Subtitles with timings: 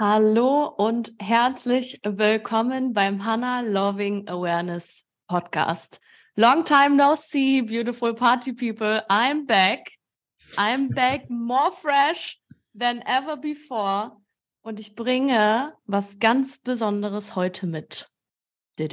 [0.00, 6.00] Hallo und herzlich willkommen beim Hannah Loving Awareness Podcast.
[6.36, 9.02] Long time no see, beautiful party people.
[9.10, 9.90] I'm back.
[10.56, 12.40] I'm back more fresh
[12.78, 14.12] than ever before.
[14.62, 18.08] Und ich bringe was ganz Besonderes heute mit.
[18.78, 18.92] Ich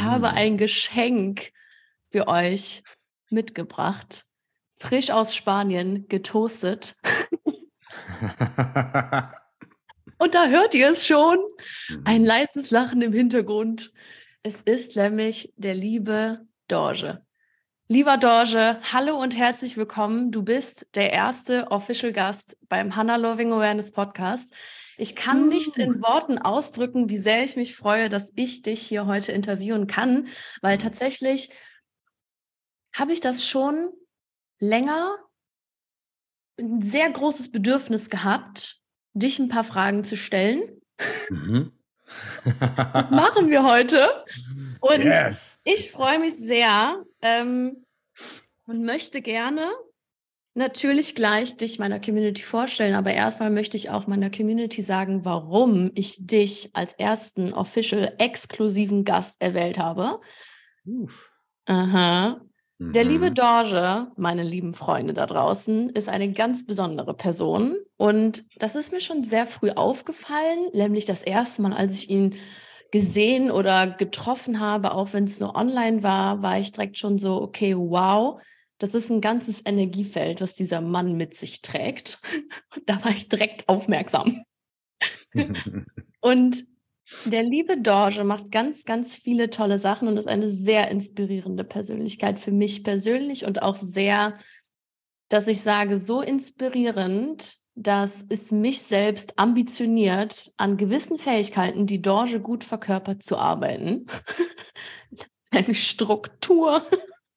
[0.00, 0.34] habe mm.
[0.34, 1.52] ein Geschenk
[2.10, 2.82] für euch
[3.30, 4.26] mitgebracht.
[4.72, 6.96] Frisch aus Spanien, getoastet.
[10.18, 11.38] Und da hört ihr es schon.
[12.04, 12.26] Ein mhm.
[12.26, 13.92] leises Lachen im Hintergrund.
[14.42, 17.26] Es ist nämlich der liebe Dorje.
[17.88, 20.32] Lieber Dorje, hallo und herzlich willkommen.
[20.32, 24.52] Du bist der erste Official Gast beim Hannah Loving Awareness Podcast.
[24.98, 29.06] Ich kann nicht in Worten ausdrücken, wie sehr ich mich freue, dass ich dich hier
[29.06, 30.26] heute interviewen kann,
[30.62, 31.50] weil tatsächlich
[32.94, 33.90] habe ich das schon
[34.58, 35.16] länger
[36.58, 38.80] ein sehr großes Bedürfnis gehabt,
[39.12, 40.80] dich ein paar Fragen zu stellen.
[41.30, 41.72] Mhm.
[42.92, 44.24] das machen wir heute.
[44.80, 45.58] Und yes.
[45.64, 47.84] ich freue mich sehr ähm,
[48.66, 49.72] und möchte gerne
[50.56, 55.90] natürlich gleich dich meiner Community vorstellen, aber erstmal möchte ich auch meiner Community sagen, warum
[55.94, 60.20] ich dich als ersten official exklusiven Gast erwählt habe.
[60.86, 61.30] Uff.
[61.66, 62.40] Aha.
[62.78, 63.34] Der liebe mhm.
[63.34, 67.76] Dorje, meine lieben Freunde da draußen, ist eine ganz besondere Person.
[67.96, 72.34] Und das ist mir schon sehr früh aufgefallen, nämlich das erste Mal, als ich ihn
[72.92, 77.40] gesehen oder getroffen habe, auch wenn es nur online war, war ich direkt schon so,
[77.40, 78.40] okay, wow,
[78.78, 82.18] das ist ein ganzes Energiefeld, was dieser Mann mit sich trägt.
[82.86, 84.42] da war ich direkt aufmerksam.
[86.20, 86.64] und
[87.24, 92.40] der liebe Dorje macht ganz, ganz viele tolle Sachen und ist eine sehr inspirierende Persönlichkeit
[92.40, 94.34] für mich persönlich und auch sehr,
[95.28, 102.40] dass ich sage, so inspirierend, dass es mich selbst ambitioniert, an gewissen Fähigkeiten, die Dorje
[102.40, 104.06] gut verkörpert, zu arbeiten.
[105.50, 106.82] eine Struktur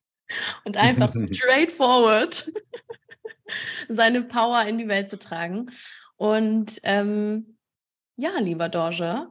[0.66, 2.52] und einfach straightforward
[3.88, 5.72] seine Power in die Welt zu tragen.
[6.16, 7.58] Und ähm,
[8.16, 9.28] ja, lieber Dorje,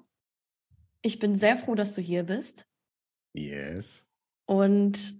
[1.02, 2.66] ich bin sehr froh, dass du hier bist.
[3.34, 4.06] Yes.
[4.46, 5.18] Und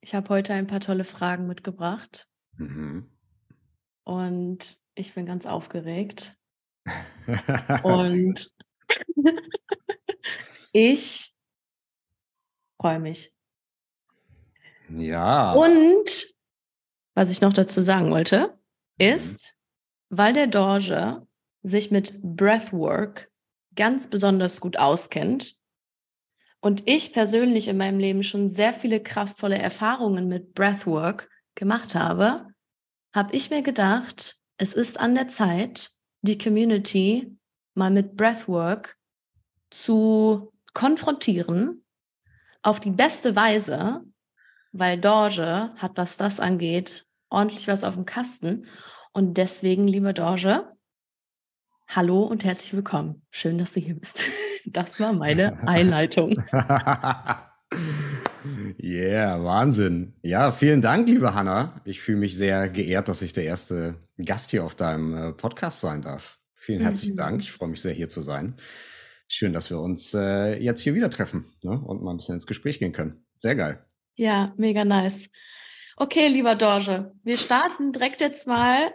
[0.00, 2.28] ich habe heute ein paar tolle Fragen mitgebracht.
[2.52, 3.10] Mhm.
[4.04, 6.36] Und ich bin ganz aufgeregt.
[7.82, 8.50] Und
[10.72, 11.34] ich
[12.80, 13.34] freue mich.
[14.88, 15.52] Ja.
[15.52, 16.34] Und
[17.14, 18.58] was ich noch dazu sagen wollte,
[18.98, 19.06] mhm.
[19.06, 19.54] ist,
[20.08, 20.16] mhm.
[20.16, 21.26] weil der Dorje
[21.62, 23.30] sich mit Breathwork
[23.78, 25.54] ganz besonders gut auskennt
[26.60, 32.48] und ich persönlich in meinem Leben schon sehr viele kraftvolle Erfahrungen mit Breathwork gemacht habe,
[33.14, 37.38] habe ich mir gedacht, es ist an der Zeit, die Community
[37.74, 38.96] mal mit Breathwork
[39.70, 41.84] zu konfrontieren
[42.62, 44.02] auf die beste Weise,
[44.72, 48.66] weil Dorje hat, was das angeht, ordentlich was auf dem Kasten.
[49.12, 50.76] Und deswegen, liebe Dorje,
[51.90, 53.22] Hallo und herzlich willkommen.
[53.30, 54.22] Schön, dass du hier bist.
[54.70, 56.32] Das war meine Einleitung.
[58.78, 60.12] yeah, Wahnsinn.
[60.20, 61.80] Ja, vielen Dank, liebe Hanna.
[61.86, 65.80] Ich fühle mich sehr geehrt, dass ich der erste Gast hier auf deinem äh, Podcast
[65.80, 66.38] sein darf.
[66.54, 67.18] Vielen herzlichen mhm.
[67.18, 67.40] Dank.
[67.40, 68.56] Ich freue mich sehr, hier zu sein.
[69.26, 71.80] Schön, dass wir uns äh, jetzt hier wieder treffen ne?
[71.80, 73.24] und mal ein bisschen ins Gespräch gehen können.
[73.38, 73.82] Sehr geil.
[74.16, 75.30] Ja, mega nice.
[75.96, 78.92] Okay, lieber Dorje, wir starten direkt jetzt mal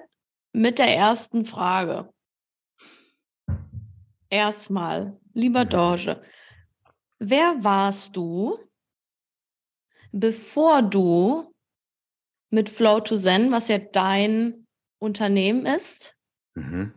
[0.52, 2.14] mit der ersten Frage
[4.34, 6.22] erstmal, lieber Dorje,
[7.20, 8.58] wer warst du,
[10.12, 11.54] bevor du
[12.50, 14.68] mit Flow to Zen, was ja dein
[14.98, 16.18] Unternehmen ist,
[16.56, 16.92] mhm.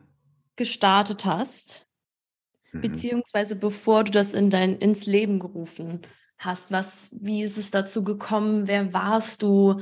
[0.56, 1.86] gestartet hast?
[2.72, 2.80] Mhm.
[2.80, 6.02] Beziehungsweise bevor du das in dein, ins Leben gerufen
[6.38, 6.72] hast.
[6.72, 8.66] Was, wie ist es dazu gekommen?
[8.66, 9.80] Wer warst du?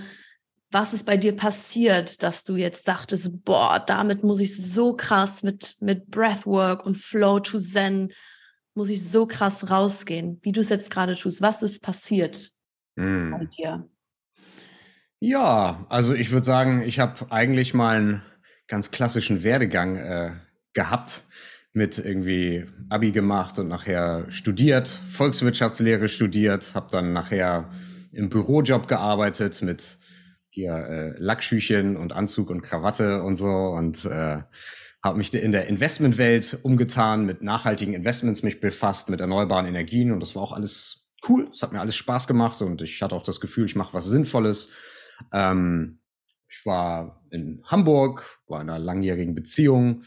[0.75, 5.45] Was ist bei dir passiert, dass du jetzt sagtest, boah, damit muss ich so krass
[5.45, 8.13] mit, mit Breathwork und Flow to Zen,
[8.75, 11.41] muss ich so krass rausgehen, wie du es jetzt gerade tust.
[11.41, 12.51] Was ist passiert
[12.97, 13.31] mm.
[13.31, 13.89] bei dir?
[15.21, 18.23] Ja, also ich würde sagen, ich habe eigentlich mal einen
[18.67, 20.33] ganz klassischen Werdegang äh,
[20.73, 21.23] gehabt
[21.73, 27.71] mit irgendwie Abi gemacht und nachher studiert, Volkswirtschaftslehre studiert, habe dann nachher
[28.13, 29.99] im Bürojob gearbeitet mit
[30.55, 34.43] hier äh, Lackschüchen und Anzug und Krawatte und so und äh,
[35.03, 40.21] habe mich in der Investmentwelt umgetan, mit nachhaltigen Investments mich befasst, mit erneuerbaren Energien und
[40.21, 41.49] das war auch alles cool.
[41.53, 44.05] Es hat mir alles Spaß gemacht und ich hatte auch das Gefühl, ich mache was
[44.05, 44.69] Sinnvolles.
[45.33, 45.99] Ähm,
[46.49, 50.03] ich war in Hamburg, war in einer langjährigen Beziehung,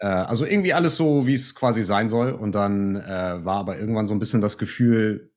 [0.00, 2.32] Äh, also irgendwie alles so, wie es quasi sein soll.
[2.32, 5.30] Und dann äh, war aber irgendwann so ein bisschen das Gefühl,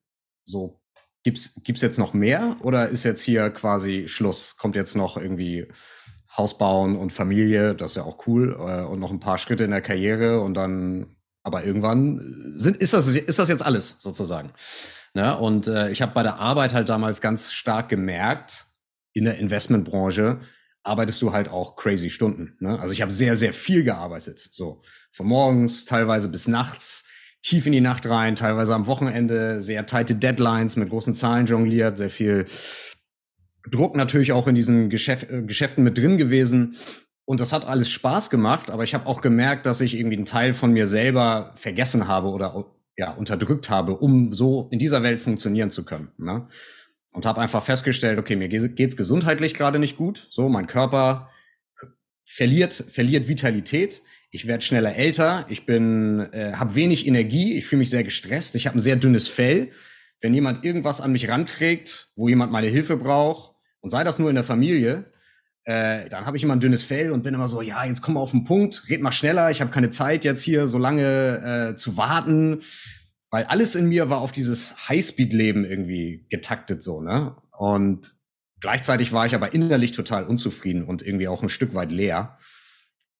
[0.44, 0.80] so,
[1.24, 4.56] gibt's, gibt's jetzt noch mehr oder ist jetzt hier quasi Schluss?
[4.56, 5.66] Kommt jetzt noch irgendwie
[6.36, 9.64] Haus bauen und Familie, das ist ja auch cool, äh, und noch ein paar Schritte
[9.64, 14.50] in der Karriere und dann, aber irgendwann sind, ist, das, ist das jetzt alles sozusagen.
[15.14, 15.36] Ne?
[15.38, 18.66] Und äh, ich habe bei der Arbeit halt damals ganz stark gemerkt,
[19.12, 20.40] in der Investmentbranche
[20.82, 22.56] arbeitest du halt auch crazy Stunden.
[22.58, 22.78] Ne?
[22.78, 24.50] Also ich habe sehr, sehr viel gearbeitet.
[24.52, 27.06] So von morgens teilweise bis nachts,
[27.44, 31.98] tief in die Nacht rein, teilweise am Wochenende, sehr tighte Deadlines mit großen Zahlen jongliert,
[31.98, 32.46] sehr viel
[33.70, 36.74] Druck natürlich auch in diesen Geschäft, äh, Geschäften mit drin gewesen.
[37.26, 40.26] Und das hat alles Spaß gemacht, aber ich habe auch gemerkt, dass ich irgendwie einen
[40.26, 45.20] Teil von mir selber vergessen habe oder ja, unterdrückt habe, um so in dieser Welt
[45.20, 46.12] funktionieren zu können.
[46.18, 46.46] Ne?
[47.12, 50.26] Und habe einfach festgestellt, okay, mir geht's gesundheitlich gerade nicht gut.
[50.30, 51.30] So, mein Körper
[52.24, 54.02] verliert, verliert Vitalität.
[54.34, 55.46] Ich werde schneller älter.
[55.48, 57.54] Ich bin, äh, habe wenig Energie.
[57.56, 58.56] Ich fühle mich sehr gestresst.
[58.56, 59.70] Ich habe ein sehr dünnes Fell.
[60.20, 64.30] Wenn jemand irgendwas an mich ranträgt, wo jemand meine Hilfe braucht, und sei das nur
[64.30, 65.04] in der Familie,
[65.62, 68.14] äh, dann habe ich immer ein dünnes Fell und bin immer so, ja, jetzt komm
[68.14, 71.70] mal auf den Punkt, red mal schneller, ich habe keine Zeit jetzt hier so lange
[71.70, 72.58] äh, zu warten,
[73.30, 77.36] weil alles in mir war auf dieses Highspeed-Leben irgendwie getaktet so, ne?
[77.56, 78.16] Und
[78.58, 82.36] gleichzeitig war ich aber innerlich total unzufrieden und irgendwie auch ein Stück weit leer,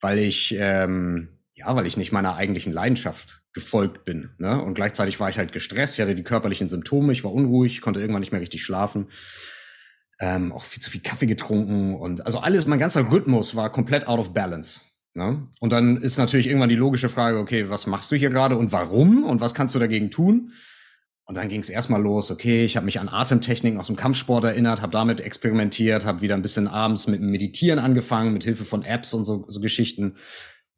[0.04, 4.30] weil ich ähm, ja, weil ich nicht meiner eigentlichen Leidenschaft gefolgt bin.
[4.38, 4.60] Ne?
[4.60, 8.00] Und gleichzeitig war ich halt gestresst, ich hatte die körperlichen Symptome, ich war unruhig, konnte
[8.00, 9.06] irgendwann nicht mehr richtig schlafen
[10.20, 14.06] ähm, auch viel zu viel Kaffee getrunken und also alles, mein ganzer Rhythmus war komplett
[14.06, 14.80] out of balance.
[15.14, 15.46] Ne?
[15.60, 18.72] Und dann ist natürlich irgendwann die logische Frage, okay, was machst du hier gerade und
[18.72, 20.52] warum und was kannst du dagegen tun?
[21.26, 24.44] Und dann ging es erstmal los, okay, ich habe mich an Atemtechniken aus dem Kampfsport
[24.44, 28.82] erinnert, habe damit experimentiert, habe wieder ein bisschen abends mit Meditieren angefangen, mit Hilfe von
[28.82, 30.16] Apps und so, so Geschichten.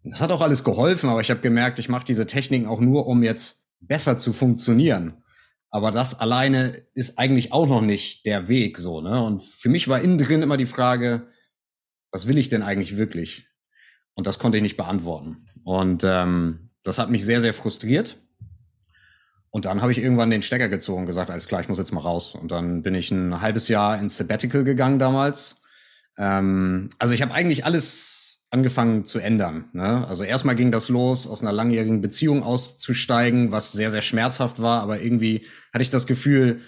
[0.05, 3.09] Das hat auch alles geholfen, aber ich habe gemerkt, ich mache diese Techniken auch nur,
[3.09, 5.25] um jetzt besser zu funktionieren.
[5.71, 9.23] Aber das alleine ist eigentlich auch noch nicht der Weg so, ne?
[9.23, 11.27] Und für mich war innen drin immer die Frage,
[12.13, 13.49] was will ich denn eigentlich wirklich?
[14.15, 15.45] Und das konnte ich nicht beantworten.
[15.65, 18.17] Und ähm, das hat mich sehr, sehr frustriert.
[19.51, 21.93] Und dann habe ich irgendwann den Stecker gezogen und gesagt, alles klar, ich muss jetzt
[21.93, 22.35] mal raus.
[22.35, 25.63] Und dann bin ich ein halbes Jahr ins Sabbatical gegangen damals.
[26.19, 28.17] Ähm, also ich habe eigentlich alles
[28.51, 29.69] angefangen zu ändern.
[29.73, 30.07] Ne?
[30.09, 34.83] Also erstmal ging das los, aus einer langjährigen Beziehung auszusteigen, was sehr, sehr schmerzhaft war,
[34.83, 36.61] aber irgendwie hatte ich das Gefühl,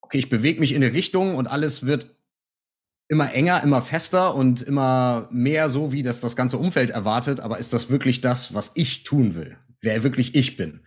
[0.00, 2.14] okay, ich bewege mich in eine Richtung und alles wird
[3.08, 7.40] immer enger, immer fester und immer mehr so, wie das das ganze Umfeld erwartet.
[7.40, 9.56] Aber ist das wirklich das, was ich tun will?
[9.80, 10.82] Wer wirklich ich bin?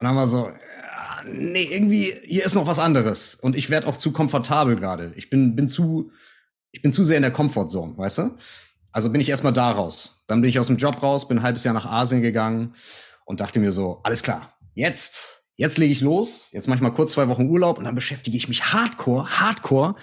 [0.00, 3.34] Und dann wir so, ja, nee, irgendwie, hier ist noch was anderes.
[3.34, 5.12] Und ich werde auch zu komfortabel gerade.
[5.14, 6.10] Ich bin, bin zu,
[6.70, 8.36] ich bin zu sehr in der Comfortzone, weißt du?
[8.92, 10.22] Also bin ich erstmal da raus.
[10.26, 12.74] Dann bin ich aus dem Job raus, bin ein halbes Jahr nach Asien gegangen
[13.26, 16.90] und dachte mir so, alles klar, jetzt, jetzt lege ich los, jetzt mache ich mal
[16.90, 19.96] kurz zwei Wochen Urlaub und dann beschäftige ich mich hardcore, hardcore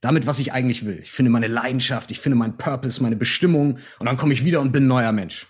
[0.00, 1.00] damit, was ich eigentlich will.
[1.00, 4.60] Ich finde meine Leidenschaft, ich finde meinen Purpose, meine Bestimmung und dann komme ich wieder
[4.60, 5.48] und bin ein neuer Mensch.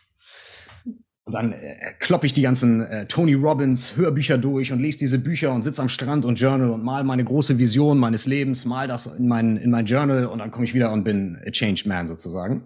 [1.31, 5.21] Und dann äh, kloppe ich die ganzen äh, Tony Robbins Hörbücher durch und lese diese
[5.21, 8.89] Bücher und sitze am Strand und journal und mal meine große Vision meines Lebens, mal
[8.89, 11.87] das in mein, in mein Journal und dann komme ich wieder und bin a changed
[11.87, 12.65] man sozusagen.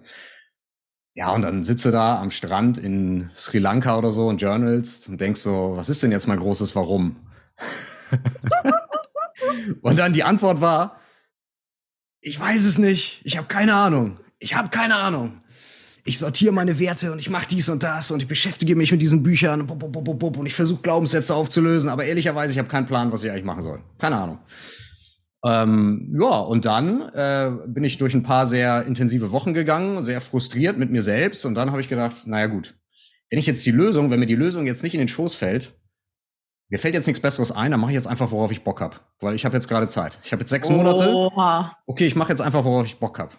[1.13, 5.21] Ja, und dann sitze da am Strand in Sri Lanka oder so und journals und
[5.21, 7.17] denkst so, was ist denn jetzt mein großes Warum?
[9.83, 10.99] und dann die Antwort war,
[12.23, 15.43] ich weiß es nicht, ich habe keine Ahnung, ich habe keine Ahnung
[16.07, 19.01] ich sortiere meine Werte und ich mache dies und das und ich beschäftige mich mit
[19.01, 23.31] diesen Büchern und ich versuche Glaubenssätze aufzulösen, aber ehrlicherweise, ich habe keinen Plan, was ich
[23.31, 23.81] eigentlich machen soll.
[23.99, 24.39] Keine Ahnung.
[25.47, 30.21] Ähm, ja, und dann äh, bin ich durch ein paar sehr intensive Wochen gegangen, sehr
[30.21, 32.75] frustriert mit mir selbst und dann habe ich gedacht, naja gut,
[33.31, 35.75] wenn ich jetzt die Lösung, wenn mir die Lösung jetzt nicht in den Schoß fällt,
[36.69, 38.97] mir fällt jetzt nichts Besseres ein, dann mache ich jetzt einfach, worauf ich Bock habe,
[39.21, 40.19] weil ich habe jetzt gerade Zeit.
[40.23, 41.13] Ich habe jetzt sechs Monate.
[41.13, 41.77] Oha.
[41.87, 43.33] Okay, ich mache jetzt einfach, worauf ich Bock habe.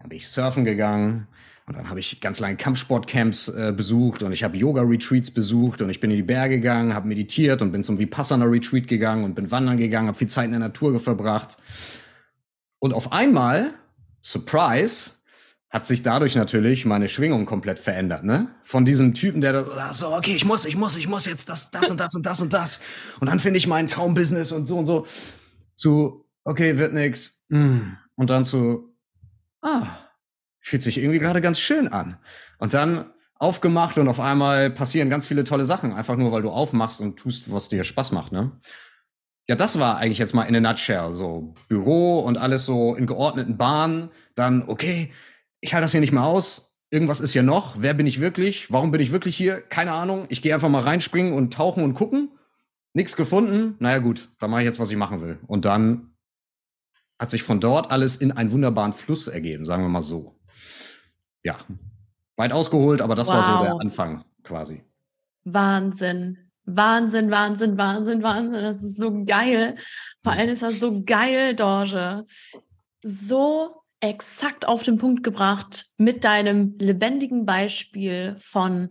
[0.00, 1.26] Dann bin ich surfen gegangen,
[1.66, 5.88] und dann habe ich ganz lange Kampfsportcamps äh, besucht und ich habe Yoga-Retreats besucht und
[5.88, 9.50] ich bin in die Berge gegangen, habe meditiert und bin zum Vipassana-Retreat gegangen und bin
[9.50, 11.56] wandern gegangen, habe viel Zeit in der Natur verbracht.
[12.80, 13.72] Und auf einmal,
[14.20, 15.12] Surprise,
[15.70, 18.54] hat sich dadurch natürlich meine Schwingung komplett verändert, ne?
[18.62, 21.70] Von diesem Typen, der da so, okay, ich muss, ich muss, ich muss jetzt das,
[21.70, 22.80] das und das und das und das.
[23.20, 25.06] Und dann finde ich mein Traumbusiness und so und so.
[25.74, 27.46] Zu, okay, wird nix.
[27.48, 27.94] Mm.
[28.14, 28.94] Und dann zu,
[29.62, 29.86] ah,
[30.64, 32.16] fühlt sich irgendwie gerade ganz schön an.
[32.58, 36.48] Und dann aufgemacht und auf einmal passieren ganz viele tolle Sachen, einfach nur weil du
[36.48, 38.52] aufmachst und tust, was dir Spaß macht, ne?
[39.46, 41.12] Ja, das war eigentlich jetzt mal in a nutshell.
[41.12, 44.08] So Büro und alles so in geordneten Bahnen.
[44.34, 45.12] Dann, okay,
[45.60, 46.78] ich halte das hier nicht mehr aus.
[46.88, 47.76] irgendwas ist hier noch.
[47.78, 48.72] Wer bin ich wirklich?
[48.72, 49.60] Warum bin ich wirklich hier?
[49.60, 50.24] Keine Ahnung.
[50.30, 52.30] Ich gehe einfach mal reinspringen und tauchen und gucken.
[52.94, 53.74] Nichts gefunden.
[53.80, 55.38] Naja, gut, dann mache ich jetzt, was ich machen will.
[55.46, 56.14] Und dann
[57.18, 60.40] hat sich von dort alles in einen wunderbaren Fluss ergeben, sagen wir mal so.
[61.44, 61.58] Ja,
[62.36, 63.34] weit ausgeholt, aber das wow.
[63.34, 64.82] war so der Anfang quasi.
[65.44, 66.38] Wahnsinn.
[66.66, 68.62] Wahnsinn, Wahnsinn, Wahnsinn, Wahnsinn.
[68.62, 69.76] Das ist so geil.
[70.20, 72.24] Vor allem ist das so geil, Dorje.
[73.02, 78.90] So exakt auf den Punkt gebracht mit deinem lebendigen Beispiel von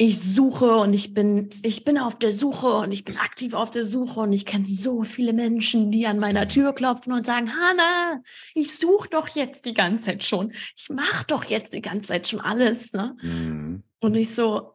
[0.00, 3.70] ich suche und ich bin, ich bin auf der Suche und ich bin aktiv auf
[3.70, 7.54] der Suche und ich kenne so viele Menschen, die an meiner Tür klopfen und sagen,
[7.54, 8.22] Hanna,
[8.54, 10.52] ich suche doch jetzt die ganze Zeit schon.
[10.52, 12.94] Ich mache doch jetzt die ganze Zeit schon alles.
[12.94, 13.14] Ne?
[13.20, 13.82] Mhm.
[14.00, 14.72] Und ich so,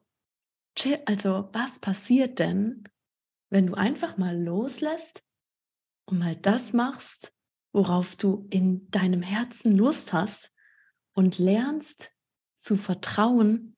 [0.75, 2.83] chill, also was passiert denn,
[3.49, 5.23] wenn du einfach mal loslässt
[6.05, 7.33] und mal das machst,
[7.73, 10.53] worauf du in deinem Herzen Lust hast
[11.13, 12.11] und lernst
[12.57, 13.74] zu vertrauen,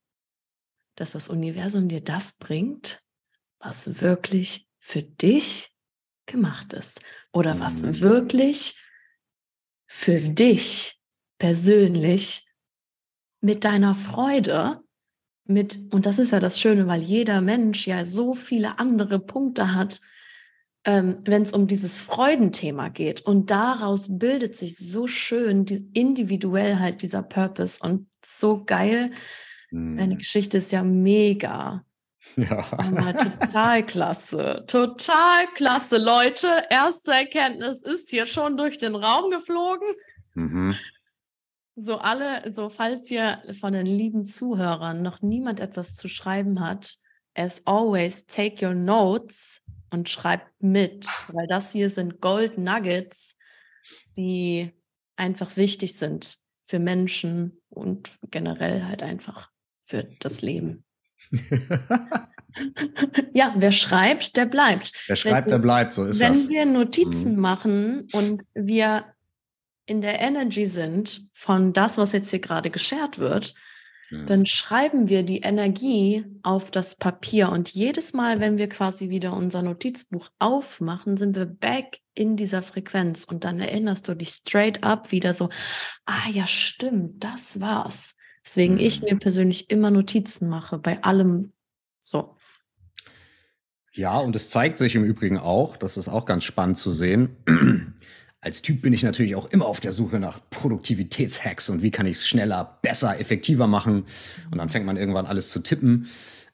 [0.98, 3.02] dass das Universum dir das bringt,
[3.60, 5.72] was wirklich für dich
[6.26, 7.00] gemacht ist
[7.32, 8.02] oder was mhm.
[8.02, 8.84] wirklich
[9.86, 11.00] für dich
[11.40, 12.46] persönlich
[13.40, 14.82] mit deiner Freude,
[15.46, 19.74] mit, und das ist ja das Schöne, weil jeder Mensch ja so viele andere Punkte
[19.74, 20.02] hat,
[20.84, 23.22] ähm, wenn es um dieses Freudenthema geht.
[23.22, 29.12] Und daraus bildet sich so schön die, individuell halt dieser Purpose und so geil,
[29.72, 30.18] Deine hm.
[30.18, 31.84] Geschichte ist ja mega.
[32.36, 32.64] Ja.
[33.14, 34.64] total klasse.
[34.68, 36.64] Total klasse, Leute.
[36.70, 39.88] Erste Erkenntnis ist hier schon durch den Raum geflogen.
[40.34, 40.76] Mhm.
[41.76, 46.98] So alle, so falls ihr von den lieben Zuhörern noch niemand etwas zu schreiben hat,
[47.36, 53.38] as always take your notes und schreibt mit, weil das hier sind Gold Nuggets,
[54.16, 54.74] die
[55.16, 59.52] einfach wichtig sind für Menschen und generell halt einfach
[59.88, 60.84] für das Leben.
[63.34, 64.92] ja, wer schreibt, der bleibt.
[65.08, 66.44] Wer schreibt, wenn, der bleibt, so ist wenn das.
[66.44, 67.42] Wenn wir Notizen mhm.
[67.42, 69.06] machen und wir
[69.86, 73.56] in der Energy sind von das, was jetzt hier gerade geshared wird,
[74.12, 74.26] mhm.
[74.26, 77.50] dann schreiben wir die Energie auf das Papier.
[77.50, 82.62] Und jedes Mal, wenn wir quasi wieder unser Notizbuch aufmachen, sind wir back in dieser
[82.62, 83.24] Frequenz.
[83.24, 85.50] Und dann erinnerst du dich straight up wieder so,
[86.06, 88.16] ah ja, stimmt, das war's.
[88.48, 88.80] Deswegen mhm.
[88.80, 91.52] ich mir persönlich immer Notizen mache, bei allem
[92.00, 92.38] so.
[93.92, 97.36] Ja, und es zeigt sich im Übrigen auch, das ist auch ganz spannend zu sehen.
[98.40, 102.06] Als Typ bin ich natürlich auch immer auf der Suche nach Produktivitätshacks und wie kann
[102.06, 104.06] ich es schneller, besser, effektiver machen.
[104.50, 106.08] Und dann fängt man irgendwann alles zu tippen.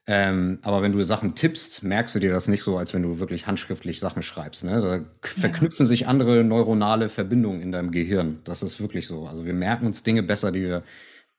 [0.08, 3.20] Ähm, aber wenn du Sachen tippst, merkst du dir das nicht so, als wenn du
[3.20, 4.64] wirklich handschriftlich Sachen schreibst.
[4.64, 4.82] Ne?
[4.82, 5.88] Da verknüpfen ja.
[5.88, 8.40] sich andere neuronale Verbindungen in deinem Gehirn.
[8.46, 9.28] Das ist wirklich so.
[9.28, 10.84] Also wir merken uns Dinge besser, die wir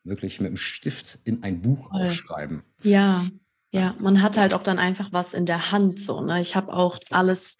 [0.05, 2.03] wirklich mit dem Stift in ein Buch Voll.
[2.03, 2.63] aufschreiben.
[2.83, 3.27] Ja,
[3.73, 6.21] ja, man hat halt auch dann einfach was in der Hand so.
[6.21, 6.41] Ne?
[6.41, 7.57] Ich habe auch alles,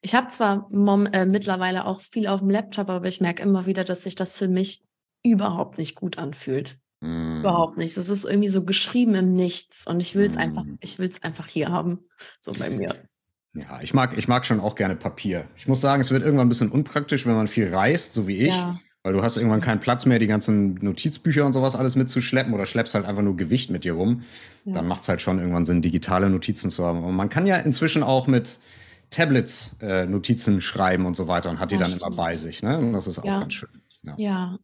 [0.00, 3.66] ich habe zwar mom, äh, mittlerweile auch viel auf dem Laptop, aber ich merke immer
[3.66, 4.82] wieder, dass sich das für mich
[5.22, 6.78] überhaupt nicht gut anfühlt.
[7.00, 7.40] Mm.
[7.40, 7.94] Überhaupt nicht.
[7.94, 10.40] Es ist irgendwie so geschrieben im Nichts und ich will es mm.
[10.40, 12.06] einfach, ich will es einfach hier haben,
[12.38, 12.96] so bei mir.
[13.52, 15.46] Ja, ich mag, ich mag schon auch gerne Papier.
[15.56, 18.46] Ich muss sagen, es wird irgendwann ein bisschen unpraktisch, wenn man viel reist, so wie
[18.46, 18.54] ich.
[18.54, 18.80] Ja.
[19.02, 22.66] Weil du hast irgendwann keinen Platz mehr, die ganzen Notizbücher und sowas alles mitzuschleppen oder
[22.66, 24.22] schleppst halt einfach nur Gewicht mit dir rum.
[24.66, 24.74] Ja.
[24.74, 26.98] Dann macht es halt schon irgendwann Sinn, digitale Notizen zu haben.
[26.98, 28.58] Aber man kann ja inzwischen auch mit
[29.08, 32.02] Tablets äh, Notizen schreiben und so weiter und hat die dann stimmt.
[32.02, 32.62] immer bei sich.
[32.62, 32.78] Ne?
[32.78, 33.40] Und das ist auch ja.
[33.40, 33.70] ganz schön.
[34.02, 34.14] Ja.
[34.18, 34.58] ja.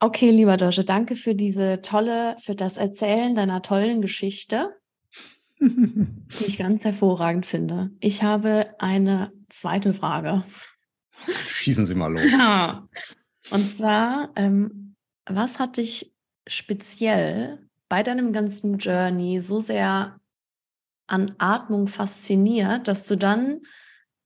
[0.00, 4.76] Okay, lieber Dosche, danke für diese tolle, für das Erzählen deiner tollen Geschichte,
[5.60, 7.90] die ich ganz hervorragend finde.
[8.00, 10.42] Ich habe eine zweite Frage.
[11.46, 12.30] Schießen Sie mal los.
[12.30, 12.88] Ja.
[13.50, 14.94] Und zwar, ähm,
[15.26, 16.14] was hat dich
[16.46, 20.18] speziell bei deinem ganzen Journey so sehr
[21.06, 23.60] an Atmung fasziniert, dass du dann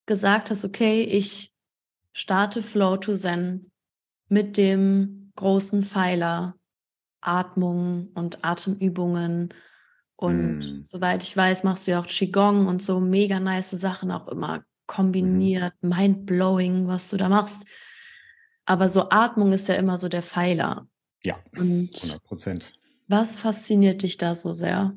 [0.07, 1.53] gesagt hast, okay, ich
[2.13, 3.71] starte Flow to Zen
[4.29, 6.55] mit dem großen Pfeiler
[7.21, 9.53] Atmung und Atemübungen
[10.17, 10.83] und mm.
[10.83, 14.65] soweit ich weiß, machst du ja auch Qigong und so mega nice Sachen auch immer
[14.89, 15.91] kombiniert, mhm.
[15.91, 17.65] mind-blowing, was du da machst.
[18.65, 20.89] Aber so Atmung ist ja immer so der Pfeiler.
[21.23, 22.73] Ja, Und 100 Prozent.
[23.07, 24.95] Was fasziniert dich da so sehr?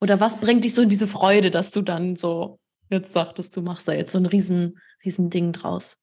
[0.00, 3.62] Oder was bringt dich so in diese Freude, dass du dann so jetzt sagtest, du
[3.62, 5.98] machst da jetzt so ein riesen, riesen Ding draus?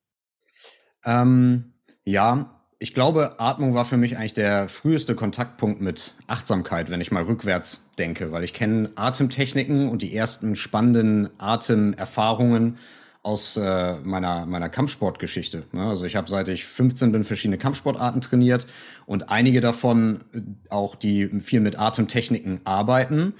[1.03, 7.01] Ähm, ja, ich glaube, Atmung war für mich eigentlich der früheste Kontaktpunkt mit Achtsamkeit, wenn
[7.01, 12.77] ich mal rückwärts denke, weil ich kenne Atemtechniken und die ersten spannenden Atemerfahrungen
[13.23, 15.63] aus äh, meiner, meiner Kampfsportgeschichte.
[15.71, 15.83] Ne?
[15.83, 18.65] Also ich habe seit ich 15 bin verschiedene Kampfsportarten trainiert
[19.05, 23.33] und einige davon äh, auch, die viel mit Atemtechniken arbeiten.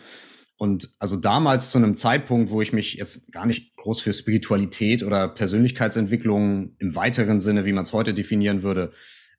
[0.57, 5.03] Und also damals zu einem Zeitpunkt, wo ich mich jetzt gar nicht groß für Spiritualität
[5.03, 8.91] oder Persönlichkeitsentwicklung im weiteren Sinne, wie man es heute definieren würde,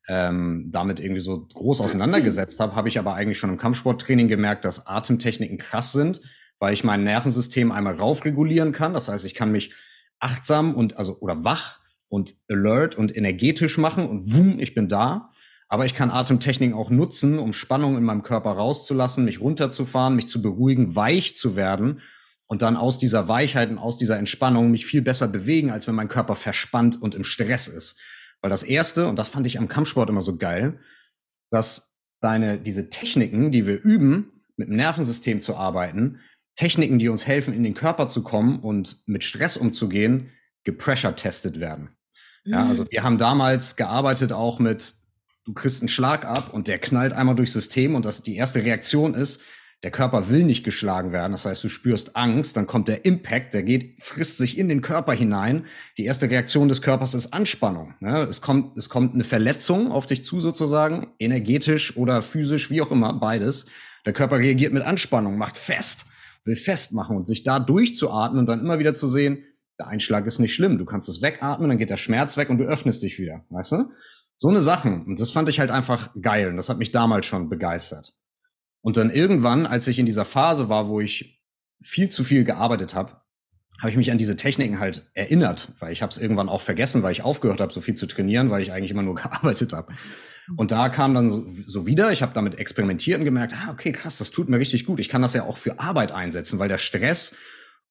[0.08, 4.64] ähm, damit irgendwie so groß auseinandergesetzt habe, habe ich aber eigentlich schon im Kampfsporttraining gemerkt,
[4.64, 6.20] dass Atemtechniken krass sind,
[6.60, 8.94] weil ich mein Nervensystem einmal raufregulieren kann.
[8.94, 9.74] Das heißt, ich kann mich
[10.20, 15.30] achtsam und also oder wach und alert und energetisch machen und wum, ich bin da.
[15.68, 20.26] Aber ich kann Atemtechniken auch nutzen, um Spannung in meinem Körper rauszulassen, mich runterzufahren, mich
[20.26, 22.00] zu beruhigen, weich zu werden
[22.46, 25.94] und dann aus dieser Weichheit und aus dieser Entspannung mich viel besser bewegen, als wenn
[25.94, 28.00] mein Körper verspannt und im Stress ist.
[28.40, 30.80] Weil das erste, und das fand ich am Kampfsport immer so geil,
[31.50, 36.20] dass deine, diese Techniken, die wir üben, mit dem Nervensystem zu arbeiten,
[36.58, 40.30] Techniken, die uns helfen, in den Körper zu kommen und mit Stress umzugehen,
[40.64, 41.90] gepressure-testet werden.
[42.44, 42.52] Mhm.
[42.52, 44.94] Ja, also wir haben damals gearbeitet auch mit,
[45.44, 48.64] du kriegst einen Schlag ab und der knallt einmal durchs System und das die erste
[48.64, 49.40] Reaktion ist,
[49.84, 51.30] der Körper will nicht geschlagen werden.
[51.30, 54.80] Das heißt, du spürst Angst, dann kommt der Impact, der geht, frisst sich in den
[54.80, 55.64] Körper hinein.
[55.96, 57.94] Die erste Reaktion des Körpers ist Anspannung.
[58.00, 58.22] Ne?
[58.22, 62.90] Es kommt, es kommt eine Verletzung auf dich zu sozusagen, energetisch oder physisch, wie auch
[62.90, 63.66] immer, beides.
[64.04, 66.07] Der Körper reagiert mit Anspannung, macht fest
[66.48, 69.44] will festmachen und sich da durchzuatmen und dann immer wieder zu sehen,
[69.78, 70.78] der Einschlag ist nicht schlimm.
[70.78, 73.44] Du kannst es wegatmen, dann geht der Schmerz weg und du öffnest dich wieder.
[73.50, 73.90] Weißt du?
[74.36, 75.04] So eine Sachen.
[75.04, 76.48] Und das fand ich halt einfach geil.
[76.48, 78.14] Und das hat mich damals schon begeistert.
[78.80, 81.44] Und dann irgendwann, als ich in dieser Phase war, wo ich
[81.80, 83.20] viel zu viel gearbeitet habe,
[83.80, 87.02] habe ich mich an diese Techniken halt erinnert, weil ich habe es irgendwann auch vergessen,
[87.02, 89.92] weil ich aufgehört habe, so viel zu trainieren, weil ich eigentlich immer nur gearbeitet habe.
[90.56, 93.92] Und da kam dann so, so wieder, ich habe damit experimentiert und gemerkt, ah, okay,
[93.92, 94.98] krass, das tut mir richtig gut.
[94.98, 97.36] Ich kann das ja auch für Arbeit einsetzen, weil der Stress,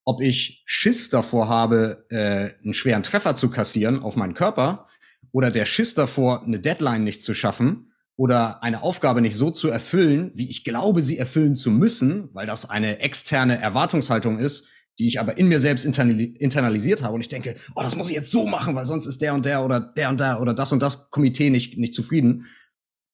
[0.04, 4.88] ob ich Schiss davor habe, äh, einen schweren Treffer zu kassieren auf meinen Körper
[5.32, 9.70] oder der Schiss davor, eine Deadline nicht zu schaffen oder eine Aufgabe nicht so zu
[9.70, 14.68] erfüllen, wie ich glaube, sie erfüllen zu müssen, weil das eine externe Erwartungshaltung ist,
[15.00, 18.16] die ich aber in mir selbst internalisiert habe und ich denke, oh, das muss ich
[18.16, 20.72] jetzt so machen, weil sonst ist der und der oder der und der oder das
[20.72, 22.46] und das Komitee nicht, nicht zufrieden.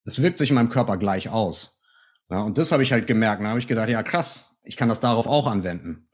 [0.04, 1.82] Das wirkt sich in meinem Körper gleich aus.
[2.30, 3.42] Ja, und das habe ich halt gemerkt.
[3.42, 6.08] Da habe ich gedacht, ja krass, ich kann das darauf auch anwenden.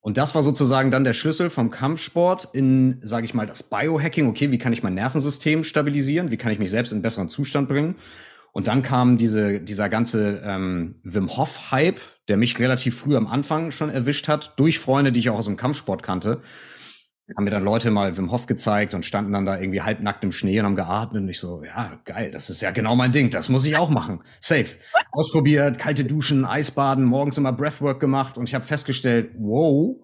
[0.00, 4.28] Und das war sozusagen dann der Schlüssel vom Kampfsport in, sage ich mal, das Biohacking.
[4.28, 6.30] Okay, wie kann ich mein Nervensystem stabilisieren?
[6.30, 7.96] Wie kann ich mich selbst in besseren Zustand bringen?
[8.52, 13.70] Und dann kam diese, dieser ganze ähm, Wim Hof-Hype, der mich relativ früh am Anfang
[13.70, 16.42] schon erwischt hat, durch Freunde, die ich auch aus dem Kampfsport kannte.
[17.36, 20.32] Haben mir dann Leute mal Wim Hof gezeigt und standen dann da irgendwie halbnackt im
[20.32, 21.22] Schnee und haben geatmet.
[21.22, 23.90] Und ich so, ja, geil, das ist ja genau mein Ding, das muss ich auch
[23.90, 24.22] machen.
[24.40, 24.66] Safe.
[25.12, 29.96] Ausprobiert, kalte Duschen, Eisbaden, morgens immer Breathwork gemacht und ich habe festgestellt, wow,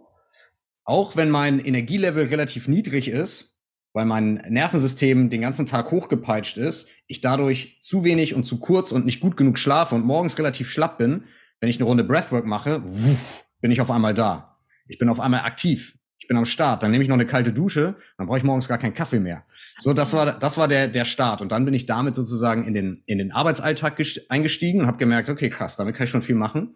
[0.85, 3.54] auch wenn mein Energielevel relativ niedrig ist,
[3.95, 8.93] weil mein Nervensystem den ganzen Tag hochgepeitscht ist, ich dadurch zu wenig und zu kurz
[8.93, 11.25] und nicht gut genug schlafe und morgens relativ schlapp bin,
[11.61, 14.59] wenn ich eine Runde Breathwork mache, wuff, bin ich auf einmal da.
[14.89, 15.97] Ich bin auf einmal aktiv.
[16.19, 16.83] Ich bin am Start.
[16.83, 19.45] Dann nehme ich noch eine kalte Dusche, dann brauche ich morgens gar keinen Kaffee mehr.
[19.79, 22.75] So, das war das war der der Start und dann bin ich damit sozusagen in
[22.75, 26.35] den in den Arbeitsalltag eingestiegen und habe gemerkt, okay, krass, damit kann ich schon viel
[26.35, 26.75] machen.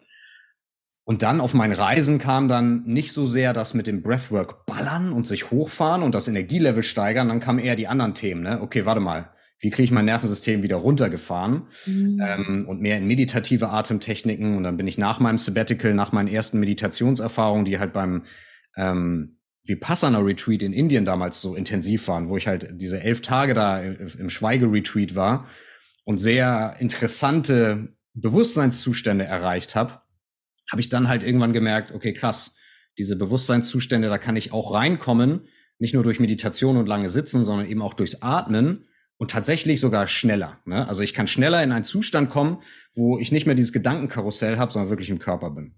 [1.09, 5.11] Und dann auf meinen Reisen kam dann nicht so sehr das mit dem Breathwork ballern
[5.11, 8.43] und sich hochfahren und das Energielevel steigern, dann kamen eher die anderen Themen.
[8.43, 8.61] Ne?
[8.61, 12.21] Okay, warte mal, wie kriege ich mein Nervensystem wieder runtergefahren mhm.
[12.23, 14.55] ähm, und mehr in meditative Atemtechniken.
[14.55, 18.25] Und dann bin ich nach meinem Sabbatical, nach meinen ersten Meditationserfahrungen, die halt beim
[18.77, 23.55] ähm, Vipassana Retreat in Indien damals so intensiv waren, wo ich halt diese elf Tage
[23.55, 25.47] da im Schweigeretreat war
[26.05, 30.01] und sehr interessante Bewusstseinszustände erreicht habe
[30.71, 32.55] habe ich dann halt irgendwann gemerkt, okay, krass,
[32.97, 35.47] diese Bewusstseinszustände, da kann ich auch reinkommen,
[35.79, 38.85] nicht nur durch Meditation und lange Sitzen, sondern eben auch durchs Atmen
[39.17, 40.59] und tatsächlich sogar schneller.
[40.65, 40.87] Ne?
[40.87, 42.59] Also ich kann schneller in einen Zustand kommen,
[42.93, 45.75] wo ich nicht mehr dieses Gedankenkarussell habe, sondern wirklich im Körper bin.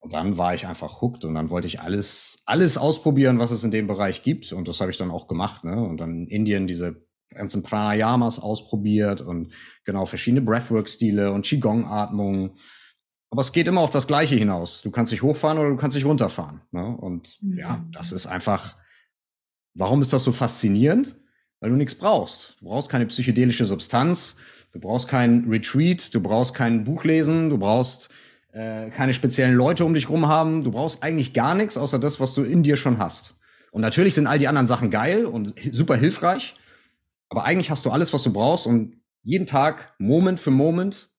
[0.00, 3.64] Und dann war ich einfach hooked und dann wollte ich alles, alles ausprobieren, was es
[3.64, 4.52] in dem Bereich gibt.
[4.52, 5.64] Und das habe ich dann auch gemacht.
[5.64, 5.80] Ne?
[5.80, 9.52] Und dann in Indien diese ganzen Pranayamas ausprobiert und
[9.84, 12.52] genau verschiedene Breathwork-Stile und Qigong-Atmungen
[13.30, 14.82] aber es geht immer auf das Gleiche hinaus.
[14.82, 16.62] Du kannst dich hochfahren oder du kannst dich runterfahren.
[16.70, 16.86] Ne?
[16.96, 17.58] Und mhm.
[17.58, 18.76] ja, das ist einfach.
[19.74, 21.16] Warum ist das so faszinierend?
[21.60, 22.56] Weil du nichts brauchst.
[22.60, 24.36] Du brauchst keine psychedelische Substanz,
[24.72, 28.10] du brauchst kein Retreat, du brauchst kein Buch lesen, du brauchst
[28.52, 30.64] äh, keine speziellen Leute um dich rum haben.
[30.64, 33.38] Du brauchst eigentlich gar nichts, außer das, was du in dir schon hast.
[33.70, 36.54] Und natürlich sind all die anderen Sachen geil und super hilfreich,
[37.28, 41.10] aber eigentlich hast du alles, was du brauchst, um jeden Tag, Moment für Moment,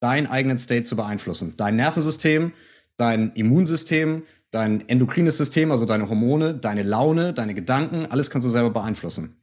[0.00, 1.54] deinen eigenen State zu beeinflussen.
[1.56, 2.52] Dein Nervensystem,
[2.96, 8.50] dein Immunsystem, dein endokrines System, also deine Hormone, deine Laune, deine Gedanken, alles kannst du
[8.50, 9.36] selber beeinflussen.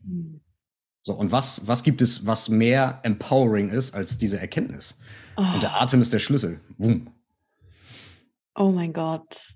[1.01, 4.99] So, und was, was gibt es, was mehr empowering ist als diese Erkenntnis?
[5.37, 5.41] Oh.
[5.53, 6.59] Und der Atem ist der Schlüssel.
[6.77, 7.13] Wum.
[8.55, 9.53] Oh mein Gott.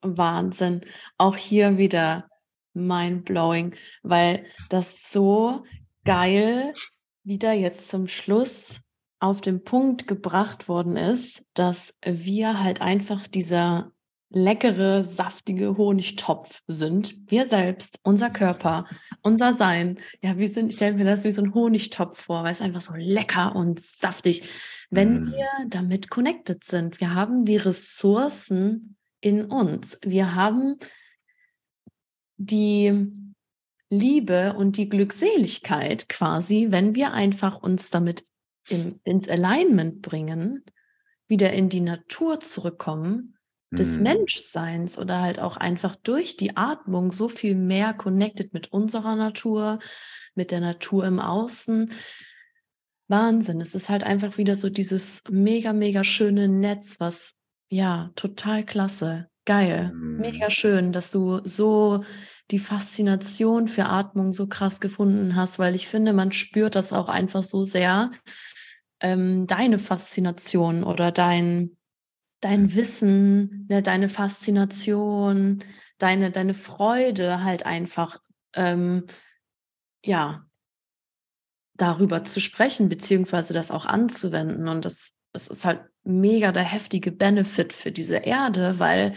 [0.00, 0.82] Wahnsinn.
[1.18, 2.28] Auch hier wieder
[2.72, 5.64] mind-blowing, weil das so
[6.04, 6.72] geil
[7.24, 8.80] wieder jetzt zum Schluss
[9.24, 13.90] auf den Punkt gebracht worden ist, dass wir halt einfach dieser
[14.28, 17.16] leckere, saftige Honigtopf sind.
[17.30, 18.86] Wir selbst, unser Körper,
[19.22, 19.98] unser Sein.
[20.20, 22.82] Ja, wir sind, ich stelle mir das wie so ein Honigtopf vor, weil es einfach
[22.82, 24.42] so lecker und saftig,
[24.90, 25.32] wenn mm.
[25.32, 27.00] wir damit connected sind.
[27.00, 29.98] Wir haben die Ressourcen in uns.
[30.04, 30.76] Wir haben
[32.36, 33.10] die
[33.88, 38.26] Liebe und die Glückseligkeit quasi, wenn wir einfach uns damit
[38.68, 40.64] in, ins Alignment bringen,
[41.26, 43.34] wieder in die Natur zurückkommen,
[43.70, 44.02] des mhm.
[44.04, 49.78] Menschseins oder halt auch einfach durch die Atmung so viel mehr connected mit unserer Natur,
[50.34, 51.92] mit der Natur im Außen.
[53.08, 53.60] Wahnsinn.
[53.60, 57.34] Es ist halt einfach wieder so dieses mega, mega schöne Netz, was
[57.68, 59.28] ja total klasse.
[59.44, 59.92] Geil.
[59.92, 60.20] Mhm.
[60.20, 62.04] Mega schön, dass du so
[62.50, 67.08] die Faszination für Atmung so krass gefunden hast, weil ich finde, man spürt das auch
[67.08, 68.10] einfach so sehr,
[69.00, 71.76] ähm, deine Faszination oder dein,
[72.40, 75.64] dein Wissen, ne, deine Faszination,
[75.98, 78.18] deine, deine Freude halt einfach,
[78.54, 79.06] ähm,
[80.04, 80.46] ja,
[81.76, 84.68] darüber zu sprechen, beziehungsweise das auch anzuwenden.
[84.68, 89.16] Und das, das ist halt mega der heftige Benefit für diese Erde, weil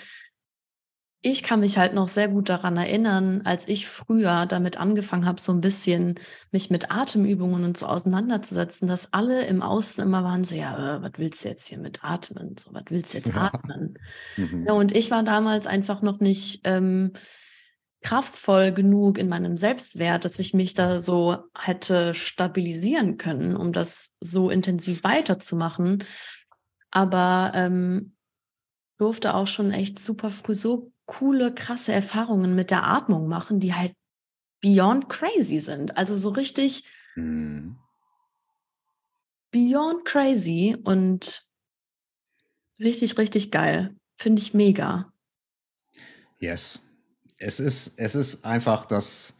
[1.31, 5.41] ich kann mich halt noch sehr gut daran erinnern, als ich früher damit angefangen habe,
[5.41, 6.19] so ein bisschen
[6.51, 11.01] mich mit Atemübungen und so auseinanderzusetzen, dass alle im Außen immer waren so, ja, äh,
[11.01, 12.55] was willst du jetzt hier mit atmen?
[12.57, 13.51] So, was willst du jetzt ja.
[13.53, 13.95] atmen?
[14.37, 14.65] Mhm.
[14.67, 17.13] Ja, und ich war damals einfach noch nicht ähm,
[18.01, 24.13] kraftvoll genug in meinem Selbstwert, dass ich mich da so hätte stabilisieren können, um das
[24.19, 26.03] so intensiv weiterzumachen.
[26.91, 28.15] Aber ähm,
[28.97, 33.73] durfte auch schon echt super früh so coole, krasse Erfahrungen mit der Atmung machen, die
[33.73, 33.93] halt
[34.61, 35.97] beyond crazy sind.
[35.97, 36.83] Also so richtig
[37.15, 37.77] mhm.
[39.51, 41.41] beyond crazy und
[42.79, 43.95] richtig, richtig geil.
[44.17, 45.11] Finde ich mega.
[46.39, 46.81] Yes.
[47.39, 49.37] Es ist, es ist einfach das,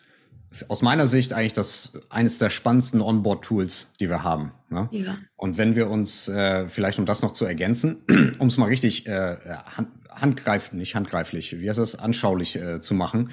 [0.68, 4.54] aus meiner Sicht eigentlich das eines der spannendsten Onboard-Tools, die wir haben.
[4.70, 4.88] Ne?
[4.92, 5.18] Ja.
[5.36, 8.04] Und wenn wir uns äh, vielleicht, um das noch zu ergänzen,
[8.40, 9.90] um es mal richtig äh, hand,
[10.22, 13.30] handgreif, nicht handgreiflich, wie heißt das, anschaulich äh, zu machen,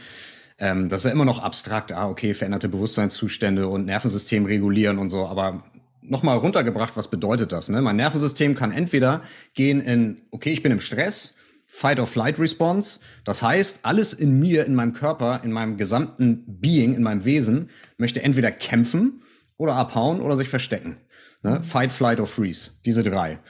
[0.59, 1.93] ähm, das ist ja immer noch abstrakt.
[1.93, 5.65] Ah, okay, veränderte Bewusstseinszustände und Nervensystem regulieren und so, aber
[6.01, 7.69] nochmal runtergebracht, was bedeutet das?
[7.69, 7.81] Ne?
[7.83, 9.23] Mein Nervensystem kann entweder
[9.55, 11.35] gehen in, okay, ich bin im Stress,
[11.67, 13.01] Fight-or-Flight-Response.
[13.25, 17.71] Das heißt, alles in mir, in meinem Körper, in meinem gesamten Being, in meinem Wesen
[17.97, 19.23] möchte entweder kämpfen
[19.57, 20.99] oder abhauen oder sich verstecken.
[21.43, 21.63] Ne?
[21.63, 22.73] Fight, Flight or Freeze.
[22.85, 23.41] Diese drei.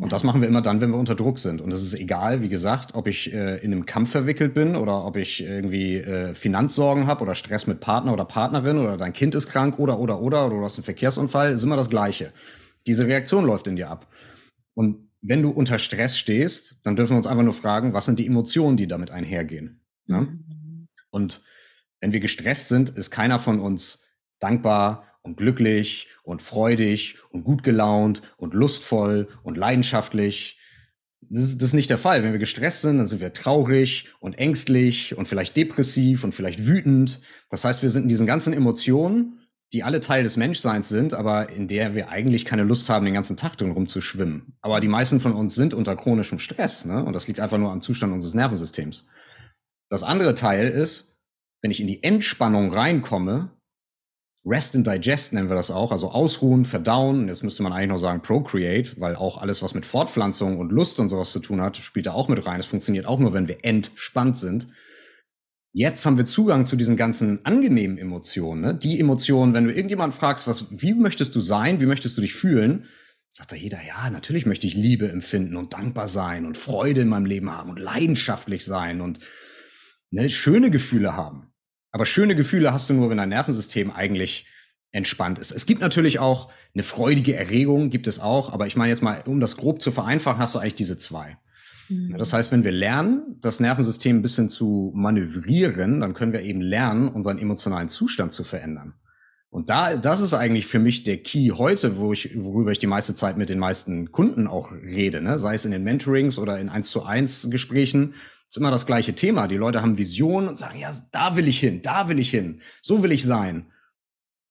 [0.00, 1.60] Und das machen wir immer dann, wenn wir unter Druck sind.
[1.60, 5.04] Und es ist egal, wie gesagt, ob ich äh, in einem Kampf verwickelt bin oder
[5.04, 9.34] ob ich irgendwie äh, Finanzsorgen habe oder Stress mit Partner oder Partnerin oder dein Kind
[9.34, 12.32] ist krank oder oder oder oder du hast einen Verkehrsunfall, ist immer das Gleiche.
[12.86, 14.06] Diese Reaktion läuft in dir ab.
[14.72, 18.18] Und wenn du unter Stress stehst, dann dürfen wir uns einfach nur fragen, was sind
[18.18, 19.82] die Emotionen, die damit einhergehen.
[20.06, 20.20] Ne?
[20.22, 20.88] Mhm.
[21.10, 21.42] Und
[22.00, 24.06] wenn wir gestresst sind, ist keiner von uns
[24.38, 30.58] dankbar und glücklich und freudig und gut gelaunt und lustvoll und leidenschaftlich.
[31.22, 32.22] Das ist, das ist nicht der Fall.
[32.22, 36.66] Wenn wir gestresst sind, dann sind wir traurig und ängstlich und vielleicht depressiv und vielleicht
[36.66, 37.20] wütend.
[37.50, 39.40] Das heißt, wir sind in diesen ganzen Emotionen
[39.72, 43.14] die alle Teil des Menschseins sind, aber in der wir eigentlich keine Lust haben, den
[43.14, 44.56] ganzen Tag drin rumzuschwimmen.
[44.60, 47.04] Aber die meisten von uns sind unter chronischem Stress, ne?
[47.04, 49.08] Und das liegt einfach nur am Zustand unseres Nervensystems.
[49.88, 51.18] Das andere Teil ist,
[51.62, 53.50] wenn ich in die Entspannung reinkomme,
[54.44, 57.28] Rest and Digest nennen wir das auch, also ausruhen, verdauen.
[57.28, 60.98] Jetzt müsste man eigentlich noch sagen Procreate, weil auch alles, was mit Fortpflanzung und Lust
[60.98, 62.58] und sowas zu tun hat, spielt da auch mit rein.
[62.58, 64.68] Es funktioniert auch nur, wenn wir entspannt sind.
[65.72, 68.60] Jetzt haben wir Zugang zu diesen ganzen angenehmen Emotionen.
[68.62, 68.74] Ne?
[68.74, 72.34] Die Emotionen, wenn du irgendjemanden fragst, was, wie möchtest du sein, wie möchtest du dich
[72.34, 72.86] fühlen,
[73.32, 77.08] sagt da jeder, ja, natürlich möchte ich Liebe empfinden und dankbar sein und Freude in
[77.08, 79.20] meinem Leben haben und leidenschaftlich sein und
[80.10, 81.49] ne, schöne Gefühle haben.
[81.92, 84.46] Aber schöne Gefühle hast du nur, wenn dein Nervensystem eigentlich
[84.92, 85.52] entspannt ist.
[85.52, 89.22] Es gibt natürlich auch eine freudige Erregung, gibt es auch, aber ich meine jetzt mal,
[89.26, 91.36] um das grob zu vereinfachen, hast du eigentlich diese zwei.
[91.88, 92.16] Mhm.
[92.18, 96.60] Das heißt, wenn wir lernen, das Nervensystem ein bisschen zu manövrieren, dann können wir eben
[96.60, 98.94] lernen, unseren emotionalen Zustand zu verändern.
[99.50, 102.86] Und da, das ist eigentlich für mich der Key heute, wo ich, worüber ich die
[102.86, 105.40] meiste Zeit mit den meisten Kunden auch rede, ne?
[105.40, 108.14] sei es in den Mentorings oder in eins zu eins Gesprächen.
[108.50, 109.46] Ist immer das gleiche Thema.
[109.46, 112.60] Die Leute haben Visionen und sagen, ja, da will ich hin, da will ich hin,
[112.82, 113.70] so will ich sein.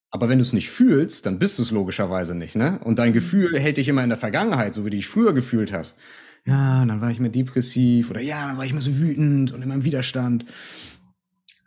[0.10, 2.80] Aber wenn du es nicht fühlst, dann bist du es logischerweise nicht, ne?
[2.84, 5.72] Und dein Gefühl hält dich immer in der Vergangenheit, so wie du dich früher gefühlt
[5.72, 6.00] hast.
[6.46, 9.62] Ja, dann war ich mir depressiv oder ja, dann war ich mir so wütend und
[9.62, 10.46] immer im Widerstand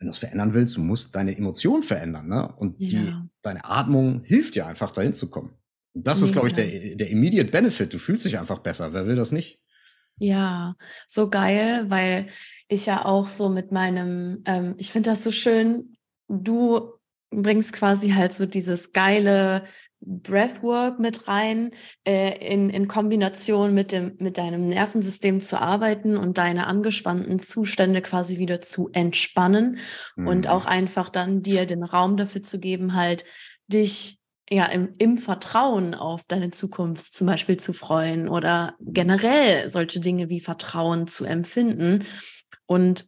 [0.03, 2.53] wenn du es verändern willst, du musst deine Emotionen verändern, ne?
[2.57, 2.89] Und ja.
[2.89, 5.55] die, deine Atmung hilft dir einfach, dahin zu kommen.
[5.95, 7.93] Und das ist, glaube ich, der, der immediate Benefit.
[7.93, 8.93] Du fühlst dich einfach besser.
[8.93, 9.62] Wer will das nicht?
[10.19, 10.77] Ja,
[11.09, 12.27] so geil, weil
[12.69, 15.97] ich ja auch so mit meinem, ähm, ich finde das so schön,
[16.29, 16.93] du
[17.31, 19.65] bringst quasi halt so dieses geile
[20.05, 21.71] Breathwork mit rein,
[22.05, 28.03] äh, in, in Kombination mit, dem, mit deinem Nervensystem zu arbeiten und deine angespannten Zustände
[28.03, 29.79] quasi wieder zu entspannen
[30.17, 30.27] mhm.
[30.27, 33.25] und auch einfach dann dir den Raum dafür zu geben, halt
[33.69, 34.19] dich
[34.53, 40.29] ja im, im Vertrauen auf deine Zukunft zum Beispiel zu freuen oder generell solche Dinge
[40.29, 42.05] wie Vertrauen zu empfinden.
[42.67, 43.07] Und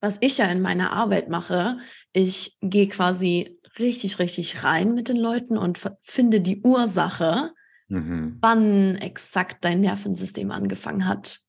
[0.00, 1.78] was ich ja in meiner Arbeit mache,
[2.12, 7.52] ich gehe quasi richtig, richtig rein mit den Leuten und finde die Ursache,
[7.88, 8.38] mhm.
[8.40, 11.40] wann exakt dein Nervensystem angefangen hat,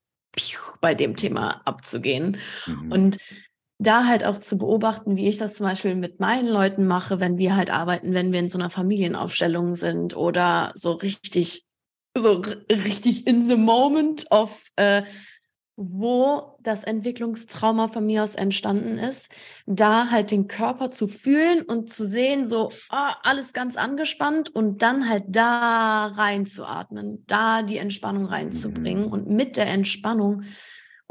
[0.80, 2.38] bei dem Thema abzugehen.
[2.66, 2.92] Mhm.
[2.92, 3.18] Und
[3.82, 7.40] da halt auch zu beobachten, wie ich das zum Beispiel mit meinen Leuten mache, wenn
[7.40, 11.64] wir halt arbeiten, wenn wir in so einer Familienaufstellung sind oder so richtig,
[12.16, 15.02] so richtig in the moment of äh,
[15.78, 19.32] wo das Entwicklungstrauma von mir aus entstanden ist,
[19.66, 24.84] da halt den Körper zu fühlen und zu sehen, so oh, alles ganz angespannt und
[24.84, 29.12] dann halt da reinzuatmen, da die Entspannung reinzubringen mhm.
[29.12, 30.44] und mit der Entspannung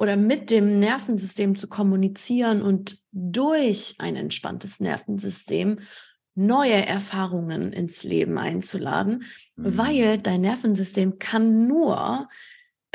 [0.00, 5.80] oder mit dem Nervensystem zu kommunizieren und durch ein entspanntes Nervensystem
[6.34, 9.24] neue Erfahrungen ins Leben einzuladen,
[9.56, 9.76] mhm.
[9.76, 12.30] weil dein Nervensystem kann nur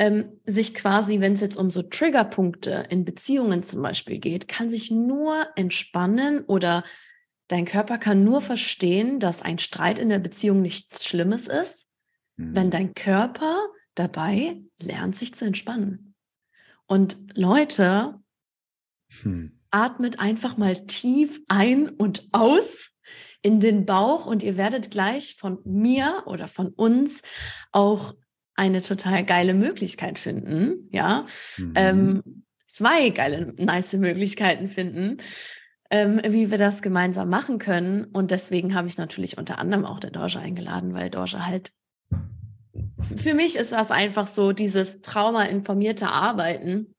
[0.00, 4.68] ähm, sich quasi, wenn es jetzt um so Triggerpunkte in Beziehungen zum Beispiel geht, kann
[4.68, 6.82] sich nur entspannen oder
[7.46, 11.86] dein Körper kann nur verstehen, dass ein Streit in der Beziehung nichts Schlimmes ist,
[12.36, 12.56] mhm.
[12.56, 16.05] wenn dein Körper dabei lernt, sich zu entspannen.
[16.86, 18.20] Und Leute,
[19.22, 19.60] hm.
[19.70, 22.90] atmet einfach mal tief ein und aus
[23.42, 27.22] in den Bauch und ihr werdet gleich von mir oder von uns
[27.72, 28.14] auch
[28.56, 31.26] eine total geile Möglichkeit finden, ja,
[31.58, 31.72] mhm.
[31.76, 35.18] ähm, zwei geile, nice Möglichkeiten finden,
[35.90, 38.04] ähm, wie wir das gemeinsam machen können.
[38.06, 41.72] Und deswegen habe ich natürlich unter anderem auch der Dorje eingeladen, weil Dorje halt,
[43.16, 46.94] für mich ist das einfach so dieses traumainformierte Arbeiten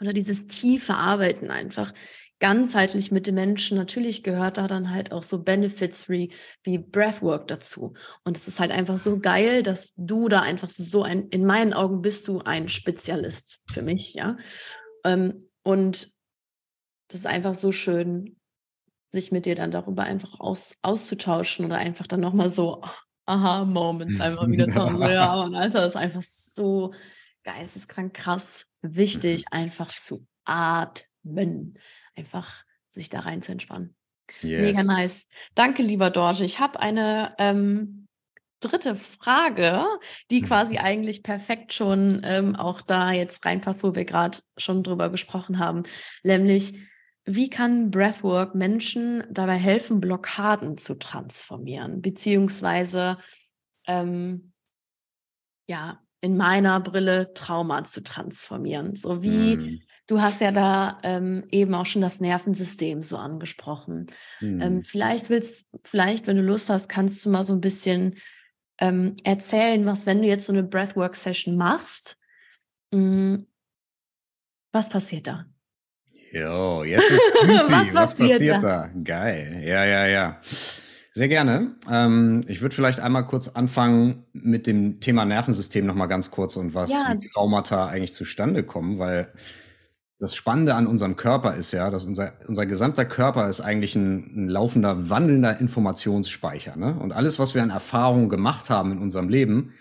[0.00, 1.92] oder dieses tiefe Arbeiten einfach
[2.38, 3.78] ganzheitlich mit dem Menschen.
[3.78, 7.94] Natürlich gehört da dann halt auch so Benefits wie, wie Breathwork dazu.
[8.24, 11.72] Und es ist halt einfach so geil, dass du da einfach so ein, in meinen
[11.72, 14.36] Augen bist du ein Spezialist für mich, ja.
[15.04, 16.10] Ähm, und
[17.08, 18.36] das ist einfach so schön,
[19.06, 22.82] sich mit dir dann darüber einfach aus, auszutauschen oder einfach dann nochmal so
[23.26, 25.00] Aha-Moments einfach wieder zu haben.
[25.02, 26.94] ja, aber Alter, das ist einfach so
[27.44, 31.78] geisteskrank krass wichtig, einfach zu atmen
[32.14, 33.94] einfach sich da rein zu entspannen.
[34.42, 34.62] Yes.
[34.62, 35.26] Mega nice.
[35.54, 36.44] Danke, lieber Dorje.
[36.44, 38.08] Ich habe eine ähm,
[38.60, 39.84] dritte Frage,
[40.30, 40.46] die mhm.
[40.46, 45.58] quasi eigentlich perfekt schon ähm, auch da jetzt reinpasst, wo wir gerade schon drüber gesprochen
[45.58, 45.84] haben.
[46.24, 46.74] Nämlich,
[47.26, 52.00] wie kann Breathwork Menschen dabei helfen, Blockaden zu transformieren?
[52.00, 53.18] Beziehungsweise,
[53.86, 54.52] ähm,
[55.68, 58.94] ja, in meiner Brille Trauma zu transformieren.
[58.94, 59.80] So wie mm.
[60.08, 64.06] Du hast ja da ähm, eben auch schon das Nervensystem so angesprochen.
[64.40, 64.60] Mhm.
[64.60, 68.16] Ähm, vielleicht willst, vielleicht, wenn du Lust hast, kannst du mal so ein bisschen
[68.78, 72.18] ähm, erzählen, was, wenn du jetzt so eine Breathwork-Session machst,
[72.92, 73.46] mh, hm,
[74.72, 75.46] was passiert da?
[76.40, 77.72] Jo, jetzt ist juicy.
[77.72, 78.88] was, was passiert da?
[78.88, 78.90] da?
[79.02, 79.62] Geil.
[79.64, 80.40] Ja, ja, ja.
[81.12, 81.76] Sehr gerne.
[81.90, 86.56] Ähm, ich würde vielleicht einmal kurz anfangen mit dem Thema Nervensystem noch mal ganz kurz
[86.56, 87.16] und was ja.
[87.32, 89.32] Traumata eigentlich zustande kommen, weil
[90.18, 94.44] das Spannende an unserem Körper ist ja, dass unser, unser gesamter Körper ist eigentlich ein,
[94.44, 96.76] ein laufender, wandelnder Informationsspeicher.
[96.76, 96.96] Ne?
[97.00, 99.72] Und alles, was wir an Erfahrungen gemacht haben in unserem Leben,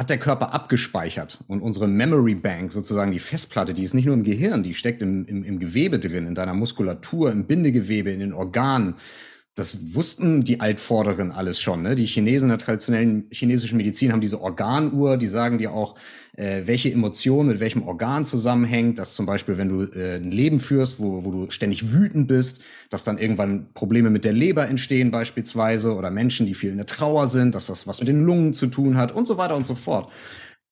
[0.00, 1.40] hat der Körper abgespeichert.
[1.46, 5.02] Und unsere Memory Bank, sozusagen die Festplatte, die ist nicht nur im Gehirn, die steckt
[5.02, 8.94] im, im, im Gewebe drin, in deiner Muskulatur, im Bindegewebe, in den Organen.
[9.56, 11.82] Das wussten die Altvorderen alles schon.
[11.82, 11.96] Ne?
[11.96, 15.96] Die Chinesen in der traditionellen chinesischen Medizin haben diese Organuhr, die sagen dir auch,
[16.36, 18.98] äh, welche Emotion mit welchem Organ zusammenhängt.
[18.98, 22.62] Dass zum Beispiel, wenn du äh, ein Leben führst, wo, wo du ständig wütend bist,
[22.90, 26.86] dass dann irgendwann Probleme mit der Leber entstehen beispielsweise oder Menschen, die viel in der
[26.86, 29.66] Trauer sind, dass das was mit den Lungen zu tun hat und so weiter und
[29.66, 30.12] so fort.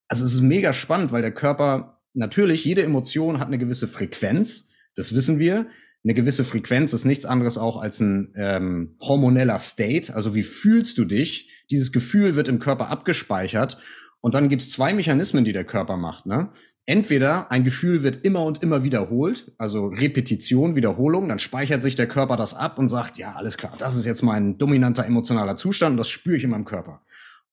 [0.09, 4.73] Also es ist mega spannend, weil der Körper natürlich, jede Emotion hat eine gewisse Frequenz,
[4.95, 5.67] das wissen wir
[6.05, 10.15] eine gewisse Frequenz ist nichts anderes auch als ein ähm, hormoneller State.
[10.15, 11.67] Also wie fühlst du dich?
[11.71, 13.79] Dieses Gefühl wird im Körper abgespeichert.
[14.21, 16.27] Und dann gibt es zwei Mechanismen, die der Körper macht.
[16.27, 16.51] Ne?
[16.87, 22.09] Entweder ein Gefühl wird immer und immer wiederholt, also Repetition, Wiederholung, dann speichert sich der
[22.09, 25.93] Körper das ab und sagt, ja, alles klar, das ist jetzt mein dominanter emotionaler Zustand
[25.93, 27.03] und das spüre ich in meinem Körper.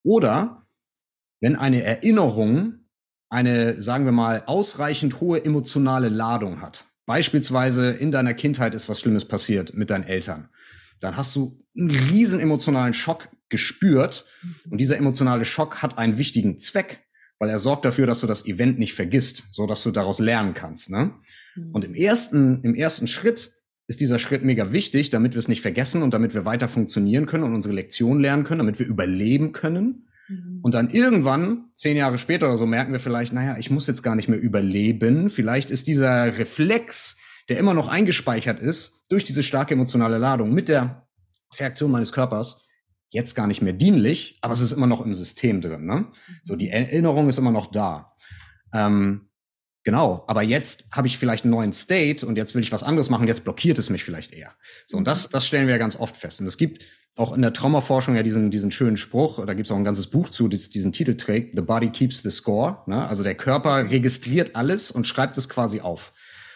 [0.03, 0.65] Oder
[1.41, 2.85] wenn eine Erinnerung
[3.29, 8.99] eine, sagen wir mal, ausreichend hohe emotionale Ladung hat, Beispielsweise in deiner Kindheit ist was
[8.99, 10.49] Schlimmes passiert mit deinen Eltern.
[11.01, 14.25] Dann hast du einen riesen emotionalen Schock gespürt.
[14.69, 17.05] Und dieser emotionale Schock hat einen wichtigen Zweck,
[17.39, 20.53] weil er sorgt dafür, dass du das Event nicht vergisst, so dass du daraus lernen
[20.53, 20.89] kannst.
[20.89, 21.13] Ne?
[21.71, 23.51] Und im ersten, im ersten Schritt
[23.87, 27.27] ist dieser Schritt mega wichtig, damit wir es nicht vergessen und damit wir weiter funktionieren
[27.27, 30.07] können und unsere Lektion lernen können, damit wir überleben können.
[30.27, 30.59] Mhm.
[30.61, 34.03] Und dann irgendwann, zehn Jahre später oder so, merken wir vielleicht, naja, ich muss jetzt
[34.03, 35.29] gar nicht mehr überleben.
[35.29, 37.17] Vielleicht ist dieser Reflex,
[37.49, 41.07] der immer noch eingespeichert ist, durch diese starke emotionale Ladung mit der
[41.59, 42.67] Reaktion meines Körpers,
[43.09, 45.85] jetzt gar nicht mehr dienlich, aber es ist immer noch im System drin.
[45.85, 46.07] Ne?
[46.43, 46.73] So, die mhm.
[46.73, 48.13] Erinnerung ist immer noch da.
[48.73, 49.29] Ähm,
[49.85, 53.09] genau, aber jetzt habe ich vielleicht einen neuen State und jetzt will ich was anderes
[53.09, 54.51] machen, jetzt blockiert es mich vielleicht eher.
[54.85, 55.31] So, und das, mhm.
[55.31, 56.41] das stellen wir ja ganz oft fest.
[56.41, 56.83] Und es gibt
[57.15, 60.07] auch in der Traumaforschung ja diesen, diesen schönen Spruch, da gibt es auch ein ganzes
[60.07, 62.79] Buch zu, das diesen Titel trägt, The Body Keeps the Score.
[62.87, 63.07] Ne?
[63.07, 66.11] Also der Körper registriert alles und schreibt es quasi auf.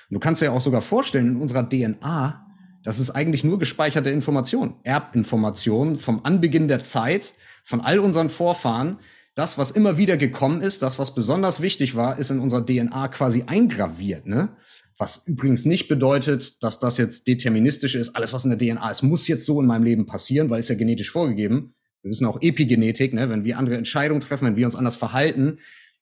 [0.09, 2.45] Und du kannst dir ja auch sogar vorstellen, in unserer DNA,
[2.83, 8.97] das ist eigentlich nur gespeicherte Information, Erbinformation vom Anbeginn der Zeit, von all unseren Vorfahren.
[9.39, 13.08] Das, was immer wieder gekommen ist, das, was besonders wichtig war, ist in unserer DNA
[13.08, 14.28] quasi eingraviert.
[14.28, 14.49] Ne?
[14.97, 18.17] Was übrigens nicht bedeutet, dass das jetzt deterministisch ist.
[18.17, 20.67] Alles, was in der DNA ist, muss jetzt so in meinem Leben passieren, weil es
[20.67, 21.73] ja genetisch vorgegeben.
[22.02, 23.30] Wir wissen auch Epigenetik, ne?
[23.30, 25.60] wenn wir andere Entscheidungen treffen, wenn wir uns anders verhalten,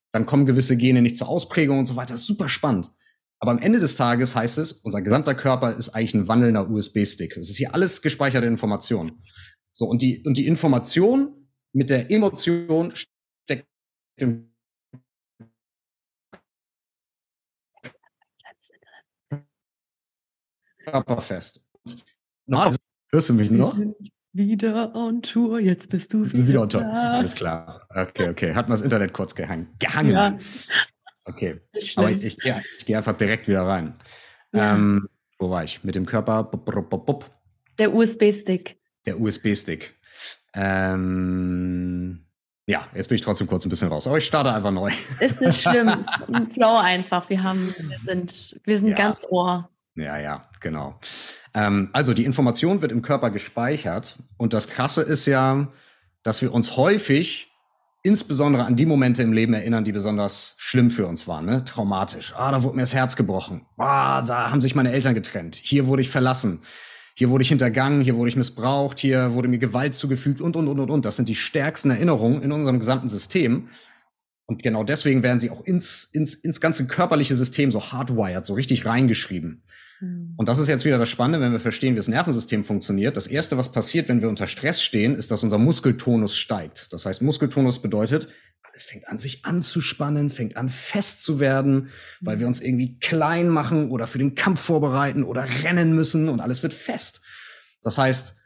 [0.09, 2.15] dann kommen gewisse Gene nicht zur Ausprägung und so weiter.
[2.15, 2.89] Das ist super spannend.
[3.37, 7.37] Aber am Ende des Tages heißt es, unser gesamter Körper ist eigentlich ein wandelnder USB-Stick.
[7.37, 9.21] Es ist hier alles gespeicherte Information.
[9.73, 12.93] So, und die, und die Information mit der Emotion
[14.17, 14.49] steckt im
[20.85, 21.67] körperfest.
[22.45, 22.75] Normal,
[23.11, 23.77] hörst du mich noch?
[23.77, 23.95] Wir sind
[24.33, 26.85] wieder on Tour, jetzt bist du wieder, wieder on Tour.
[26.85, 27.87] Alles klar.
[27.89, 28.53] Okay, okay.
[28.53, 29.75] Hat mal das Internet kurz gehangen.
[29.79, 30.11] Gehangen.
[30.11, 30.37] Ja.
[31.25, 31.59] Okay.
[31.97, 33.97] Aber ich, ich, ja, ich gehe einfach direkt wieder rein.
[34.53, 34.75] Ja.
[34.75, 35.83] Ähm, wo war ich?
[35.83, 36.43] Mit dem Körper.
[36.43, 37.29] Bup, bup, bup,
[37.77, 38.79] Der USB-Stick.
[39.05, 39.95] Der USB-Stick.
[40.53, 42.26] Ähm,
[42.67, 44.07] ja, jetzt bin ich trotzdem kurz ein bisschen raus.
[44.07, 44.91] Aber ich starte einfach neu.
[45.21, 46.05] Ist nicht schlimm.
[46.53, 47.29] Flow einfach.
[47.29, 48.95] Wir haben, wir sind, wir sind ja.
[48.95, 49.69] ganz Ohr.
[49.95, 50.99] Ja, ja, genau.
[51.53, 55.69] Ähm, also die Information wird im Körper gespeichert und das Krasse ist ja,
[56.23, 57.47] dass wir uns häufig
[58.03, 61.65] insbesondere an die Momente im Leben erinnern, die besonders schlimm für uns waren, ne?
[61.65, 62.33] traumatisch.
[62.35, 63.65] Ah, da wurde mir das Herz gebrochen.
[63.77, 65.55] Ah, da haben sich meine Eltern getrennt.
[65.55, 66.61] Hier wurde ich verlassen.
[67.17, 70.67] Hier wurde ich hintergangen, hier wurde ich missbraucht, hier wurde mir Gewalt zugefügt und, und,
[70.67, 71.03] und, und, und.
[71.03, 73.69] Das sind die stärksten Erinnerungen in unserem gesamten System.
[74.45, 78.53] Und genau deswegen werden sie auch ins, ins, ins ganze körperliche System so hardwired, so
[78.53, 79.63] richtig reingeschrieben.
[79.99, 80.35] Mhm.
[80.37, 83.17] Und das ist jetzt wieder das Spannende, wenn wir verstehen, wie das Nervensystem funktioniert.
[83.17, 86.93] Das erste, was passiert, wenn wir unter Stress stehen, ist, dass unser Muskeltonus steigt.
[86.93, 88.27] Das heißt, Muskeltonus bedeutet,
[88.77, 91.89] alles fängt an, sich anzuspannen, fängt an, fest zu werden,
[92.21, 96.39] weil wir uns irgendwie klein machen oder für den Kampf vorbereiten oder rennen müssen und
[96.39, 97.21] alles wird fest.
[97.81, 98.37] Das heißt,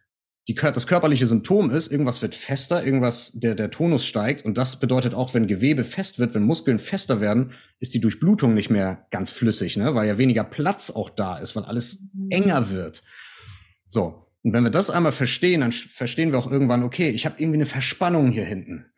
[0.48, 4.46] die, das körperliche Symptom ist, irgendwas wird fester, irgendwas, der, der Tonus steigt.
[4.46, 8.54] Und das bedeutet auch, wenn Gewebe fest wird, wenn Muskeln fester werden, ist die Durchblutung
[8.54, 9.94] nicht mehr ganz flüssig, ne?
[9.96, 12.32] weil ja weniger Platz auch da ist, weil alles mhm.
[12.32, 13.04] enger wird.
[13.88, 14.28] So.
[14.44, 17.58] Und wenn wir das einmal verstehen, dann verstehen wir auch irgendwann, okay, ich habe irgendwie
[17.58, 18.92] eine Verspannung hier hinten.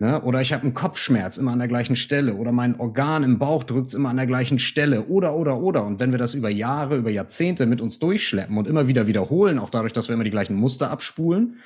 [0.00, 0.22] Ne?
[0.22, 2.36] Oder ich habe einen Kopfschmerz immer an der gleichen Stelle.
[2.36, 5.04] Oder mein Organ im Bauch drückt immer an der gleichen Stelle.
[5.08, 5.84] Oder, oder, oder.
[5.84, 9.58] Und wenn wir das über Jahre, über Jahrzehnte mit uns durchschleppen und immer wieder wiederholen,
[9.58, 11.58] auch dadurch, dass wir immer die gleichen Muster abspulen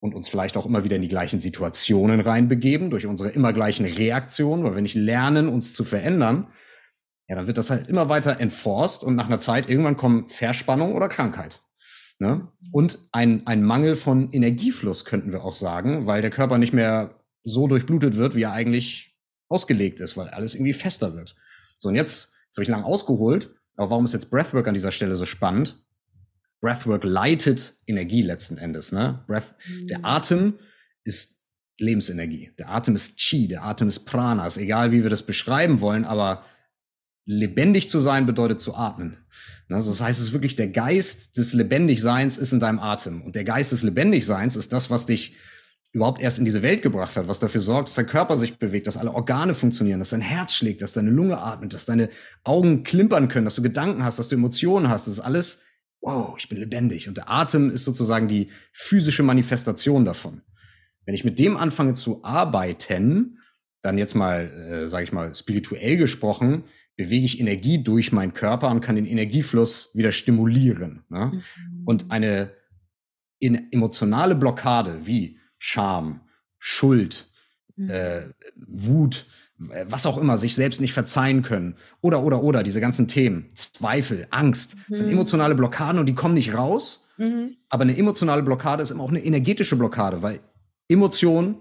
[0.00, 3.84] und uns vielleicht auch immer wieder in die gleichen Situationen reinbegeben, durch unsere immer gleichen
[3.84, 6.46] Reaktionen, weil wir nicht lernen, uns zu verändern,
[7.28, 10.94] ja, dann wird das halt immer weiter enforced und nach einer Zeit irgendwann kommen Verspannung
[10.94, 11.60] oder Krankheit.
[12.18, 12.48] Ne?
[12.72, 17.21] Und ein, ein Mangel von Energiefluss könnten wir auch sagen, weil der Körper nicht mehr
[17.44, 19.16] so durchblutet wird, wie er eigentlich
[19.48, 21.34] ausgelegt ist, weil alles irgendwie fester wird.
[21.78, 24.92] So, und jetzt, jetzt habe ich lang ausgeholt, aber warum ist jetzt Breathwork an dieser
[24.92, 25.82] Stelle so spannend?
[26.60, 28.92] Breathwork leitet Energie letzten Endes.
[28.92, 29.24] Ne?
[29.26, 29.86] Breath, mhm.
[29.88, 30.58] Der Atem
[31.04, 31.44] ist
[31.78, 32.52] Lebensenergie.
[32.58, 34.46] Der Atem ist Chi, der Atem ist Prana.
[34.46, 36.44] Ist egal, wie wir das beschreiben wollen, aber
[37.24, 39.18] lebendig zu sein bedeutet zu atmen.
[39.68, 39.76] Ne?
[39.76, 43.22] Also das heißt, es ist wirklich der Geist des Lebendigseins ist in deinem Atem.
[43.22, 45.34] Und der Geist des Lebendigseins ist das, was dich
[45.92, 48.86] überhaupt erst in diese Welt gebracht hat, was dafür sorgt, dass dein Körper sich bewegt,
[48.86, 52.08] dass alle Organe funktionieren, dass dein Herz schlägt, dass deine Lunge atmet, dass deine
[52.44, 55.06] Augen klimpern können, dass du Gedanken hast, dass du Emotionen hast.
[55.06, 55.62] Das ist alles,
[56.00, 57.08] wow, ich bin lebendig.
[57.08, 60.40] Und der Atem ist sozusagen die physische Manifestation davon.
[61.04, 63.38] Wenn ich mit dem anfange zu arbeiten,
[63.82, 66.64] dann jetzt mal, äh, sage ich mal, spirituell gesprochen,
[66.96, 71.04] bewege ich Energie durch meinen Körper und kann den Energiefluss wieder stimulieren.
[71.10, 71.32] Ne?
[71.32, 71.82] Mhm.
[71.84, 72.52] Und eine
[73.40, 76.22] emotionale Blockade wie Scham,
[76.58, 77.28] Schuld,
[77.76, 77.88] mhm.
[77.88, 78.22] äh,
[78.56, 79.26] Wut,
[79.58, 84.26] was auch immer, sich selbst nicht verzeihen können oder, oder, oder, diese ganzen Themen, Zweifel,
[84.30, 84.94] Angst, mhm.
[84.94, 87.06] sind emotionale Blockaden und die kommen nicht raus.
[87.16, 87.58] Mhm.
[87.68, 90.40] Aber eine emotionale Blockade ist immer auch eine energetische Blockade, weil
[90.88, 91.58] Emotion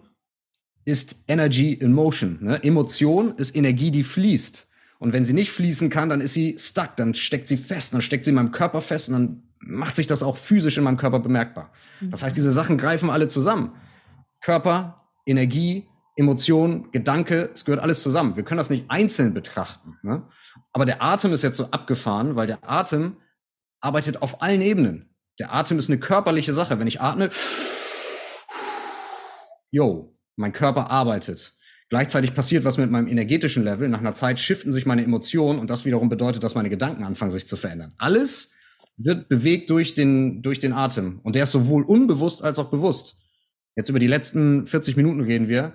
[0.84, 2.40] ist Energy in Motion.
[2.42, 2.64] Ne?
[2.64, 4.68] Emotion ist Energie, die fließt.
[4.98, 8.02] Und wenn sie nicht fließen kann, dann ist sie stuck, dann steckt sie fest, dann
[8.02, 10.98] steckt sie in meinem Körper fest und dann macht sich das auch physisch in meinem
[10.98, 11.72] Körper bemerkbar.
[12.02, 13.74] Das heißt, diese Sachen greifen alle zusammen.
[14.42, 18.36] Körper, Energie, Emotion, Gedanke, es gehört alles zusammen.
[18.36, 19.98] Wir können das nicht einzeln betrachten.
[20.04, 20.28] Ne?
[20.74, 23.18] Aber der Atem ist jetzt so abgefahren, weil der Atem
[23.80, 25.16] arbeitet auf allen Ebenen.
[25.40, 26.80] Der Atem ist eine körperliche Sache.
[26.80, 27.30] Wenn ich atme,
[29.72, 31.54] yo, mein Körper arbeitet.
[31.90, 33.90] Gleichzeitig passiert was mit meinem energetischen Level.
[33.90, 37.32] Nach einer Zeit shiften sich meine Emotionen und das wiederum bedeutet, dass meine Gedanken anfangen
[37.32, 37.94] sich zu verändern.
[37.98, 38.54] Alles
[38.98, 41.20] wird bewegt durch den, durch den Atem.
[41.24, 43.21] Und der ist sowohl unbewusst als auch bewusst.
[43.76, 45.74] Jetzt über die letzten 40 Minuten reden wir.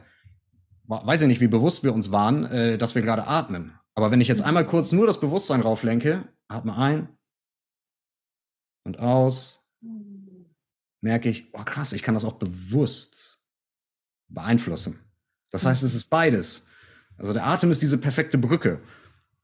[0.89, 3.79] Weiß ich nicht, wie bewusst wir uns waren, äh, dass wir gerade atmen.
[3.95, 7.09] Aber wenn ich jetzt einmal kurz nur das Bewusstsein rauflenke, atme ein
[8.85, 9.63] und aus,
[11.01, 13.41] merke ich, oh krass, ich kann das auch bewusst
[14.29, 15.01] beeinflussen.
[15.51, 16.67] Das heißt, es ist beides.
[17.17, 18.81] Also der Atem ist diese perfekte Brücke,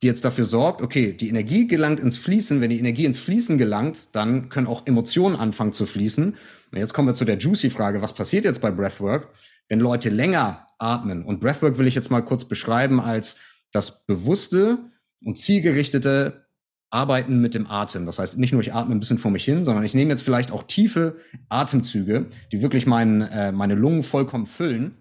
[0.02, 2.60] die jetzt dafür sorgt, okay, die Energie gelangt ins Fließen.
[2.60, 6.34] Wenn die Energie ins Fließen gelangt, dann können auch Emotionen anfangen zu fließen.
[6.72, 9.28] Und jetzt kommen wir zu der juicy Frage, was passiert jetzt bei Breathwork,
[9.68, 11.24] wenn Leute länger atmen?
[11.24, 13.36] Und Breathwork will ich jetzt mal kurz beschreiben als
[13.70, 14.78] das bewusste
[15.24, 16.46] und zielgerichtete
[16.90, 18.04] Arbeiten mit dem Atem.
[18.04, 20.22] Das heißt, nicht nur ich atme ein bisschen vor mich hin, sondern ich nehme jetzt
[20.22, 21.16] vielleicht auch tiefe
[21.48, 24.96] Atemzüge, die wirklich mein, äh, meine Lungen vollkommen füllen.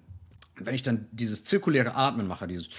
[0.60, 2.70] Und wenn ich dann dieses zirkuläre Atmen mache, dieses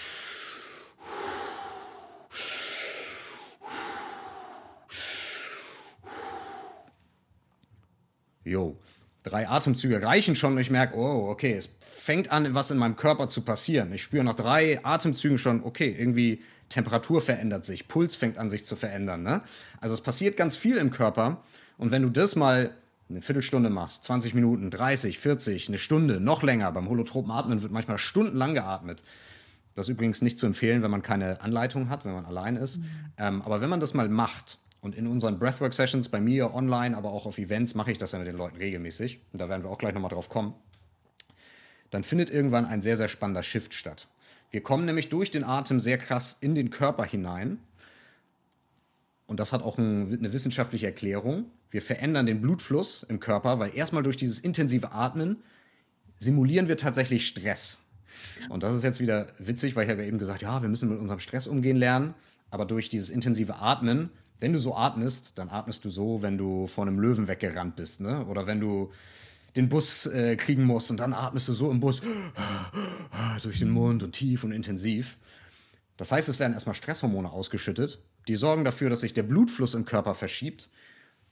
[8.45, 8.77] Jo,
[9.23, 12.97] drei Atemzüge reichen schon und ich merke, oh, okay, es fängt an, was in meinem
[12.97, 13.93] Körper zu passieren.
[13.93, 18.65] Ich spüre nach drei Atemzügen schon, okay, irgendwie Temperatur verändert sich, Puls fängt an sich
[18.65, 19.23] zu verändern.
[19.23, 19.43] Ne?
[19.81, 21.43] Also es passiert ganz viel im Körper.
[21.79, 22.75] Und wenn du das mal
[23.09, 27.73] eine Viertelstunde machst, 20 Minuten, 30, 40, eine Stunde, noch länger, beim holotropen Atmen wird
[27.73, 29.03] manchmal stundenlang geatmet.
[29.75, 32.79] Das ist übrigens nicht zu empfehlen, wenn man keine Anleitung hat, wenn man allein ist.
[32.79, 32.85] Mhm.
[33.19, 37.13] Ähm, aber wenn man das mal macht, und in unseren Breathwork-Sessions bei mir online, aber
[37.13, 39.21] auch auf Events mache ich das ja mit den Leuten regelmäßig.
[39.33, 40.55] Und da werden wir auch gleich nochmal drauf kommen.
[41.91, 44.09] Dann findet irgendwann ein sehr, sehr spannender Shift statt.
[44.51, 47.59] Wir kommen nämlich durch den Atem sehr krass in den Körper hinein.
[49.27, 51.45] Und das hat auch ein, eine wissenschaftliche Erklärung.
[51.71, 55.45] Wir verändern den Blutfluss im Körper, weil erstmal durch dieses intensive Atmen
[56.19, 57.83] simulieren wir tatsächlich Stress.
[58.49, 60.89] Und das ist jetzt wieder witzig, weil ich habe ja eben gesagt, ja, wir müssen
[60.89, 62.15] mit unserem Stress umgehen lernen.
[62.51, 64.11] Aber durch dieses intensive Atmen
[64.43, 68.01] wenn du so atmest, dann atmest du so, wenn du vor einem Löwen weggerannt bist,
[68.01, 68.27] ne?
[68.27, 68.91] Oder wenn du
[69.55, 72.03] den Bus äh, kriegen musst und dann atmest du so im Bus
[73.43, 75.17] durch den Mund und tief und intensiv.
[75.97, 79.85] Das heißt, es werden erstmal Stresshormone ausgeschüttet, die sorgen dafür, dass sich der Blutfluss im
[79.85, 80.69] Körper verschiebt.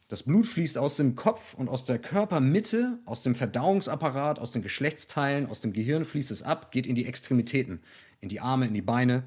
[0.07, 4.63] Das Blut fließt aus dem Kopf und aus der Körpermitte, aus dem Verdauungsapparat, aus den
[4.63, 7.81] Geschlechtsteilen, aus dem Gehirn fließt es ab, geht in die Extremitäten,
[8.21, 9.25] in die Arme, in die Beine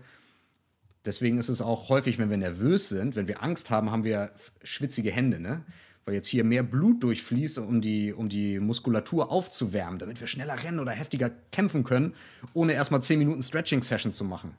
[1.06, 4.32] Deswegen ist es auch häufig, wenn wir nervös sind, wenn wir Angst haben, haben wir
[4.64, 5.64] schwitzige Hände, ne?
[6.06, 10.62] Weil jetzt hier mehr Blut durchfließt, um die, um die Muskulatur aufzuwärmen, damit wir schneller
[10.62, 12.14] rennen oder heftiger kämpfen können,
[12.54, 14.54] ohne erstmal 10 Minuten Stretching-Session zu machen.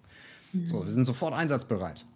[0.52, 0.68] Mhm.
[0.68, 2.06] So, wir sind sofort einsatzbereit.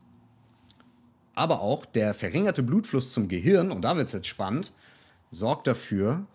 [1.35, 4.73] Aber auch der verringerte Blutfluss zum Gehirn, und da wird es jetzt spannend,
[5.31, 6.27] sorgt dafür,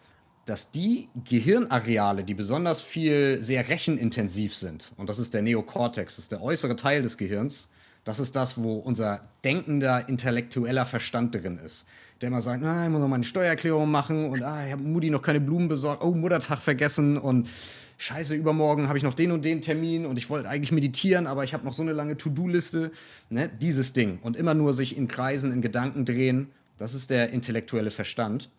[0.45, 6.25] dass die Gehirnareale, die besonders viel sehr rechenintensiv sind, und das ist der Neokortex, das
[6.25, 7.69] ist der äußere Teil des Gehirns,
[8.03, 11.85] das ist das, wo unser denkender, intellektueller Verstand drin ist.
[12.21, 15.09] Der immer sagt, ah, ich muss noch meine Steuererklärung machen und ah, ich habe Mutti
[15.09, 17.49] noch keine Blumen besorgt, oh, Muttertag vergessen und
[17.97, 21.43] scheiße, übermorgen habe ich noch den und den Termin und ich wollte eigentlich meditieren, aber
[21.43, 22.91] ich habe noch so eine lange To-Do-Liste.
[23.29, 23.49] Ne?
[23.61, 24.19] Dieses Ding.
[24.21, 28.49] Und immer nur sich in Kreisen, in Gedanken drehen, das ist der intellektuelle Verstand,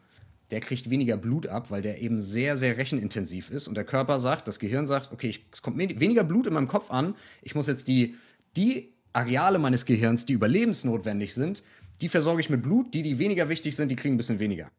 [0.50, 3.68] der kriegt weniger Blut ab, weil der eben sehr, sehr rechenintensiv ist.
[3.68, 6.68] Und der Körper sagt, das Gehirn sagt, okay, ich, es kommt weniger Blut in meinem
[6.68, 8.14] Kopf an, ich muss jetzt die,
[8.56, 11.62] die Areale meines Gehirns, die überlebensnotwendig sind,
[12.00, 14.70] die versorge ich mit Blut, die, die weniger wichtig sind, die kriegen ein bisschen weniger.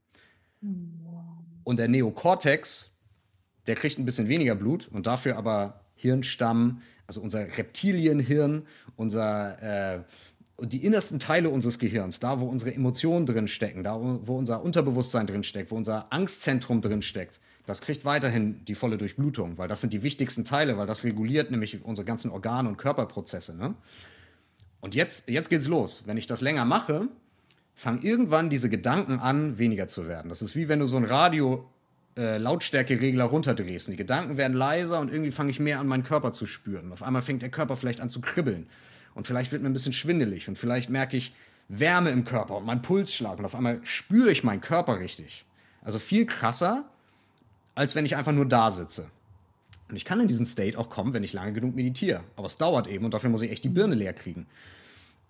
[1.64, 2.92] Und der Neokortex,
[3.66, 8.64] der kriegt ein bisschen weniger Blut und dafür aber Hirnstamm, also unser Reptilienhirn,
[8.96, 10.04] unser, äh,
[10.60, 15.28] die innersten Teile unseres Gehirns, da wo unsere Emotionen drin stecken, da wo unser Unterbewusstsein
[15.28, 19.82] drin steckt, wo unser Angstzentrum drin steckt, das kriegt weiterhin die volle Durchblutung, weil das
[19.82, 23.56] sind die wichtigsten Teile, weil das reguliert nämlich unsere ganzen Organe und Körperprozesse.
[23.56, 23.76] Ne?
[24.86, 26.04] Und jetzt, jetzt geht's los.
[26.06, 27.08] Wenn ich das länger mache,
[27.74, 30.30] fangen irgendwann diese Gedanken an, weniger zu werden.
[30.30, 31.68] Das ist wie wenn du so ein Radio
[32.16, 33.88] äh, Lautstärkeregler runterdrehst.
[33.88, 36.92] Die Gedanken werden leiser und irgendwie fange ich mehr an, meinen Körper zu spüren.
[36.92, 38.68] Auf einmal fängt der Körper vielleicht an zu kribbeln.
[39.16, 40.48] Und vielleicht wird mir ein bisschen schwindelig.
[40.50, 41.34] Und vielleicht merke ich
[41.68, 43.40] Wärme im Körper und mein Pulsschlag.
[43.40, 45.46] Und auf einmal spüre ich meinen Körper richtig.
[45.82, 46.86] Also viel krasser,
[47.74, 49.10] als wenn ich einfach nur da sitze.
[49.90, 52.24] Und ich kann in diesen State auch kommen, wenn ich lange genug meditiere.
[52.36, 54.48] Aber es dauert eben und dafür muss ich echt die Birne leer kriegen.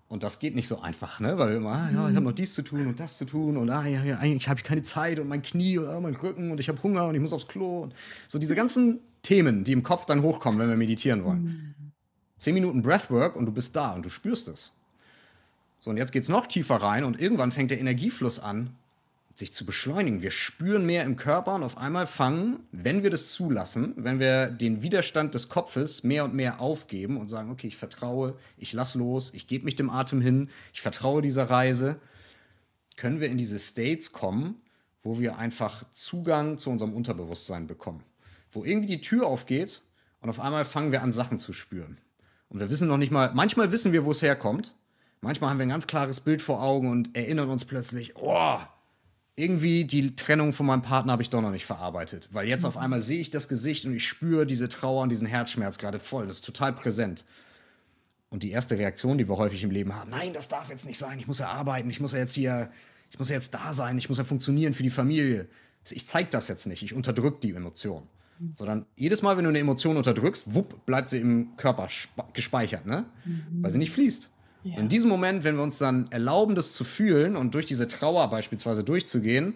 [0.08, 1.36] Und das geht nicht so einfach, ne?
[1.36, 3.68] Weil immer, ah, ja, ich habe noch dies zu tun und das zu tun und
[3.70, 6.52] ah, ja, ja, eigentlich habe ich keine Zeit und mein Knie und ah, mein Rücken
[6.52, 7.82] und ich habe Hunger und ich muss aufs Klo.
[7.82, 7.94] Und
[8.28, 11.74] so diese ganzen Themen, die im Kopf dann hochkommen, wenn wir meditieren wollen.
[12.38, 14.72] Zehn Minuten Breathwork und du bist da und du spürst es.
[15.80, 18.70] So, und jetzt geht es noch tiefer rein und irgendwann fängt der Energiefluss an,
[19.38, 20.22] sich zu beschleunigen.
[20.22, 24.46] Wir spüren mehr im Körper und auf einmal fangen, wenn wir das zulassen, wenn wir
[24.46, 28.94] den Widerstand des Kopfes mehr und mehr aufgeben und sagen, okay, ich vertraue, ich lass
[28.94, 32.00] los, ich gebe mich dem Atem hin, ich vertraue dieser Reise,
[32.96, 34.56] können wir in diese States kommen,
[35.02, 38.02] wo wir einfach Zugang zu unserem Unterbewusstsein bekommen.
[38.50, 39.82] Wo irgendwie die Tür aufgeht
[40.20, 41.98] und auf einmal fangen wir an, Sachen zu spüren.
[42.48, 44.74] Und wir wissen noch nicht mal, manchmal wissen wir, wo es herkommt.
[45.20, 48.58] Manchmal haben wir ein ganz klares Bild vor Augen und erinnern uns plötzlich, oh,
[49.36, 52.30] irgendwie die Trennung von meinem Partner habe ich doch noch nicht verarbeitet.
[52.32, 52.80] Weil jetzt auf mhm.
[52.80, 56.26] einmal sehe ich das Gesicht und ich spüre diese Trauer und diesen Herzschmerz gerade voll.
[56.26, 57.24] Das ist total präsent.
[58.30, 60.98] Und die erste Reaktion, die wir häufig im Leben haben, nein, das darf jetzt nicht
[60.98, 62.70] sein, ich muss ja arbeiten, ich muss ja jetzt hier,
[63.10, 65.48] ich muss ja jetzt da sein, ich muss ja funktionieren für die Familie.
[65.90, 68.08] Ich zeige das jetzt nicht, ich unterdrücke die Emotion.
[68.38, 68.52] Mhm.
[68.56, 71.88] Sondern jedes Mal, wenn du eine Emotion unterdrückst, wupp, bleibt sie im Körper
[72.32, 73.04] gespeichert, ne?
[73.24, 73.62] Mhm.
[73.62, 74.30] Weil sie nicht fließt.
[74.66, 74.78] Ja.
[74.78, 78.28] In diesem Moment, wenn wir uns dann erlauben, das zu fühlen und durch diese Trauer
[78.30, 79.54] beispielsweise durchzugehen,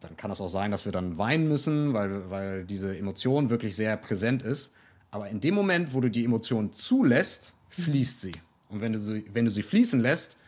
[0.00, 3.76] dann kann es auch sein, dass wir dann weinen müssen, weil, weil diese Emotion wirklich
[3.76, 4.72] sehr präsent ist.
[5.10, 8.32] Aber in dem Moment, wo du die Emotion zulässt, fließt sie.
[8.70, 10.38] Und wenn du sie, wenn du sie fließen lässt,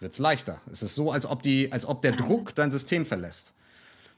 [0.00, 0.60] wird es leichter.
[0.72, 3.52] Es ist so, als ob, die, als ob der Druck dein System verlässt.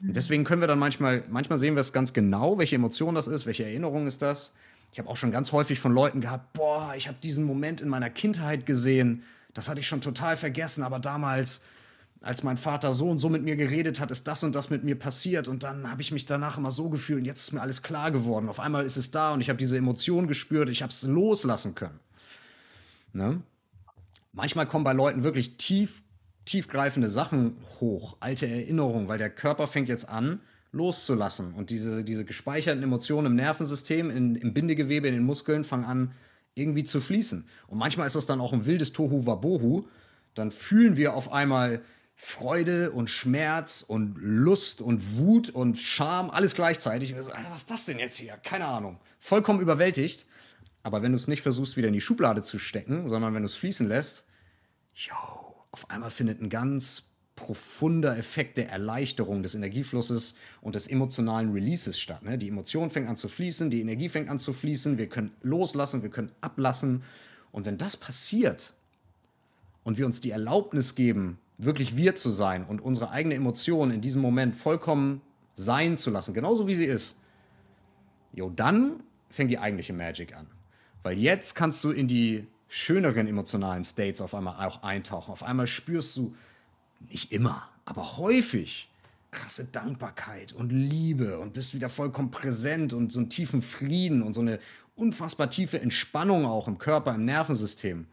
[0.01, 3.27] Und deswegen können wir dann manchmal, manchmal sehen wir es ganz genau, welche Emotion das
[3.27, 4.53] ist, welche Erinnerung ist das.
[4.91, 7.89] Ich habe auch schon ganz häufig von Leuten gehabt, boah, ich habe diesen Moment in
[7.89, 9.23] meiner Kindheit gesehen,
[9.53, 11.61] das hatte ich schon total vergessen, aber damals,
[12.21, 14.83] als mein Vater so und so mit mir geredet hat, ist das und das mit
[14.83, 17.61] mir passiert und dann habe ich mich danach immer so gefühlt und jetzt ist mir
[17.61, 18.49] alles klar geworden.
[18.49, 21.75] Auf einmal ist es da und ich habe diese Emotion gespürt, ich habe es loslassen
[21.75, 21.99] können.
[23.13, 23.41] Ne?
[24.31, 26.03] Manchmal kommen bei Leuten wirklich tief,
[26.45, 30.39] tiefgreifende Sachen hoch, alte Erinnerungen, weil der Körper fängt jetzt an,
[30.71, 31.53] loszulassen.
[31.53, 36.11] Und diese, diese gespeicherten Emotionen im Nervensystem, in, im Bindegewebe, in den Muskeln fangen an,
[36.55, 37.47] irgendwie zu fließen.
[37.67, 39.87] Und manchmal ist das dann auch ein wildes Tohu Wabohu.
[40.33, 41.81] Dann fühlen wir auf einmal
[42.15, 47.13] Freude und Schmerz und Lust und Wut und Scham, alles gleichzeitig.
[47.13, 48.33] Und so, Alter, was ist das denn jetzt hier?
[48.43, 48.99] Keine Ahnung.
[49.19, 50.25] Vollkommen überwältigt.
[50.81, 53.45] Aber wenn du es nicht versuchst, wieder in die Schublade zu stecken, sondern wenn du
[53.45, 54.25] es fließen lässt,
[54.95, 55.13] yo,
[55.71, 57.06] auf einmal findet ein ganz
[57.37, 62.23] profunder Effekt der Erleichterung des Energieflusses und des emotionalen Releases statt.
[62.23, 62.37] Ne?
[62.37, 66.03] Die Emotion fängt an zu fließen, die Energie fängt an zu fließen, wir können loslassen,
[66.03, 67.03] wir können ablassen.
[67.53, 68.73] Und wenn das passiert
[69.85, 74.01] und wir uns die Erlaubnis geben, wirklich wir zu sein und unsere eigene Emotion in
[74.01, 75.21] diesem Moment vollkommen
[75.55, 77.19] sein zu lassen, genauso wie sie ist,
[78.33, 80.47] jo, dann fängt die eigentliche Magic an.
[81.03, 85.31] Weil jetzt kannst du in die schöneren emotionalen States auf einmal auch eintauchen.
[85.31, 86.35] Auf einmal spürst du,
[86.99, 88.89] nicht immer, aber häufig
[89.31, 94.33] krasse Dankbarkeit und Liebe und bist wieder vollkommen präsent und so einen tiefen Frieden und
[94.33, 94.59] so eine
[94.95, 98.07] unfassbar tiefe Entspannung auch im Körper, im Nervensystem.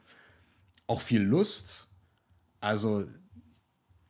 [0.86, 1.88] Auch viel Lust.
[2.60, 3.06] Also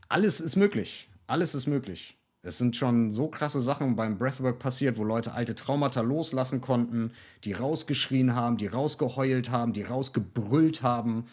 [0.09, 1.09] alles ist möglich.
[1.27, 2.19] Alles ist möglich.
[2.43, 7.13] Es sind schon so krasse Sachen beim Breathwork passiert, wo Leute alte Traumata loslassen konnten,
[7.45, 11.27] die rausgeschrien haben, die rausgeheult haben, die rausgebrüllt haben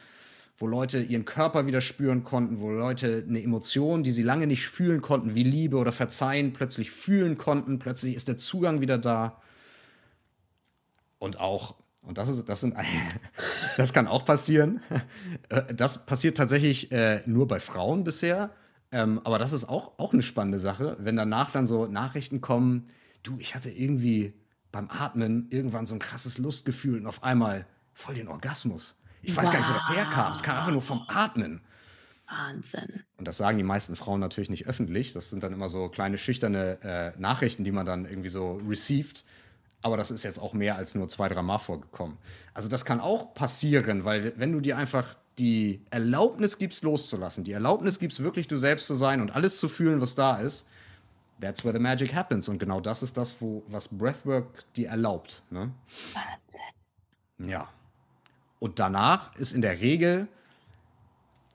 [0.61, 4.67] wo Leute ihren Körper wieder spüren konnten, wo Leute eine Emotion, die sie lange nicht
[4.67, 7.79] fühlen konnten, wie Liebe oder Verzeihen, plötzlich fühlen konnten.
[7.79, 9.41] Plötzlich ist der Zugang wieder da.
[11.17, 12.75] Und auch, und das ist, das sind,
[13.77, 14.81] das kann auch passieren.
[15.49, 18.51] Äh, das passiert tatsächlich äh, nur bei Frauen bisher.
[18.91, 22.87] Ähm, aber das ist auch, auch eine spannende Sache, wenn danach dann so Nachrichten kommen,
[23.23, 24.33] du, ich hatte irgendwie
[24.71, 29.00] beim Atmen irgendwann so ein krasses Lustgefühl und auf einmal voll den Orgasmus.
[29.21, 29.53] Ich weiß wow.
[29.53, 30.31] gar nicht, wo das herkam.
[30.31, 31.61] Es kam einfach nur vom Atmen.
[32.27, 33.03] Wahnsinn.
[33.17, 35.13] Und das sagen die meisten Frauen natürlich nicht öffentlich.
[35.13, 39.25] Das sind dann immer so kleine schüchterne äh, Nachrichten, die man dann irgendwie so received.
[39.81, 42.17] Aber das ist jetzt auch mehr als nur zwei, drei Mal vorgekommen.
[42.53, 47.51] Also das kann auch passieren, weil wenn du dir einfach die Erlaubnis gibst, loszulassen, die
[47.51, 50.67] Erlaubnis gibst, wirklich du selbst zu sein und alles zu fühlen, was da ist,
[51.39, 52.47] that's where the magic happens.
[52.47, 55.43] Und genau das ist das, wo, was Breathwork dir erlaubt.
[55.49, 55.71] Ne?
[56.13, 57.49] Wahnsinn.
[57.49, 57.67] Ja.
[58.61, 60.29] Und danach ist in der Regel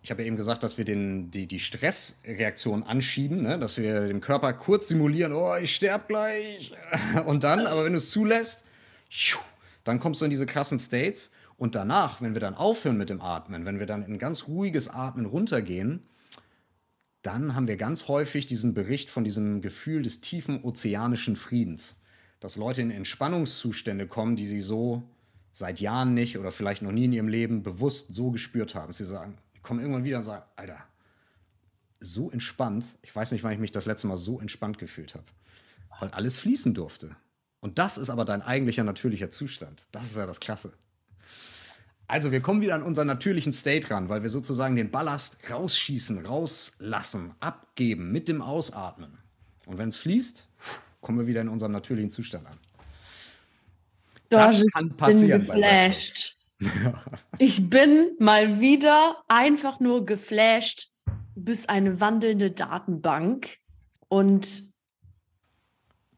[0.06, 3.58] ich habe ja eben gesagt, dass wir den, die, die Stressreaktion anschieben, ne?
[3.58, 6.72] dass wir dem Körper kurz simulieren, oh, ich sterbe gleich.
[7.26, 8.66] Und dann, aber wenn du es zulässt,
[9.82, 11.32] dann kommst du in diese krassen States.
[11.56, 14.86] Und danach, wenn wir dann aufhören mit dem Atmen, wenn wir dann in ganz ruhiges
[14.86, 16.04] Atmen runtergehen,
[17.22, 21.96] dann haben wir ganz häufig diesen Bericht von diesem Gefühl des tiefen ozeanischen Friedens.
[22.38, 25.02] Dass Leute in Entspannungszustände kommen, die sie so
[25.56, 28.92] seit Jahren nicht oder vielleicht noch nie in ihrem Leben bewusst so gespürt haben.
[28.92, 30.84] Sie sagen, komme irgendwann wieder und sage, Alter,
[31.98, 32.84] so entspannt.
[33.00, 35.24] Ich weiß nicht, wann ich mich das letzte Mal so entspannt gefühlt habe.
[35.98, 37.16] Weil alles fließen durfte.
[37.60, 39.86] Und das ist aber dein eigentlicher natürlicher Zustand.
[39.92, 40.74] Das ist ja das Klasse.
[42.06, 46.26] Also wir kommen wieder an unseren natürlichen State ran, weil wir sozusagen den Ballast rausschießen,
[46.26, 49.16] rauslassen, abgeben mit dem Ausatmen.
[49.64, 50.48] Und wenn es fließt,
[51.00, 52.58] kommen wir wieder in unserem natürlichen Zustand an.
[54.28, 55.46] Das, das kann passieren.
[55.46, 56.36] Bin geflasht.
[57.38, 60.88] Ich bin mal wieder einfach nur geflasht
[61.34, 63.58] bis eine wandelnde Datenbank
[64.08, 64.72] und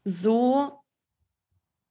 [0.05, 0.79] so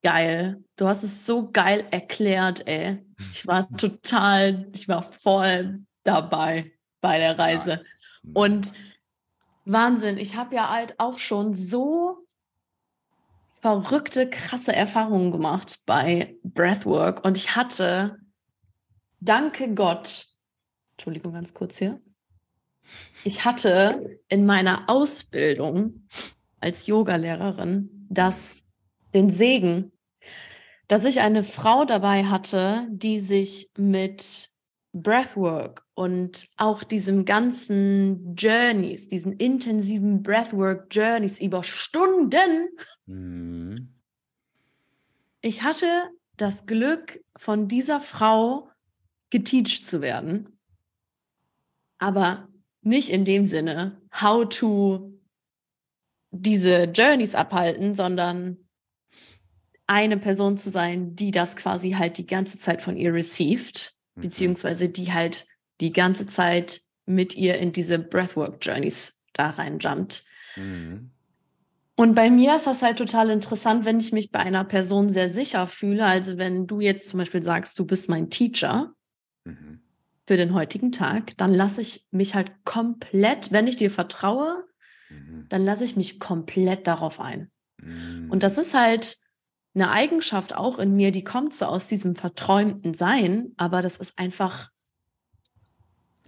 [0.03, 0.65] geil.
[0.77, 3.05] Du hast es so geil erklärt, ey.
[3.33, 7.79] Ich war total, ich war voll dabei bei der Reise.
[8.33, 8.73] Und
[9.67, 12.27] Wahnsinn, ich habe ja halt auch schon so
[13.61, 18.19] verrückte, krasse Erfahrungen gemacht bei Breathwork und ich hatte
[19.21, 20.27] danke Gott,
[20.93, 22.01] Entschuldigung, ganz kurz hier.
[23.25, 26.07] Ich hatte in meiner Ausbildung
[26.61, 28.63] als Yogalehrerin das,
[29.15, 29.93] den Segen,
[30.87, 34.51] dass ich eine Frau dabei hatte, die sich mit
[34.95, 42.69] Breathwork und auch diesem ganzen Journeys, diesen intensiven Breathwork Journeys über Stunden.
[43.09, 43.89] Mhm.
[45.41, 48.71] Ich hatte das Glück, von dieser Frau
[49.31, 50.59] geteacht zu werden.
[51.99, 52.49] Aber
[52.83, 55.13] nicht in dem Sinne, how to
[56.31, 58.69] diese Journeys abhalten, sondern
[59.87, 64.23] eine Person zu sein, die das quasi halt die ganze Zeit von ihr received, mhm.
[64.23, 65.47] beziehungsweise die halt
[65.81, 70.25] die ganze Zeit mit ihr in diese Breathwork Journeys da reinjumpt.
[70.57, 71.11] Mhm.
[71.99, 75.29] Und bei mir ist das halt total interessant, wenn ich mich bei einer Person sehr
[75.29, 76.05] sicher fühle.
[76.05, 78.95] Also wenn du jetzt zum Beispiel sagst, du bist mein Teacher,
[79.45, 79.81] Mhm.
[80.27, 84.65] für den heutigen Tag, dann lasse ich mich halt komplett, wenn ich dir vertraue,
[85.09, 85.47] mhm.
[85.49, 87.51] dann lasse ich mich komplett darauf ein.
[87.83, 88.31] Mhm.
[88.31, 89.17] Und das ist halt
[89.75, 94.19] eine Eigenschaft auch in mir, die kommt so aus diesem verträumten Sein, aber das ist
[94.19, 94.71] einfach,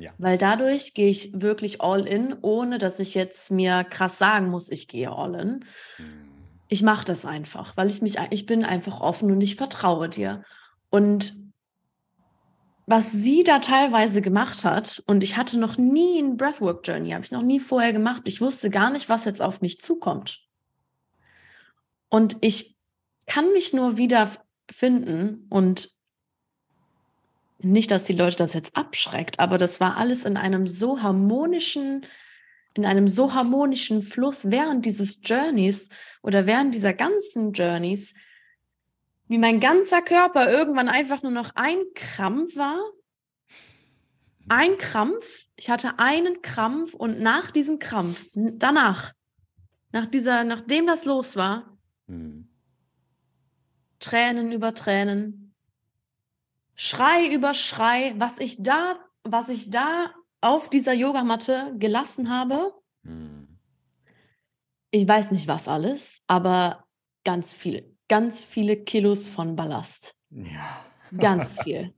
[0.01, 0.13] ja.
[0.19, 4.71] weil dadurch gehe ich wirklich all in, ohne dass ich jetzt mir krass sagen muss,
[4.71, 5.65] ich gehe all in.
[5.99, 6.31] Mhm.
[6.69, 10.45] Ich mache das einfach, weil ich mich, ich bin einfach offen und ich vertraue dir.
[10.89, 11.35] Und
[12.87, 17.25] was sie da teilweise gemacht hat, und ich hatte noch nie ein Breathwork Journey, habe
[17.25, 18.23] ich noch nie vorher gemacht.
[18.25, 20.41] Ich wusste gar nicht, was jetzt auf mich zukommt.
[22.09, 22.77] Und ich
[23.27, 25.91] kann mich nur wiederfinden und
[27.63, 32.07] nicht, dass die Leute das jetzt abschreckt, aber das war alles in einem so harmonischen,
[32.75, 35.89] in einem so harmonischen Fluss während dieses Journeys
[36.23, 38.15] oder während dieser ganzen Journeys,
[39.29, 42.81] wie mein ganzer Körper irgendwann einfach nur noch ein Krampf war.
[44.49, 45.47] Ein Krampf.
[45.55, 49.13] Ich hatte einen Krampf und nach diesem Krampf, danach,
[49.93, 52.49] nach dieser, nachdem das los war, mhm.
[54.01, 55.50] Tränen über Tränen,
[56.81, 62.73] Schrei über Schrei, was ich da, was ich da auf dieser Yogamatte gelassen habe.
[63.03, 63.59] Mhm.
[64.91, 66.85] Ich weiß nicht was alles, aber
[67.25, 70.17] ganz viel ganz viele Kilos von Ballast.
[70.31, 70.85] Ja.
[71.17, 71.95] Ganz viel.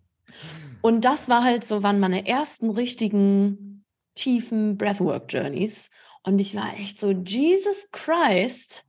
[0.82, 5.90] Und das war halt so, waren meine ersten richtigen tiefen Breathwork Journeys.
[6.22, 8.84] Und ich war echt so, Jesus Christ,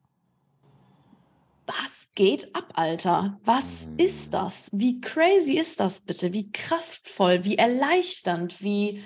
[1.66, 3.40] was geht ab, Alter?
[3.44, 4.00] Was mhm.
[4.00, 4.70] ist das?
[4.74, 6.34] Wie crazy ist das bitte?
[6.34, 9.04] Wie kraftvoll, wie erleichternd, wie,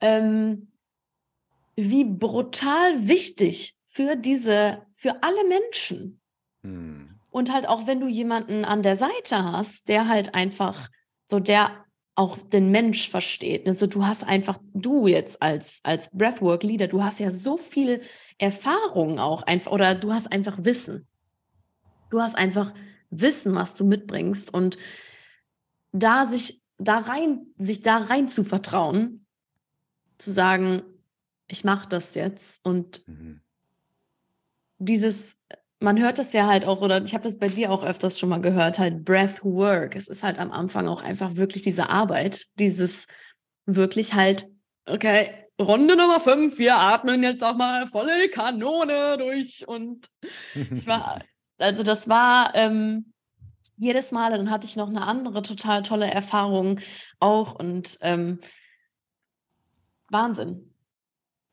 [0.00, 0.72] ähm,
[1.76, 6.20] wie brutal wichtig für diese, für alle Menschen.
[6.62, 7.20] Hm.
[7.30, 10.88] Und halt auch, wenn du jemanden an der Seite hast, der halt einfach
[11.24, 11.84] so, der
[12.16, 13.66] auch den Mensch versteht.
[13.66, 18.02] Also du hast einfach, du jetzt als, als Breathwork-Leader, du hast ja so viel
[18.38, 21.08] Erfahrung auch einfach, oder du hast einfach Wissen.
[22.14, 22.72] Du hast einfach
[23.10, 24.54] Wissen, was du mitbringst.
[24.54, 24.78] Und
[25.90, 29.26] da sich da rein, sich da rein zu vertrauen,
[30.16, 30.82] zu sagen,
[31.48, 33.40] ich mache das jetzt und mhm.
[34.78, 35.40] dieses,
[35.80, 38.28] man hört das ja halt auch, oder ich habe das bei dir auch öfters schon
[38.28, 39.96] mal gehört, halt Breathwork.
[39.96, 43.08] Es ist halt am Anfang auch einfach wirklich diese Arbeit, dieses
[43.66, 44.48] wirklich halt,
[44.86, 50.06] okay, Runde Nummer fünf, wir atmen jetzt auch mal volle Kanone durch und
[50.54, 51.20] ich war,
[51.58, 53.12] also das war, ähm,
[53.76, 56.80] jedes Mal, dann hatte ich noch eine andere total tolle Erfahrung
[57.18, 58.40] auch und ähm,
[60.10, 60.74] Wahnsinn.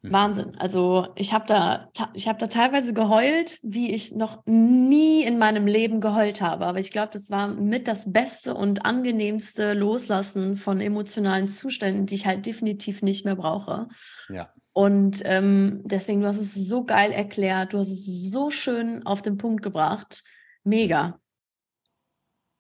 [0.02, 0.12] Mhm.
[0.12, 0.56] Wahnsinn.
[0.58, 5.68] Also ich habe da, ich habe da teilweise geheult, wie ich noch nie in meinem
[5.68, 6.66] Leben geheult habe.
[6.66, 12.16] Aber ich glaube, das war mit das Beste und angenehmste Loslassen von emotionalen Zuständen, die
[12.16, 13.88] ich halt definitiv nicht mehr brauche.
[14.30, 14.52] Ja.
[14.74, 19.22] Und ähm, deswegen, du hast es so geil erklärt, du hast es so schön auf
[19.22, 20.24] den Punkt gebracht.
[20.64, 21.20] Mega.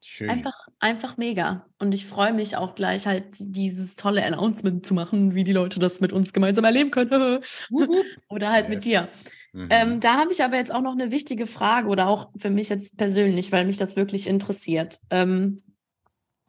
[0.03, 0.29] Schön.
[0.29, 1.67] Einfach, einfach mega.
[1.79, 5.79] Und ich freue mich auch gleich halt dieses tolle Announcement zu machen, wie die Leute
[5.79, 7.39] das mit uns gemeinsam erleben können.
[8.29, 8.75] oder halt yes.
[8.75, 9.07] mit dir.
[9.53, 9.67] Mhm.
[9.69, 12.69] Ähm, da habe ich aber jetzt auch noch eine wichtige Frage oder auch für mich
[12.69, 14.99] jetzt persönlich, weil mich das wirklich interessiert.
[15.11, 15.61] Ähm,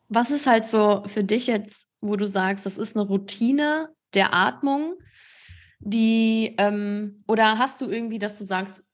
[0.09, 4.35] was ist halt so für dich jetzt, wo du sagst, das ist eine Routine der
[4.35, 4.95] Atmung,
[5.85, 8.85] die, ähm, oder hast du irgendwie, dass du sagst,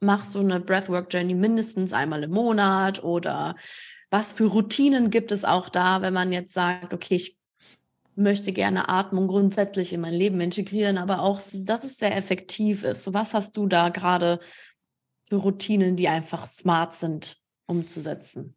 [0.00, 3.54] mach so eine Breathwork Journey mindestens einmal im Monat oder
[4.10, 7.36] was für Routinen gibt es auch da, wenn man jetzt sagt, okay, ich
[8.14, 13.04] möchte gerne Atmung grundsätzlich in mein Leben integrieren, aber auch, dass es sehr effektiv ist.
[13.04, 14.40] So, was hast du da gerade
[15.24, 18.54] für Routinen, die einfach smart sind, umzusetzen?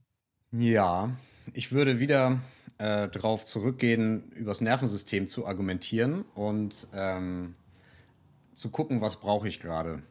[0.51, 1.11] Ja,
[1.53, 2.41] ich würde wieder
[2.79, 7.55] äh, darauf zurückgehen, übers Nervensystem zu argumentieren und ähm,
[8.53, 10.01] zu gucken, was brauche ich gerade.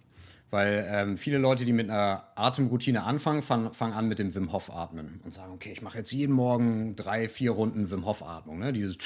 [0.51, 4.53] Weil ähm, viele Leute, die mit einer Atemroutine anfangen, fangen, fangen an mit dem Wim
[4.53, 8.23] Hof Atmen und sagen, okay, ich mache jetzt jeden Morgen drei, vier Runden Wim Hof
[8.23, 8.59] Atmung.
[8.59, 8.73] Ne?
[8.73, 8.97] Dieses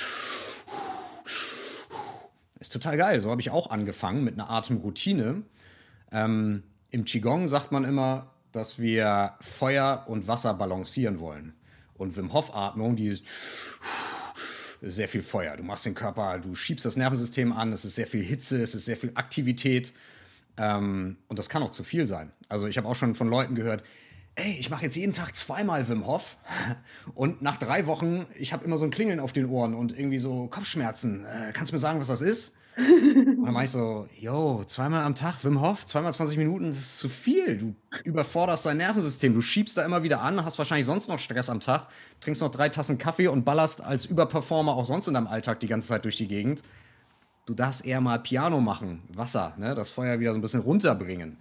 [2.60, 3.20] ist total geil.
[3.20, 5.42] So habe ich auch angefangen mit einer Atemroutine.
[6.12, 11.54] Ähm, Im Qigong sagt man immer, dass wir Feuer und Wasser balancieren wollen.
[11.94, 13.26] Und Wim Hof Atmung, die ist
[14.82, 15.56] sehr viel Feuer.
[15.56, 18.74] Du machst den Körper, du schiebst das Nervensystem an, es ist sehr viel Hitze, es
[18.74, 19.92] ist sehr viel Aktivität.
[20.56, 22.32] Ähm, und das kann auch zu viel sein.
[22.48, 23.82] Also ich habe auch schon von Leuten gehört,
[24.34, 26.38] ey, ich mache jetzt jeden Tag zweimal Wim Hof
[27.14, 30.18] und nach drei Wochen, ich habe immer so ein Klingeln auf den Ohren und irgendwie
[30.18, 31.24] so Kopfschmerzen.
[31.24, 32.56] Äh, kannst du mir sagen, was das ist?
[32.76, 36.78] Und dann mache ich so, yo, zweimal am Tag Wim Hof, zweimal 20 Minuten, das
[36.78, 37.58] ist zu viel.
[37.58, 41.50] Du überforderst dein Nervensystem, du schiebst da immer wieder an, hast wahrscheinlich sonst noch Stress
[41.50, 41.88] am Tag,
[42.20, 45.68] trinkst noch drei Tassen Kaffee und ballerst als Überperformer auch sonst in deinem Alltag die
[45.68, 46.62] ganze Zeit durch die Gegend
[47.46, 49.74] du darfst eher mal Piano machen, Wasser, ne?
[49.74, 51.38] das Feuer wieder so ein bisschen runterbringen.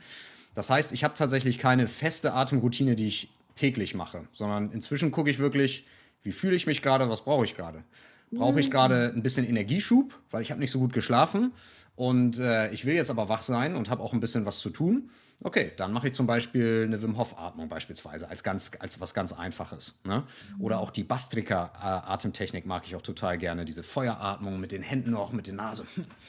[0.53, 5.29] Das heißt, ich habe tatsächlich keine feste Atemroutine, die ich täglich mache, sondern inzwischen gucke
[5.29, 5.85] ich wirklich,
[6.23, 7.83] wie fühle ich mich gerade, was brauche ich gerade.
[8.31, 8.71] Brauche ich mhm.
[8.71, 11.51] gerade ein bisschen Energieschub, weil ich habe nicht so gut geschlafen
[11.95, 14.69] und äh, ich will jetzt aber wach sein und habe auch ein bisschen was zu
[14.69, 15.09] tun
[15.43, 19.15] Okay, dann mache ich zum Beispiel eine Wim Hof Atmung beispielsweise als ganz als was
[19.15, 19.99] ganz Einfaches.
[20.05, 20.23] Ne?
[20.59, 21.71] Oder auch die Bastrika
[22.05, 23.65] Atemtechnik mag ich auch total gerne.
[23.65, 25.83] Diese Feueratmung mit den Händen auch mit der Nase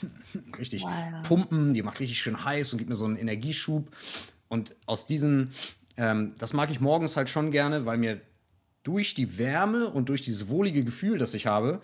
[0.58, 0.92] richtig wow.
[1.28, 1.74] pumpen.
[1.74, 3.86] Die macht richtig schön heiß und gibt mir so einen Energieschub.
[4.48, 5.50] Und aus diesen,
[5.98, 8.18] ähm, das mag ich morgens halt schon gerne, weil mir
[8.82, 11.80] durch die Wärme und durch dieses wohlige Gefühl, das ich habe,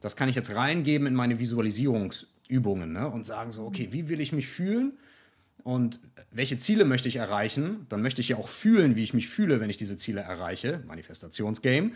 [0.00, 3.08] das kann ich jetzt reingeben in meine Visualisierungsübungen ne?
[3.08, 4.92] und sagen so, okay, wie will ich mich fühlen?
[5.64, 5.98] Und
[6.30, 7.86] welche Ziele möchte ich erreichen?
[7.88, 10.80] Dann möchte ich ja auch fühlen, wie ich mich fühle, wenn ich diese Ziele erreiche.
[10.86, 11.90] Manifestationsgame.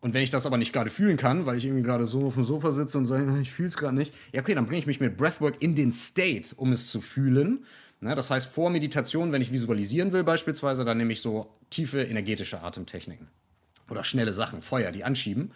[0.00, 2.34] Und wenn ich das aber nicht gerade fühlen kann, weil ich irgendwie gerade so auf
[2.34, 4.86] dem Sofa sitze und sage, ich fühle es gerade nicht, ja, okay, dann bringe ich
[4.86, 7.64] mich mit Breathwork in den State, um es zu fühlen.
[8.00, 12.02] Ne, das heißt, vor Meditation, wenn ich visualisieren will, beispielsweise, dann nehme ich so tiefe
[12.02, 13.28] energetische Atemtechniken.
[13.90, 15.52] Oder schnelle Sachen, Feuer, die anschieben.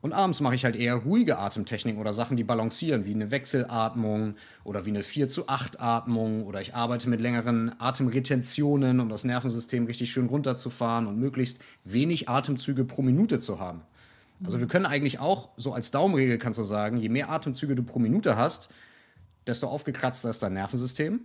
[0.00, 4.36] Und abends mache ich halt eher ruhige Atemtechniken oder Sachen, die balancieren, wie eine Wechselatmung
[4.64, 9.24] oder wie eine 4 zu 8 Atmung oder ich arbeite mit längeren Atemretentionen, um das
[9.24, 13.82] Nervensystem richtig schön runterzufahren und möglichst wenig Atemzüge pro Minute zu haben.
[14.44, 17.82] Also wir können eigentlich auch, so als Daumenregel kannst du sagen, je mehr Atemzüge du
[17.82, 18.70] pro Minute hast,
[19.46, 21.20] desto aufgekratzter ist dein Nervensystem.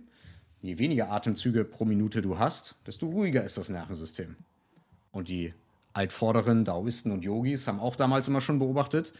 [0.60, 4.36] Je weniger Atemzüge pro Minute du hast, desto ruhiger ist das Nervensystem.
[5.10, 5.54] Und die
[5.98, 9.12] Altvorderen, Daoisten und Yogis haben auch damals immer schon beobachtet,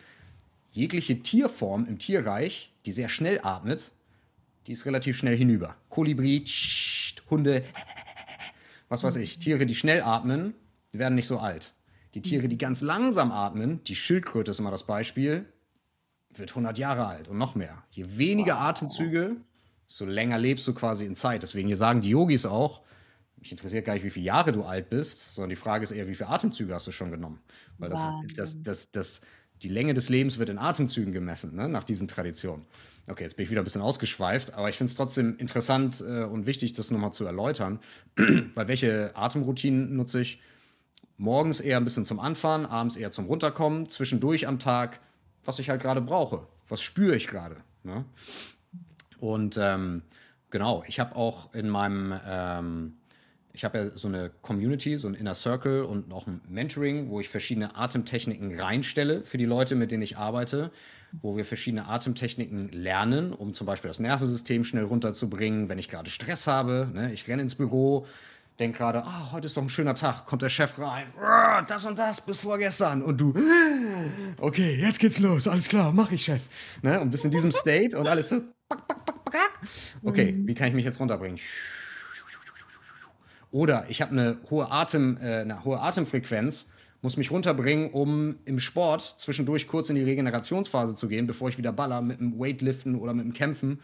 [0.70, 3.90] jegliche Tierform im Tierreich, die sehr schnell atmet,
[4.68, 5.74] die ist relativ schnell hinüber.
[5.88, 6.44] Kolibri,
[7.30, 7.64] Hunde,
[8.88, 9.40] was weiß ich.
[9.40, 10.54] Tiere, die schnell atmen,
[10.92, 11.72] werden nicht so alt.
[12.14, 15.46] Die Tiere, die ganz langsam atmen, die Schildkröte ist immer das Beispiel,
[16.32, 17.82] wird 100 Jahre alt und noch mehr.
[17.90, 18.62] Je weniger wow.
[18.62, 19.36] Atemzüge,
[19.88, 21.42] so länger lebst du quasi in Zeit.
[21.42, 22.82] Deswegen hier sagen die Yogis auch,
[23.40, 26.08] mich interessiert gar nicht, wie viele Jahre du alt bist, sondern die Frage ist eher,
[26.08, 27.40] wie viele Atemzüge hast du schon genommen?
[27.78, 28.00] Weil das,
[28.34, 29.20] das, das, das,
[29.62, 31.68] die Länge des Lebens wird in Atemzügen gemessen, ne?
[31.68, 32.64] nach diesen Traditionen.
[33.08, 36.24] Okay, jetzt bin ich wieder ein bisschen ausgeschweift, aber ich finde es trotzdem interessant äh,
[36.24, 37.80] und wichtig, das nochmal zu erläutern.
[38.16, 40.40] Weil welche Atemroutinen nutze ich?
[41.16, 45.00] Morgens eher ein bisschen zum Anfahren, abends eher zum Runterkommen, zwischendurch am Tag,
[45.44, 46.46] was ich halt gerade brauche.
[46.68, 47.56] Was spüre ich gerade?
[47.82, 48.04] Ne?
[49.18, 50.02] Und ähm,
[50.50, 52.98] genau, ich habe auch in meinem ähm,
[53.58, 57.18] ich habe ja so eine Community, so ein Inner Circle und auch ein Mentoring, wo
[57.18, 60.70] ich verschiedene Atemtechniken reinstelle für die Leute, mit denen ich arbeite,
[61.22, 66.08] wo wir verschiedene Atemtechniken lernen, um zum Beispiel das Nervensystem schnell runterzubringen, wenn ich gerade
[66.08, 66.88] Stress habe.
[66.94, 67.12] Ne?
[67.12, 68.06] Ich renne ins Büro,
[68.60, 71.08] denke gerade, oh, heute ist doch ein schöner Tag, kommt der Chef rein,
[71.66, 73.34] das und das bis vorgestern und du,
[74.38, 76.42] okay, jetzt geht's los, alles klar, mach ich, Chef.
[76.82, 77.00] Ne?
[77.00, 78.40] Und bist in diesem State und alles so,
[80.04, 81.40] okay, wie kann ich mich jetzt runterbringen?
[83.50, 86.68] Oder ich habe eine hohe Atem, äh, eine hohe Atemfrequenz,
[87.00, 91.58] muss mich runterbringen, um im Sport zwischendurch kurz in die Regenerationsphase zu gehen, bevor ich
[91.58, 93.80] wieder baller mit dem Weightliften oder mit dem Kämpfen.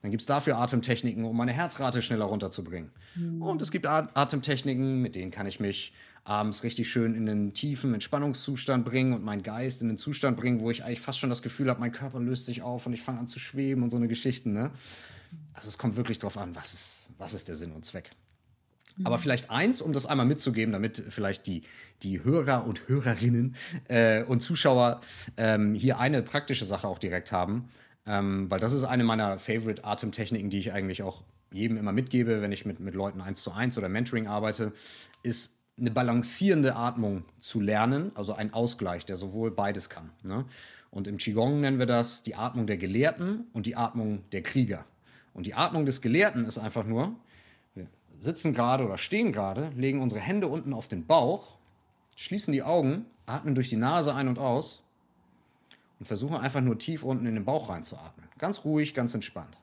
[0.00, 2.90] Dann gibt es dafür Atemtechniken, um meine Herzrate schneller runterzubringen.
[3.14, 3.42] Mhm.
[3.42, 5.92] Und es gibt Atemtechniken, mit denen kann ich mich
[6.24, 10.60] abends richtig schön in einen tiefen Entspannungszustand bringen und meinen Geist in einen Zustand bringen,
[10.60, 13.02] wo ich eigentlich fast schon das Gefühl habe, mein Körper löst sich auf und ich
[13.02, 14.52] fange an zu schweben und so eine Geschichten.
[14.52, 14.70] Ne?
[15.52, 18.10] Also es kommt wirklich darauf an, was ist, was ist der Sinn und Zweck.
[19.04, 21.62] Aber vielleicht eins, um das einmal mitzugeben, damit vielleicht die,
[22.02, 23.56] die Hörer und Hörerinnen
[23.88, 25.00] äh, und Zuschauer
[25.36, 27.68] ähm, hier eine praktische Sache auch direkt haben.
[28.06, 31.22] Ähm, weil das ist eine meiner Favorite Atemtechniken, die ich eigentlich auch
[31.52, 34.72] jedem immer mitgebe, wenn ich mit, mit Leuten eins zu eins oder Mentoring arbeite,
[35.22, 40.10] ist eine balancierende Atmung zu lernen, also ein Ausgleich, der sowohl beides kann.
[40.22, 40.44] Ne?
[40.90, 44.84] Und im Qigong nennen wir das die Atmung der Gelehrten und die Atmung der Krieger.
[45.32, 47.16] Und die Atmung des Gelehrten ist einfach nur,
[48.22, 51.56] sitzen gerade oder stehen gerade, legen unsere Hände unten auf den Bauch,
[52.14, 54.84] schließen die Augen, atmen durch die Nase ein und aus
[55.98, 58.28] und versuchen einfach nur tief unten in den Bauch reinzuatmen.
[58.38, 59.58] Ganz ruhig, ganz entspannt.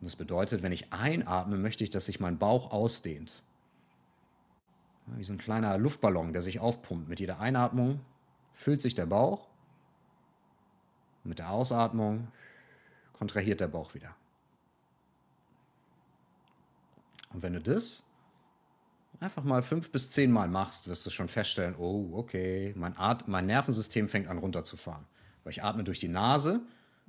[0.00, 3.42] Und das bedeutet, wenn ich einatme, möchte ich, dass sich mein Bauch ausdehnt.
[5.06, 7.08] Wie so ein kleiner Luftballon, der sich aufpumpt.
[7.08, 8.00] Mit jeder Einatmung
[8.52, 9.48] füllt sich der Bauch.
[11.24, 12.28] Mit der Ausatmung
[13.14, 14.14] kontrahiert der Bauch wieder.
[17.32, 18.04] Und wenn du das
[19.20, 23.28] einfach mal fünf bis zehn Mal machst, wirst du schon feststellen, oh, okay, mein, At
[23.28, 25.06] mein Nervensystem fängt an runterzufahren.
[25.44, 26.60] Weil ich atme durch die Nase.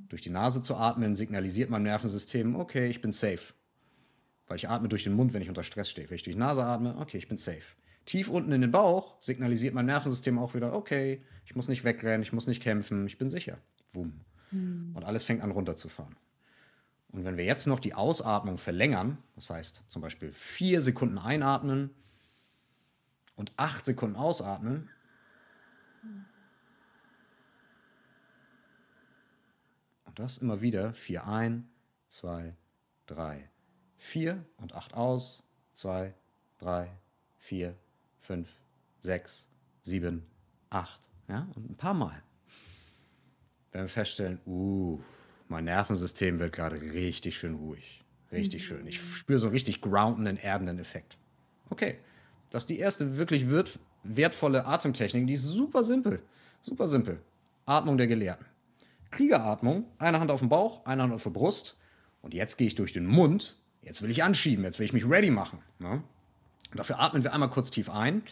[0.10, 3.54] Durch die Nase zu atmen signalisiert mein Nervensystem, okay, ich bin safe.
[4.48, 6.10] Weil ich atme durch den Mund, wenn ich unter Stress stehe.
[6.10, 7.62] Wenn ich durch die Nase atme, okay, ich bin safe.
[8.06, 12.22] Tief unten in den Bauch signalisiert mein Nervensystem auch wieder, okay, ich muss nicht wegrennen,
[12.22, 13.58] ich muss nicht kämpfen, ich bin sicher.
[13.94, 14.22] Wumm.
[14.52, 14.92] Mhm.
[14.94, 16.16] Und alles fängt an runterzufahren.
[17.14, 21.92] Und wenn wir jetzt noch die Ausatmung verlängern, das heißt zum Beispiel vier Sekunden einatmen
[23.36, 24.90] und acht Sekunden ausatmen,
[30.06, 31.70] und das immer wieder, vier ein,
[32.08, 32.56] zwei,
[33.06, 33.48] drei,
[33.98, 35.44] vier und acht aus,
[35.74, 36.16] zwei,
[36.58, 36.90] drei,
[37.38, 37.78] vier,
[38.22, 38.50] fünf,
[39.00, 39.50] sechs,
[39.84, 40.26] sieben,
[40.72, 42.24] acht, ja, und ein paar Mal.
[43.72, 45.00] Wenn wir feststellen, uh,
[45.48, 48.04] mein Nervensystem wird gerade richtig schön ruhig.
[48.32, 48.66] Richtig mhm.
[48.66, 48.88] schön.
[48.88, 51.18] Ich spüre so einen richtig groundenden, erdenden Effekt.
[51.70, 51.98] Okay,
[52.50, 53.46] das ist die erste wirklich
[54.04, 55.28] wertvolle Atemtechnik.
[55.28, 56.22] Die ist super simpel.
[56.62, 57.22] Super simpel.
[57.66, 58.46] Atmung der Gelehrten.
[59.12, 59.86] Kriegeratmung.
[59.98, 61.78] Eine Hand auf dem Bauch, eine Hand auf der Brust.
[62.22, 63.58] Und jetzt gehe ich durch den Mund.
[63.82, 64.64] Jetzt will ich anschieben.
[64.64, 65.60] Jetzt will ich mich ready machen.
[65.80, 66.04] Ne?
[66.74, 68.16] Dafür atmen wir einmal kurz tief ein.
[68.16, 68.24] Und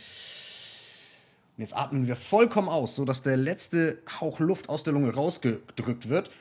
[1.57, 6.31] jetzt atmen wir vollkommen aus, sodass der letzte Hauch Luft aus der Lunge rausgedrückt wird.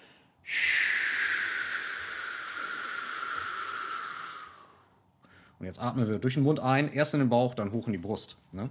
[5.59, 7.93] Und jetzt atmen wir durch den Mund ein, erst in den Bauch, dann hoch in
[7.93, 8.39] die Brust.
[8.51, 8.69] Ne?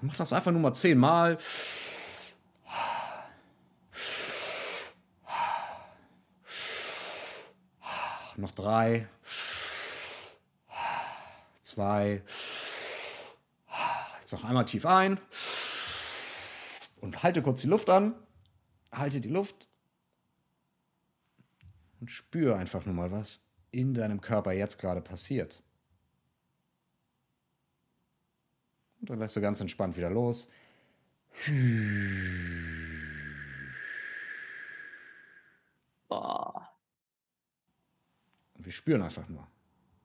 [0.00, 1.36] Mach das einfach nur mal zehnmal.
[8.36, 9.08] Noch drei
[11.78, 12.24] zwei.
[14.20, 15.20] Jetzt noch einmal tief ein.
[17.00, 18.16] Und halte kurz die Luft an.
[18.90, 19.68] Halte die Luft.
[22.00, 25.62] Und spüre einfach nur mal, was in deinem Körper jetzt gerade passiert.
[29.00, 30.48] Und dann lässt du ganz entspannt wieder los.
[36.08, 36.70] Boah.
[38.54, 39.46] Und wir spüren einfach nur.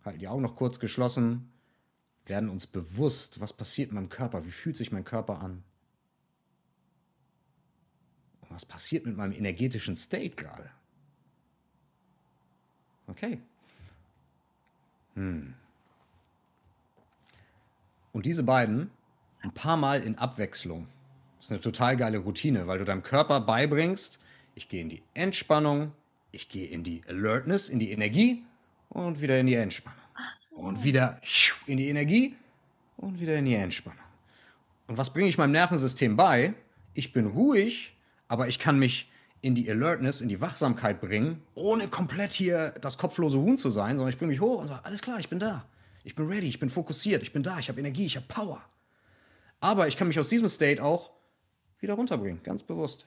[0.05, 1.49] Halten die Augen noch kurz geschlossen,
[2.25, 5.63] werden uns bewusst, was passiert in meinem Körper, wie fühlt sich mein Körper an.
[8.49, 10.69] Was passiert mit meinem energetischen State gerade.
[13.07, 13.39] Okay.
[15.15, 15.53] Hm.
[18.11, 18.91] Und diese beiden
[19.41, 20.87] ein paar Mal in Abwechslung.
[21.37, 24.19] Das ist eine total geile Routine, weil du deinem Körper beibringst,
[24.55, 25.91] ich gehe in die Entspannung,
[26.31, 28.45] ich gehe in die Alertness, in die Energie
[28.89, 30.02] und wieder in die Entspannung.
[30.55, 31.19] Und wieder
[31.65, 32.35] in die Energie
[32.97, 33.99] und wieder in die Entspannung.
[34.87, 36.53] Und was bringe ich meinem Nervensystem bei?
[36.93, 37.95] Ich bin ruhig,
[38.27, 39.09] aber ich kann mich
[39.41, 43.97] in die Alertness, in die Wachsamkeit bringen, ohne komplett hier das kopflose Huhn zu sein,
[43.97, 45.65] sondern ich bringe mich hoch und sage, alles klar, ich bin da.
[46.05, 48.61] Ich bin ready, ich bin fokussiert, ich bin da, ich habe Energie, ich habe Power.
[49.59, 51.11] Aber ich kann mich aus diesem State auch
[51.79, 53.05] wieder runterbringen, ganz bewusst.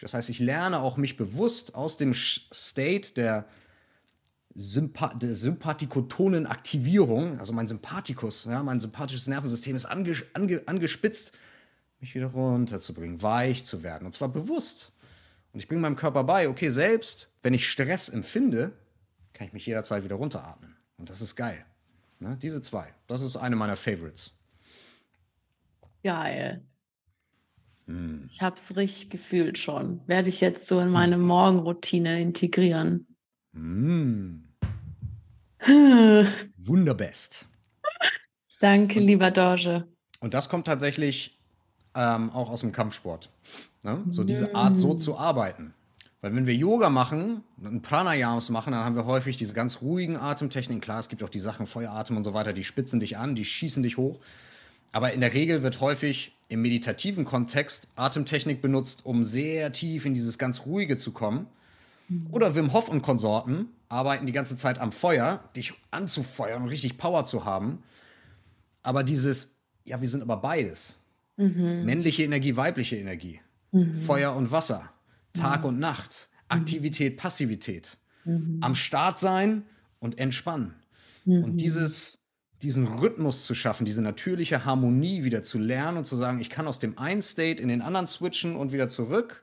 [0.00, 3.46] Das heißt, ich lerne auch mich bewusst aus dem State der,
[4.58, 11.32] Sympa der sympathikotonen Aktivierung, also mein Sympathikus, ja, mein sympathisches Nervensystem ist ange ange angespitzt,
[12.00, 14.06] mich wieder runterzubringen, weich zu werden.
[14.06, 14.92] Und zwar bewusst.
[15.52, 18.72] Und ich bringe meinem Körper bei, okay, selbst wenn ich Stress empfinde,
[19.34, 20.74] kann ich mich jederzeit wieder runteratmen.
[20.96, 21.64] Und das ist geil.
[22.18, 22.38] Ne?
[22.40, 22.94] Diese zwei.
[23.08, 24.38] Das ist eine meiner Favorites.
[26.02, 26.62] Geil.
[27.86, 28.28] Hm.
[28.32, 30.00] Ich habe es richtig gefühlt schon.
[30.06, 33.06] Werde ich jetzt so in meine Morgenroutine integrieren.
[33.52, 34.45] Hm.
[36.56, 37.46] Wunderbest.
[38.60, 39.86] Danke, und, lieber Dorje.
[40.20, 41.38] Und das kommt tatsächlich
[41.94, 43.30] ähm, auch aus dem Kampfsport.
[43.82, 44.04] Ne?
[44.10, 45.74] So diese Art, so zu arbeiten.
[46.20, 50.16] Weil wenn wir Yoga machen und Pranayams machen, dann haben wir häufig diese ganz ruhigen
[50.16, 50.80] Atemtechniken.
[50.80, 53.44] Klar, es gibt auch die Sachen Feueratem und so weiter, die spitzen dich an, die
[53.44, 54.18] schießen dich hoch.
[54.92, 60.14] Aber in der Regel wird häufig im meditativen Kontext Atemtechnik benutzt, um sehr tief in
[60.14, 61.46] dieses ganz Ruhige zu kommen.
[62.30, 66.98] Oder Wim Hof und Konsorten arbeiten die ganze Zeit am Feuer, dich anzufeuern und richtig
[66.98, 67.82] Power zu haben.
[68.82, 71.00] Aber dieses, ja, wir sind aber beides.
[71.36, 71.84] Mhm.
[71.84, 73.40] Männliche Energie, weibliche Energie.
[73.72, 74.00] Mhm.
[74.00, 74.90] Feuer und Wasser.
[75.32, 75.68] Tag mhm.
[75.68, 76.28] und Nacht.
[76.48, 77.96] Aktivität, Passivität.
[78.24, 78.58] Mhm.
[78.60, 79.64] Am Start sein
[79.98, 80.74] und entspannen.
[81.24, 81.56] Und mhm.
[81.56, 82.18] dieses
[82.62, 86.66] diesen Rhythmus zu schaffen, diese natürliche Harmonie wieder zu lernen und zu sagen, ich kann
[86.66, 89.42] aus dem einen State in den anderen switchen und wieder zurück,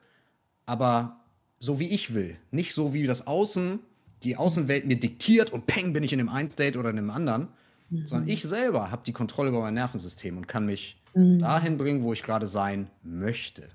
[0.66, 1.20] aber
[1.60, 3.78] so wie ich will, nicht so wie das Außen,
[4.24, 7.10] die Außenwelt mir diktiert und peng bin ich in dem einen State oder in dem
[7.10, 7.48] anderen,
[7.90, 8.06] mhm.
[8.06, 11.38] sondern ich selber habe die Kontrolle über mein Nervensystem und kann mich mhm.
[11.38, 13.68] dahin bringen, wo ich gerade sein möchte.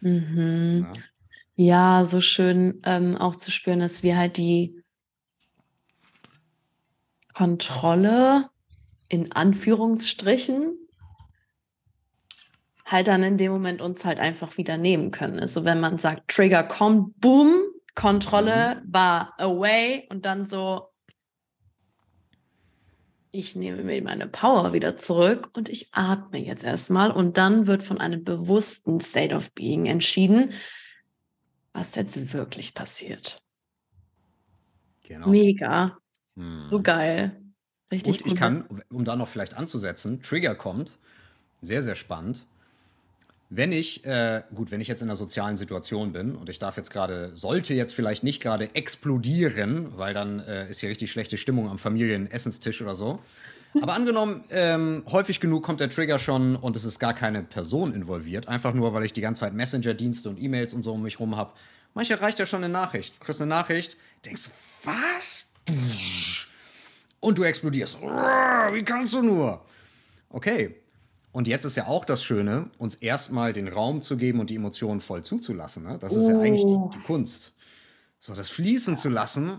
[0.00, 0.86] Mhm.
[1.56, 2.00] Ja.
[2.00, 2.04] ja.
[2.04, 4.80] so schön ähm, auch zu spüren, dass wir halt die
[7.34, 8.48] Kontrolle
[9.08, 10.78] in Anführungsstrichen
[12.84, 15.40] halt dann in dem Moment uns halt einfach wieder nehmen können.
[15.40, 17.54] Also wenn man sagt, Trigger kommt, boom,
[17.94, 18.92] Kontrolle mhm.
[18.92, 20.88] war away und dann so,
[23.30, 27.82] ich nehme mir meine Power wieder zurück und ich atme jetzt erstmal und dann wird
[27.82, 30.52] von einem bewussten State of Being entschieden,
[31.72, 33.42] was jetzt wirklich passiert.
[35.04, 35.28] Genau.
[35.28, 35.98] Mega.
[36.36, 36.66] Hm.
[36.70, 37.40] So geil.
[37.90, 40.98] Richtig Und ich kann, um da noch vielleicht anzusetzen, Trigger kommt,
[41.60, 42.46] sehr, sehr spannend.
[43.56, 46.76] Wenn ich, äh, gut, wenn ich jetzt in einer sozialen Situation bin und ich darf
[46.76, 51.36] jetzt gerade, sollte jetzt vielleicht nicht gerade explodieren, weil dann äh, ist hier richtig schlechte
[51.36, 53.20] Stimmung am Familienessenstisch oder so.
[53.80, 57.94] Aber angenommen, ähm, häufig genug kommt der Trigger schon und es ist gar keine Person
[57.94, 61.20] involviert, einfach nur, weil ich die ganze Zeit Messenger-Dienste und E-Mails und so um mich
[61.20, 61.52] rum habe.
[61.94, 63.14] Manchmal reicht ja schon eine Nachricht.
[63.14, 64.50] Du kriegst eine Nachricht, denkst,
[64.82, 65.54] was?
[67.24, 68.00] und du explodierst.
[68.02, 69.64] Wie kannst du nur?
[70.30, 70.76] Okay.
[71.34, 74.54] Und jetzt ist ja auch das Schöne, uns erstmal den Raum zu geben und die
[74.54, 75.82] Emotionen voll zuzulassen.
[75.82, 75.98] Ne?
[75.98, 76.30] Das ist oh.
[76.30, 77.54] ja eigentlich die, die, Kunst.
[78.20, 79.58] So, das fließen zu lassen.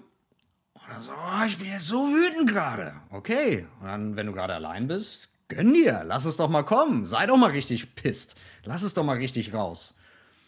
[0.73, 2.93] Oder so, oh, ich bin jetzt so wütend gerade.
[3.11, 3.67] Okay.
[3.81, 6.05] Und dann, wenn du gerade allein bist, gönn dir.
[6.05, 7.05] Lass es doch mal kommen.
[7.05, 8.35] Sei doch mal richtig pisst.
[8.63, 9.95] Lass es doch mal richtig raus.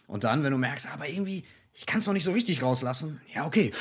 [0.08, 3.20] Und dann, wenn du merkst, aber irgendwie, ich kann es noch nicht so richtig rauslassen.
[3.36, 3.74] Ja, okay.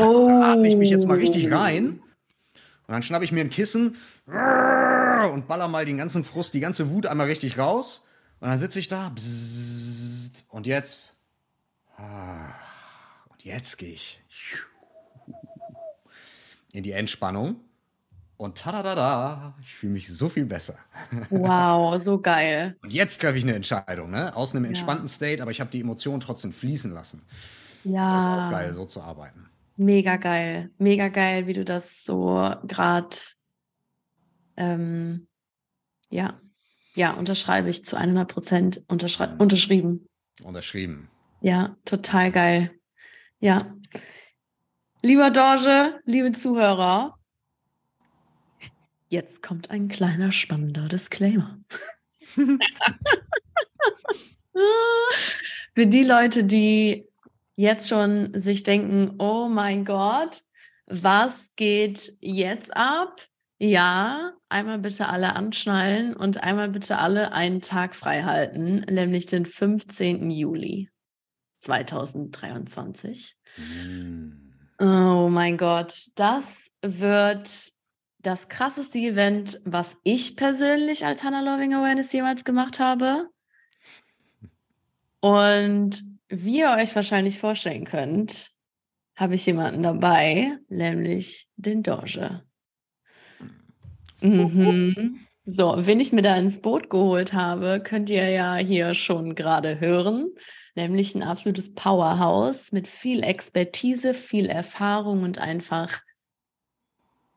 [0.00, 0.28] Oh.
[0.42, 2.00] Atme ich mich jetzt mal richtig rein.
[2.86, 6.90] Und dann schnappe ich mir ein Kissen und baller mal den ganzen Frust, die ganze
[6.90, 8.02] Wut einmal richtig raus.
[8.40, 9.12] Und dann sitze ich da.
[10.50, 11.14] Und jetzt.
[11.98, 14.20] Und jetzt gehe ich
[16.72, 17.56] in die Entspannung.
[18.38, 20.76] Und tada, ich fühle mich so viel besser.
[21.30, 22.76] Wow, so geil.
[22.82, 24.36] Und jetzt treffe ich eine Entscheidung, ne?
[24.36, 25.10] Aus einem entspannten ja.
[25.10, 27.22] State, aber ich habe die Emotionen trotzdem fließen lassen.
[27.84, 28.14] Ja.
[28.14, 29.48] Das ist auch geil, so zu arbeiten.
[29.76, 30.70] Mega geil.
[30.78, 33.16] Mega geil, wie du das so gerade
[34.56, 35.28] ähm,
[36.10, 36.40] Ja,
[36.94, 40.08] ja, unterschreibe ich zu 100 Prozent unterschri unterschrieben.
[40.42, 41.10] Unterschrieben.
[41.42, 42.72] Ja, total geil.
[43.38, 43.58] Ja.
[45.02, 47.18] Lieber Dorje, liebe Zuhörer,
[49.08, 51.58] jetzt kommt ein kleiner spannender Disclaimer.
[55.74, 57.06] Für die Leute, die
[57.56, 60.42] jetzt schon sich denken, oh mein Gott,
[60.86, 63.20] was geht jetzt ab?
[63.58, 69.46] Ja, einmal bitte alle anschnallen und einmal bitte alle einen Tag frei halten, nämlich den
[69.46, 70.30] 15.
[70.30, 70.90] Juli
[71.58, 73.34] 2023.
[73.56, 74.32] Mm.
[74.78, 77.72] Oh mein Gott, das wird
[78.18, 83.30] das krasseste Event, was ich persönlich als Hannah Loving Awareness jemals gemacht habe.
[85.20, 88.50] Und wie ihr euch wahrscheinlich vorstellen könnt,
[89.16, 92.42] habe ich jemanden dabei, nämlich den Doge.
[94.20, 95.20] Mhm.
[95.44, 99.78] So, wen ich mir da ins Boot geholt habe, könnt ihr ja hier schon gerade
[99.78, 100.34] hören,
[100.74, 106.00] nämlich ein absolutes Powerhouse mit viel Expertise, viel Erfahrung und einfach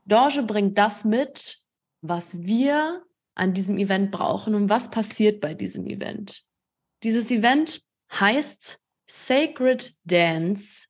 [0.06, 1.60] Dorje bringt das mit,
[2.02, 3.04] was wir
[3.36, 6.44] an diesem Event brauchen und was passiert bei diesem Event.
[7.04, 7.82] Dieses Event
[8.12, 10.88] heißt Sacred Dance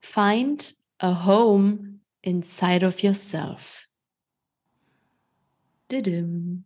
[0.00, 3.86] Find a Home Inside of Yourself.
[5.90, 6.64] Didim.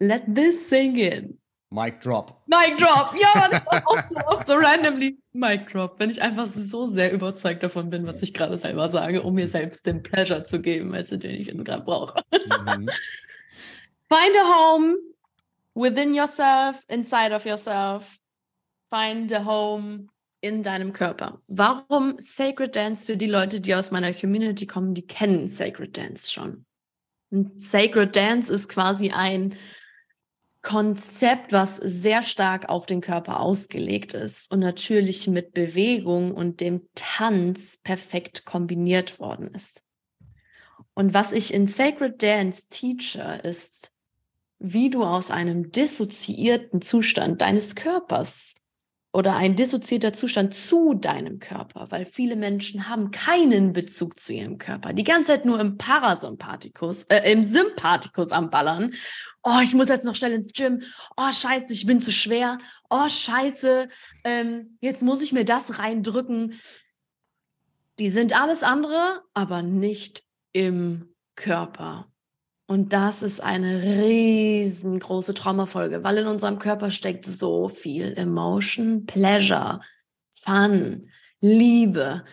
[0.00, 1.38] Let this sing in.
[1.70, 2.42] Mic drop.
[2.46, 3.14] Mic drop.
[3.20, 7.12] Ja, man, ich auch so oft so randomly Mic drop, wenn ich einfach so sehr
[7.12, 10.92] überzeugt davon bin, was ich gerade selber sage, um mir selbst den Pleasure zu geben,
[10.92, 12.22] weißt du, den ich jetzt gerade brauche.
[12.32, 12.88] Mhm.
[14.08, 14.96] Find a home
[15.78, 18.18] within yourself, inside of yourself.
[18.90, 20.08] Find a home
[20.40, 21.40] in deinem Körper.
[21.46, 26.30] Warum Sacred Dance für die Leute, die aus meiner Community kommen, die kennen Sacred Dance
[26.30, 26.64] schon.
[27.30, 29.54] Und Sacred Dance ist quasi ein
[30.62, 36.88] Konzept, was sehr stark auf den Körper ausgelegt ist und natürlich mit Bewegung und dem
[36.94, 39.84] Tanz perfekt kombiniert worden ist.
[40.94, 43.92] Und was ich in Sacred Dance teache, ist,
[44.58, 48.54] wie du aus einem dissoziierten Zustand deines Körpers
[49.12, 54.58] oder ein dissoziierter Zustand zu deinem Körper, weil viele Menschen haben keinen Bezug zu ihrem
[54.58, 54.92] Körper.
[54.92, 58.92] Die ganze Zeit nur im Parasympathikus, äh, im Sympathikus am Ballern.
[59.42, 60.82] Oh, ich muss jetzt noch schnell ins Gym.
[61.16, 62.58] Oh, scheiße, ich bin zu schwer.
[62.90, 63.88] Oh, scheiße,
[64.24, 66.60] ähm, jetzt muss ich mir das reindrücken.
[67.98, 72.12] Die sind alles andere, aber nicht im Körper.
[72.70, 79.80] Und das ist eine riesengroße Traumafolge, weil in unserem Körper steckt so viel Emotion, Pleasure,
[80.30, 81.08] Fun,
[81.40, 82.26] Liebe,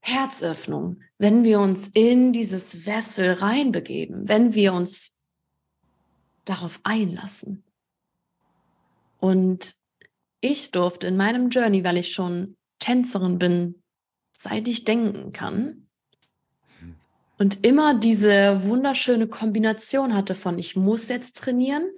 [0.00, 1.00] Herzöffnung.
[1.18, 5.16] Wenn wir uns in dieses Wessel reinbegeben, wenn wir uns
[6.44, 7.62] darauf einlassen.
[9.18, 9.76] Und
[10.40, 13.80] ich durfte in meinem Journey, weil ich schon Tänzerin bin,
[14.32, 15.87] seit ich denken kann,
[17.38, 21.88] und immer diese wunderschöne Kombination hatte von ich muss jetzt trainieren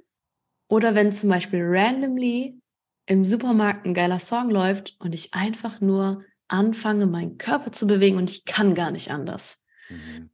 [0.69, 2.61] oder wenn zum Beispiel randomly
[3.07, 8.17] im Supermarkt ein geiler Song läuft und ich einfach nur anfange, meinen Körper zu bewegen
[8.17, 9.65] und ich kann gar nicht anders.
[9.89, 10.31] Mhm.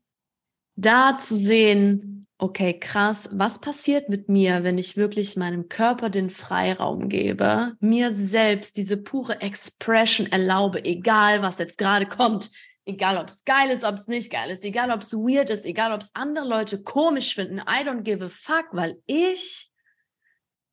[0.75, 6.29] Da zu sehen, okay, krass, was passiert mit mir, wenn ich wirklich meinem Körper den
[6.29, 12.51] Freiraum gebe, mir selbst diese pure Expression erlaube, egal was jetzt gerade kommt,
[12.89, 15.67] Egal, ob es geil ist, ob es nicht geil ist, egal, ob es weird ist,
[15.67, 17.59] egal, ob es andere Leute komisch finden.
[17.59, 19.73] I don't give a fuck, weil ich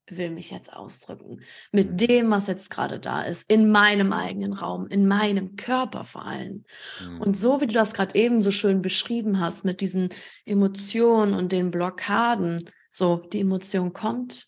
[0.10, 1.42] will mich jetzt ausdrücken
[1.72, 1.98] mit mhm.
[1.98, 6.66] dem, was jetzt gerade da ist, in meinem eigenen Raum, in meinem Körper vor allem.
[7.04, 7.22] Mhm.
[7.22, 10.10] Und so wie du das gerade eben so schön beschrieben hast mit diesen
[10.46, 14.48] Emotionen und den Blockaden, so die Emotion kommt,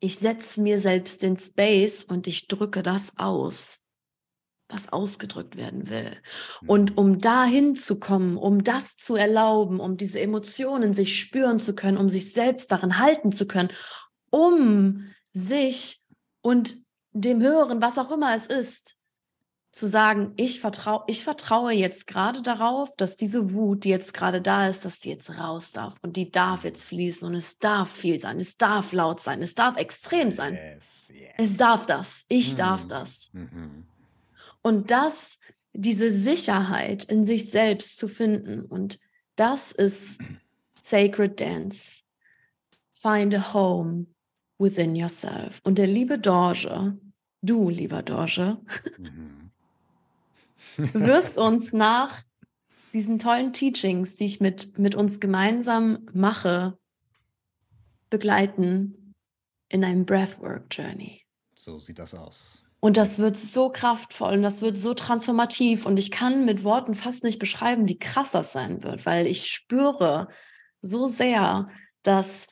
[0.00, 3.84] ich setze mir selbst den Space und ich drücke das aus
[4.68, 6.16] was ausgedrückt werden will.
[6.62, 6.68] Mhm.
[6.68, 11.74] Und um dahin zu kommen, um das zu erlauben, um diese Emotionen sich spüren zu
[11.74, 13.70] können, um sich selbst darin halten zu können,
[14.30, 16.02] um sich
[16.42, 16.76] und
[17.12, 18.98] dem Hören, was auch immer es ist,
[19.70, 24.40] zu sagen, ich vertraue, ich vertraue jetzt gerade darauf, dass diese Wut, die jetzt gerade
[24.40, 27.90] da ist, dass die jetzt raus darf und die darf jetzt fließen und es darf
[27.90, 30.54] viel sein, es darf laut sein, es darf extrem sein.
[30.54, 31.30] Yes, yes.
[31.36, 32.56] Es darf das, ich mhm.
[32.56, 33.30] darf das.
[33.32, 33.86] Mhm.
[34.62, 35.38] Und das,
[35.72, 38.62] diese Sicherheit in sich selbst zu finden.
[38.62, 38.98] Und
[39.36, 40.20] das ist
[40.78, 42.02] Sacred Dance.
[42.92, 44.06] Find a home
[44.58, 45.60] within yourself.
[45.64, 46.98] Und der liebe Dorje,
[47.42, 48.58] du lieber Dorje,
[48.98, 49.50] mhm.
[50.76, 52.22] wirst uns nach
[52.92, 56.76] diesen tollen Teachings, die ich mit, mit uns gemeinsam mache,
[58.10, 59.14] begleiten
[59.68, 61.22] in einem Breathwork Journey.
[61.54, 62.64] So sieht das aus.
[62.80, 65.84] Und das wird so kraftvoll und das wird so transformativ.
[65.84, 69.46] Und ich kann mit Worten fast nicht beschreiben, wie krass das sein wird, weil ich
[69.46, 70.28] spüre
[70.80, 71.68] so sehr,
[72.02, 72.46] dass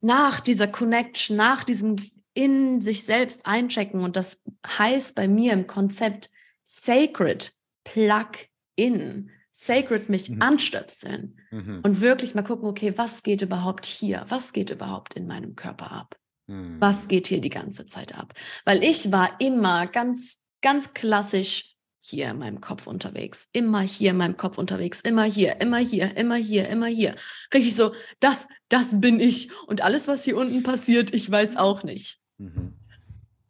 [0.00, 1.96] nach dieser Connection, nach diesem
[2.34, 6.30] in sich selbst einchecken, und das heißt bei mir im Konzept
[6.62, 7.54] Sacred
[7.84, 8.30] Plug
[8.76, 10.42] In, Sacred mich mhm.
[10.42, 11.80] anstöpseln mhm.
[11.84, 14.24] und wirklich mal gucken, okay, was geht überhaupt hier?
[14.28, 16.18] Was geht überhaupt in meinem Körper ab?
[16.46, 16.76] Mhm.
[16.80, 18.34] Was geht hier die ganze Zeit ab?
[18.64, 24.18] Weil ich war immer ganz, ganz klassisch hier in meinem Kopf unterwegs, immer hier in
[24.18, 27.14] meinem Kopf unterwegs, immer hier, immer hier, immer hier, immer hier.
[27.52, 29.50] Richtig so, das, das bin ich.
[29.66, 32.18] Und alles, was hier unten passiert, ich weiß auch nicht.
[32.36, 32.74] Mhm.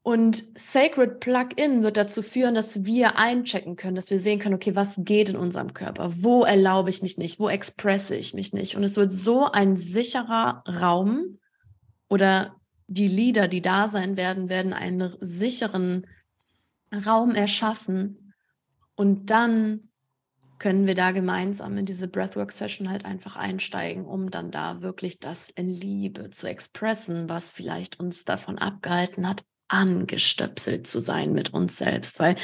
[0.03, 4.77] Und Sacred Plug-in wird dazu führen, dass wir einchecken können, dass wir sehen können, okay,
[4.77, 6.13] was geht in unserem Körper?
[6.17, 7.41] Wo erlaube ich mich nicht?
[7.41, 8.77] Wo expresse ich mich nicht?
[8.77, 11.39] Und es wird so ein sicherer Raum
[12.09, 12.55] oder
[12.87, 16.07] die Lieder, die da sein werden, werden einen sicheren
[17.07, 18.35] Raum erschaffen.
[18.95, 19.89] Und dann
[20.59, 25.51] können wir da gemeinsam in diese Breathwork-Session halt einfach einsteigen, um dann da wirklich das
[25.51, 31.77] in Liebe zu expressen, was vielleicht uns davon abgehalten hat, angestöpselt zu sein mit uns
[31.77, 32.37] selbst, weil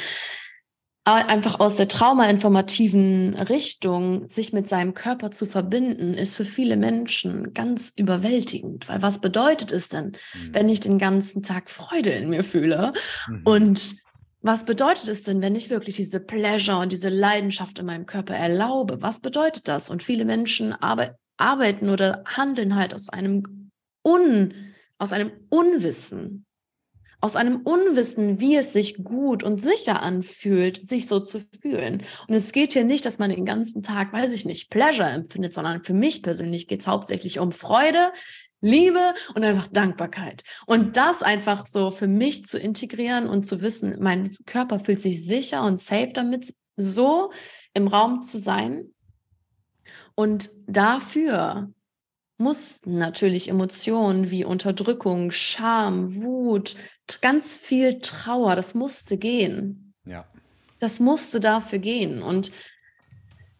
[1.03, 7.53] einfach aus der traumainformativen Richtung sich mit seinem Körper zu verbinden, ist für viele Menschen
[7.53, 8.87] ganz überwältigend.
[8.87, 10.53] Weil was bedeutet es denn, mhm.
[10.53, 12.93] wenn ich den ganzen Tag Freude in mir fühle?
[13.27, 13.41] Mhm.
[13.45, 13.95] Und
[14.43, 18.35] was bedeutet es denn, wenn ich wirklich diese Pleasure und diese Leidenschaft in meinem Körper
[18.35, 19.01] erlaube?
[19.01, 19.89] Was bedeutet das?
[19.89, 23.71] Und viele Menschen arbe arbeiten oder handeln halt aus einem
[24.05, 24.53] Un,
[24.99, 26.45] aus einem Unwissen
[27.21, 32.01] aus einem Unwissen, wie es sich gut und sicher anfühlt, sich so zu fühlen.
[32.27, 35.53] Und es geht hier nicht, dass man den ganzen Tag, weiß ich nicht, Pleasure empfindet,
[35.53, 38.11] sondern für mich persönlich geht es hauptsächlich um Freude,
[38.61, 40.43] Liebe und einfach Dankbarkeit.
[40.65, 45.25] Und das einfach so für mich zu integrieren und zu wissen, mein Körper fühlt sich
[45.25, 47.31] sicher und safe damit, so
[47.73, 48.93] im Raum zu sein.
[50.15, 51.71] Und dafür
[52.41, 56.75] mussten natürlich Emotionen wie Unterdrückung, Scham, Wut,
[57.21, 59.93] ganz viel Trauer, das musste gehen.
[60.05, 60.25] Ja.
[60.79, 62.21] Das musste dafür gehen.
[62.21, 62.51] Und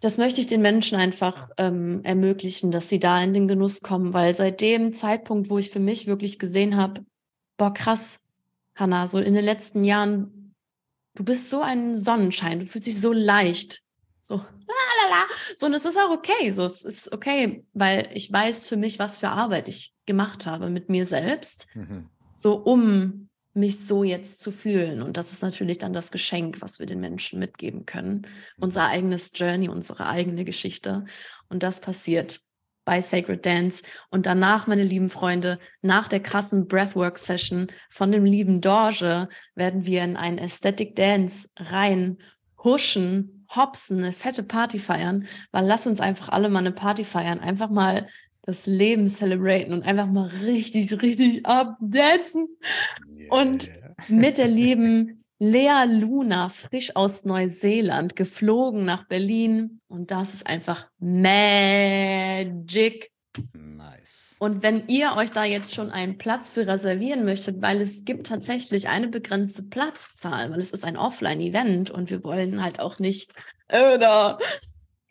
[0.02, 4.14] das möchte ich den Menschen einfach ähm, ermöglichen, dass sie da in den Genuss kommen,
[4.14, 7.06] weil seit dem Zeitpunkt, wo ich für mich wirklich gesehen habe,
[7.58, 8.22] boah, krass,
[8.76, 10.56] Hannah, so in den letzten Jahren,
[11.16, 13.81] du bist so ein Sonnenschein, du fühlst dich so leicht,
[14.22, 15.26] so, lalala.
[15.56, 16.52] So, und es ist auch okay.
[16.52, 20.70] So, es ist okay, weil ich weiß für mich, was für Arbeit ich gemacht habe
[20.70, 21.68] mit mir selbst.
[21.74, 22.10] Mhm.
[22.36, 25.02] So, um mich so jetzt zu fühlen.
[25.02, 28.22] Und das ist natürlich dann das Geschenk, was wir den Menschen mitgeben können.
[28.22, 28.64] Mhm.
[28.64, 31.06] Unser eigenes Journey, unsere eigene Geschichte.
[31.50, 32.40] Und das passiert
[32.86, 33.84] bei Sacred Dance.
[34.10, 40.04] Und danach, meine lieben Freunde, nach der krassen Breathwork-Session von dem lieben Dorje, werden wir
[40.04, 42.18] in einen Aesthetic Dance rein
[42.64, 47.40] huschen hopsen, eine fette Party feiern, weil lass uns einfach alle mal eine Party feiern,
[47.40, 48.08] einfach mal
[48.44, 52.48] das Leben celebraten und einfach mal richtig, richtig abdancen.
[53.16, 53.34] Yeah.
[53.34, 53.70] Und
[54.08, 59.80] mit der lieben Lea Luna, frisch aus Neuseeland, geflogen nach Berlin.
[59.88, 61.82] Und das ist einfach Magic.
[64.42, 68.26] Und wenn ihr euch da jetzt schon einen Platz für reservieren möchtet, weil es gibt
[68.26, 73.32] tatsächlich eine begrenzte Platzzahl, weil es ist ein Offline-Event und wir wollen halt auch nicht
[73.68, 74.00] äh,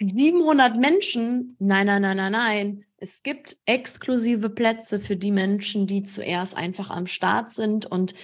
[0.01, 1.55] 700 Menschen.
[1.61, 2.85] Nein, nein, nein, nein, nein.
[2.97, 8.15] Es gibt exklusive Plätze für die Menschen, die zuerst einfach am Start sind und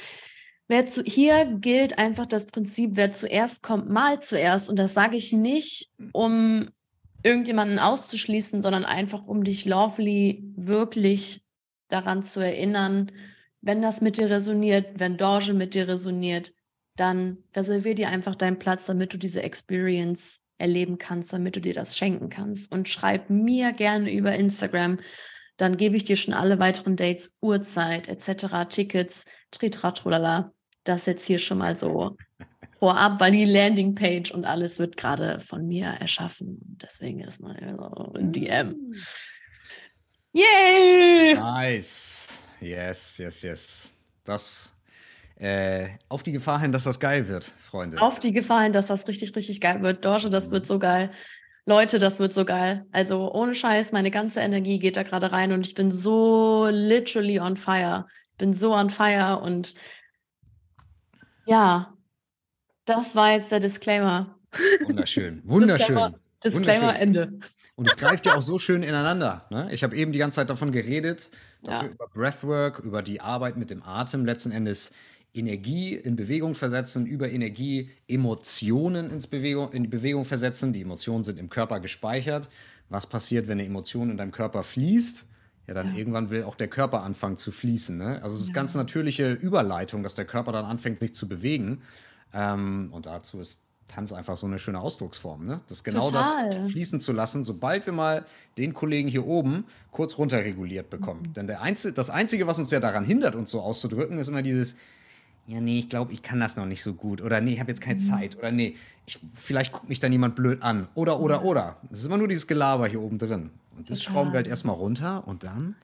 [0.69, 4.69] Wer zu, hier gilt einfach das Prinzip, wer zuerst kommt, mal zuerst.
[4.69, 6.69] Und das sage ich nicht, um
[7.27, 11.43] irgendjemanden auszuschließen, sondern einfach um dich lovely wirklich
[11.89, 13.11] daran zu erinnern,
[13.61, 16.53] wenn das mit dir resoniert, wenn Dorje mit dir resoniert,
[16.95, 21.75] dann reservier dir einfach deinen Platz, damit du diese Experience erleben kannst, damit du dir
[21.75, 22.71] das schenken kannst.
[22.71, 24.99] Und schreib mir gerne über Instagram,
[25.57, 30.53] dann gebe ich dir schon alle weiteren Dates, Uhrzeit etc., Tickets, tritratrolala.
[30.85, 32.17] Das jetzt hier schon mal so
[32.79, 36.59] vorab, weil die Landingpage und alles wird gerade von mir erschaffen.
[36.83, 38.69] Deswegen ist mal ein DM.
[38.69, 38.95] Mm.
[40.33, 41.35] Yay!
[41.35, 42.39] Nice.
[42.61, 43.91] Yes, yes, yes.
[44.25, 44.73] Das
[45.37, 48.01] äh, auf die Gefahr hin, dass das geil wird, Freunde.
[48.01, 50.05] Auf die Gefahr hin, dass das richtig, richtig geil wird.
[50.05, 51.11] Dorsche, das wird so geil.
[51.65, 52.87] Leute, das wird so geil.
[52.93, 57.41] Also ohne Scheiß, meine ganze Energie geht da gerade rein und ich bin so literally
[57.41, 58.07] on fire.
[58.33, 59.75] Ich bin so on fire und
[61.47, 61.96] ja,
[62.87, 64.35] das war jetzt der Disclaimer.
[64.85, 65.79] Wunderschön, wunderschön.
[65.79, 67.39] Disclaimer, Disclaimer Ende.
[67.75, 69.47] Und es greift ja auch so schön ineinander.
[69.51, 69.69] Ne?
[69.71, 71.29] Ich habe eben die ganze Zeit davon geredet,
[71.63, 71.83] dass ja.
[71.83, 74.93] wir über Breathwork, über die Arbeit mit dem Atem letzten Endes
[75.35, 80.73] Energie in Bewegung versetzen, über Energie Emotionen ins Bewegung, in die Bewegung versetzen.
[80.73, 82.49] Die Emotionen sind im Körper gespeichert.
[82.89, 85.27] Was passiert, wenn eine Emotion in deinem Körper fließt?
[85.67, 85.99] Ja, dann ja.
[85.99, 87.99] irgendwann will auch der Körper anfangen zu fließen.
[87.99, 88.23] Ne?
[88.23, 88.55] Also es ist ja.
[88.55, 91.83] ganz natürliche Überleitung, dass der Körper dann anfängt, sich zu bewegen.
[92.33, 95.47] Ähm, und dazu ist Tanz einfach so eine schöne Ausdrucksform.
[95.47, 95.59] Ne?
[95.69, 96.63] Das genau Total.
[96.63, 98.25] das fließen zu lassen, sobald wir mal
[98.59, 101.23] den Kollegen hier oben kurz runterreguliert bekommen.
[101.29, 101.33] Mhm.
[101.35, 104.43] Denn der Einzige, das Einzige, was uns ja daran hindert, uns so auszudrücken, ist immer
[104.43, 104.77] dieses,
[105.47, 107.23] ja, nee, ich glaube, ich kann das noch nicht so gut.
[107.23, 108.05] Oder nee, ich habe jetzt keine mhm.
[108.05, 108.37] Zeit.
[108.37, 108.77] Oder nee,
[109.07, 110.89] ich, vielleicht guckt mich dann jemand blöd an.
[110.95, 111.77] Oder, oder, oder.
[111.89, 113.51] Das ist immer nur dieses Gelaber hier oben drin.
[113.77, 114.13] Und das Total.
[114.13, 115.77] schrauben wir halt erstmal runter und dann,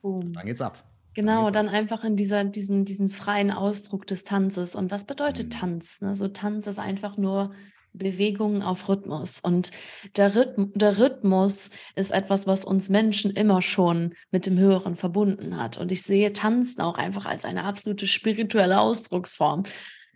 [0.00, 0.32] Boom.
[0.32, 0.82] dann geht's ab.
[1.18, 4.76] Genau, dann einfach in dieser, diesen, diesen freien Ausdruck des Tanzes.
[4.76, 5.50] Und was bedeutet mhm.
[5.50, 6.00] Tanz?
[6.00, 6.14] Ne?
[6.14, 7.50] So Tanz ist einfach nur
[7.92, 9.40] Bewegungen auf Rhythmus.
[9.40, 9.72] Und
[10.16, 15.56] der, Rhythm der Rhythmus ist etwas, was uns Menschen immer schon mit dem Höheren verbunden
[15.56, 15.76] hat.
[15.76, 19.64] Und ich sehe Tanzen auch einfach als eine absolute spirituelle Ausdrucksform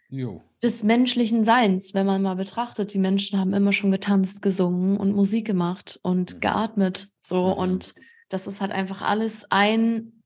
[0.08, 0.40] jo.
[0.62, 1.94] des menschlichen Seins.
[1.94, 6.36] Wenn man mal betrachtet, die Menschen haben immer schon getanzt, gesungen und Musik gemacht und
[6.36, 6.40] mhm.
[6.40, 7.08] geatmet.
[7.18, 7.48] So.
[7.48, 7.52] Mhm.
[7.54, 7.94] Und
[8.28, 10.21] das ist halt einfach alles ein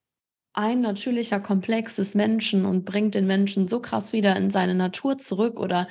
[0.56, 5.18] ein natürlicher Komplex des Menschen und bringt den Menschen so krass wieder in seine Natur
[5.18, 5.86] zurück oder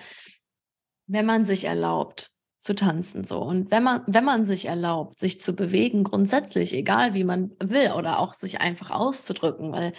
[1.07, 3.41] wenn man sich erlaubt zu tanzen so.
[3.41, 7.91] Und wenn man wenn man sich erlaubt sich zu bewegen grundsätzlich egal wie man will
[7.91, 9.93] oder auch sich einfach auszudrücken weil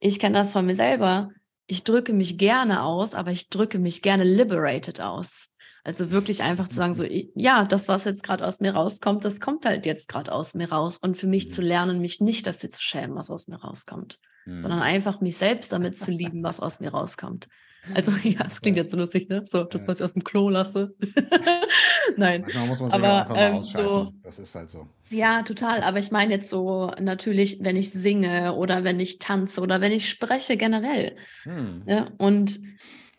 [0.00, 1.30] ich kenne das von mir selber
[1.68, 5.50] ich drücke mich gerne aus aber ich drücke mich gerne liberated aus
[5.84, 7.30] also wirklich einfach zu sagen so mhm.
[7.34, 10.70] ja das was jetzt gerade aus mir rauskommt das kommt halt jetzt gerade aus mir
[10.70, 11.68] raus und für mich zu mhm.
[11.68, 14.84] lernen mich nicht dafür zu schämen was aus mir rauskommt sondern mhm.
[14.84, 17.48] einfach mich selbst damit zu lieben was aus mir rauskommt
[17.94, 19.44] also ja, es klingt jetzt so lustig, ne?
[19.46, 20.94] So, das, was ich aus dem Klo lasse.
[22.16, 22.42] Nein.
[22.42, 24.88] Manchmal muss man sich aber, einfach mal ähm, so, Das ist halt so.
[25.10, 25.82] Ja, total.
[25.82, 29.92] Aber ich meine jetzt so natürlich, wenn ich singe oder wenn ich tanze oder wenn
[29.92, 31.16] ich spreche generell.
[31.44, 31.82] Hm.
[31.86, 32.60] Ja, und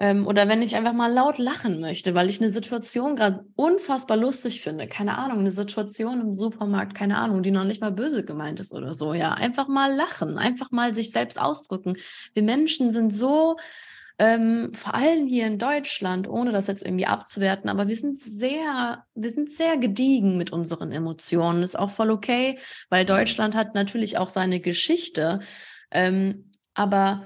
[0.02, 4.16] ähm, oder wenn ich einfach mal laut lachen möchte, weil ich eine Situation gerade unfassbar
[4.16, 4.88] lustig finde.
[4.88, 8.74] Keine Ahnung, eine Situation im Supermarkt, keine Ahnung, die noch nicht mal böse gemeint ist
[8.74, 9.14] oder so.
[9.14, 11.98] Ja, einfach mal lachen, einfach mal sich selbst ausdrücken.
[12.34, 13.58] Wir Menschen sind so
[14.20, 19.06] ähm, vor allem hier in Deutschland, ohne das jetzt irgendwie abzuwerten, aber wir sind sehr,
[19.16, 21.64] wir sind sehr gediegen mit unseren Emotionen.
[21.64, 22.60] Ist auch voll okay,
[22.90, 25.40] weil Deutschland hat natürlich auch seine Geschichte.
[25.90, 27.26] Ähm, aber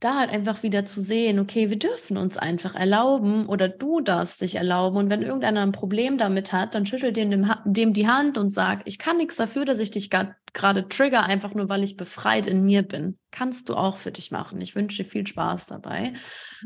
[0.00, 4.42] da halt einfach wieder zu sehen, okay, wir dürfen uns einfach erlauben oder du darfst
[4.42, 4.98] dich erlauben.
[4.98, 8.82] Und wenn irgendeiner ein Problem damit hat, dann schüttel dem, dem die Hand und sag,
[8.84, 12.64] ich kann nichts dafür, dass ich dich gerade trigger, einfach nur weil ich befreit in
[12.64, 13.18] mir bin.
[13.30, 14.60] Kannst du auch für dich machen.
[14.60, 16.12] Ich wünsche dir viel Spaß dabei.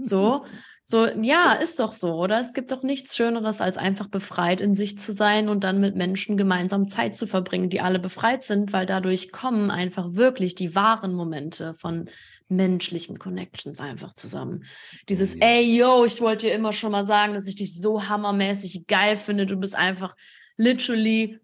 [0.00, 0.44] So.
[0.90, 2.40] So, ja, ist doch so, oder?
[2.40, 5.94] Es gibt doch nichts Schöneres, als einfach befreit in sich zu sein und dann mit
[5.94, 10.74] Menschen gemeinsam Zeit zu verbringen, die alle befreit sind, weil dadurch kommen einfach wirklich die
[10.74, 12.08] wahren Momente von
[12.50, 14.64] menschlichen Connections einfach zusammen.
[15.08, 18.86] Dieses, ey, yo, ich wollte dir immer schon mal sagen, dass ich dich so hammermäßig
[18.86, 19.46] geil finde.
[19.46, 20.14] Du bist einfach
[20.56, 21.38] literally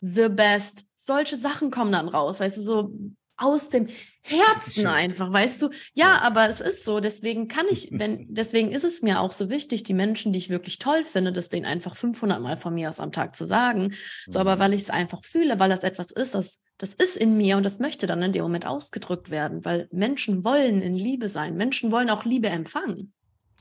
[0.00, 0.84] the best.
[0.94, 2.92] Solche Sachen kommen dann raus, weißt du, so
[3.36, 3.86] aus dem
[4.28, 5.70] Herzen einfach, weißt du?
[5.94, 7.00] Ja, aber es ist so.
[7.00, 10.50] Deswegen kann ich, wenn, deswegen ist es mir auch so wichtig, die Menschen, die ich
[10.50, 13.94] wirklich toll finde, das denen einfach 500 Mal von mir aus am Tag zu sagen.
[14.26, 14.60] So, aber mhm.
[14.60, 17.64] weil ich es einfach fühle, weil das etwas ist, das, das ist in mir und
[17.64, 21.56] das möchte dann in dem Moment ausgedrückt werden, weil Menschen wollen in Liebe sein.
[21.56, 23.12] Menschen wollen auch Liebe empfangen.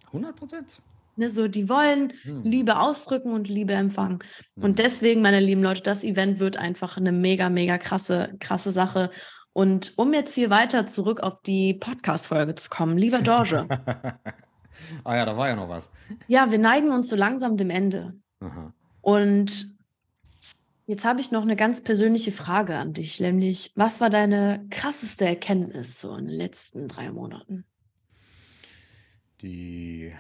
[0.08, 0.78] 100 Prozent.
[1.20, 2.44] Ne, so, die wollen hm.
[2.44, 4.20] Liebe ausdrücken und Liebe empfangen.
[4.56, 4.64] Hm.
[4.64, 9.10] Und deswegen, meine lieben Leute, das Event wird einfach eine mega, mega krasse, krasse Sache.
[9.58, 13.68] Und um jetzt hier weiter zurück auf die Podcast-Folge zu kommen, lieber Dorje.
[15.04, 15.90] ah ja, da war ja noch was.
[16.28, 18.14] Ja, wir neigen uns so langsam dem Ende.
[18.40, 18.72] Aha.
[19.02, 19.76] Und
[20.86, 25.26] jetzt habe ich noch eine ganz persönliche Frage an dich, nämlich, was war deine krasseste
[25.26, 27.66] Erkenntnis so in den letzten drei Monaten?
[29.42, 30.14] Die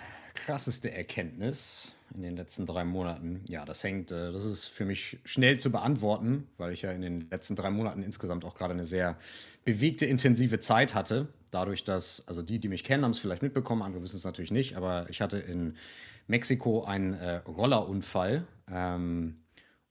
[0.47, 3.43] krasseste Erkenntnis in den letzten drei Monaten?
[3.49, 7.01] Ja, das hängt, äh, das ist für mich schnell zu beantworten, weil ich ja in
[7.01, 9.17] den letzten drei Monaten insgesamt auch gerade eine sehr
[9.65, 11.27] bewegte, intensive Zeit hatte.
[11.51, 14.51] Dadurch, dass, also die, die mich kennen, haben es vielleicht mitbekommen, andere wissen es natürlich
[14.51, 15.75] nicht, aber ich hatte in
[16.27, 19.41] Mexiko einen äh, Rollerunfall, ähm,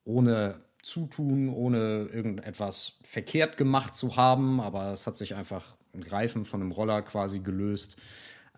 [0.04, 6.46] ohne Zutun, ohne irgendetwas verkehrt gemacht zu haben, aber es hat sich einfach ein Reifen
[6.46, 7.96] von einem Roller quasi gelöst.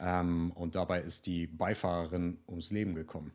[0.01, 3.33] Ähm, und dabei ist die Beifahrerin ums Leben gekommen.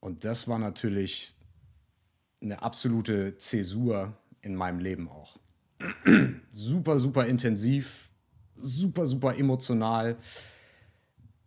[0.00, 1.34] Und das war natürlich
[2.42, 5.38] eine absolute Zäsur in meinem Leben auch.
[6.50, 8.10] super, super intensiv,
[8.54, 10.16] super, super emotional.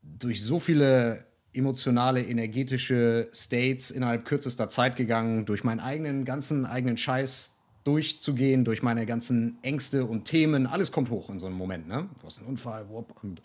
[0.01, 6.97] Durch so viele emotionale, energetische States innerhalb kürzester Zeit gegangen, durch meinen eigenen, ganzen eigenen
[6.97, 10.67] Scheiß durchzugehen, durch meine ganzen Ängste und Themen.
[10.67, 11.87] Alles kommt hoch in so einem Moment.
[11.87, 12.07] Ne?
[12.19, 13.41] Du hast einen Unfall, whoop, und,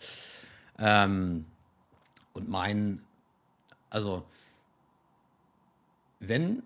[0.79, 1.45] ähm,
[2.33, 3.01] und mein,
[3.89, 4.25] also,
[6.19, 6.63] wenn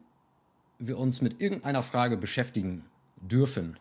[0.79, 2.85] wir uns mit irgendeiner Frage beschäftigen
[3.17, 3.77] dürfen,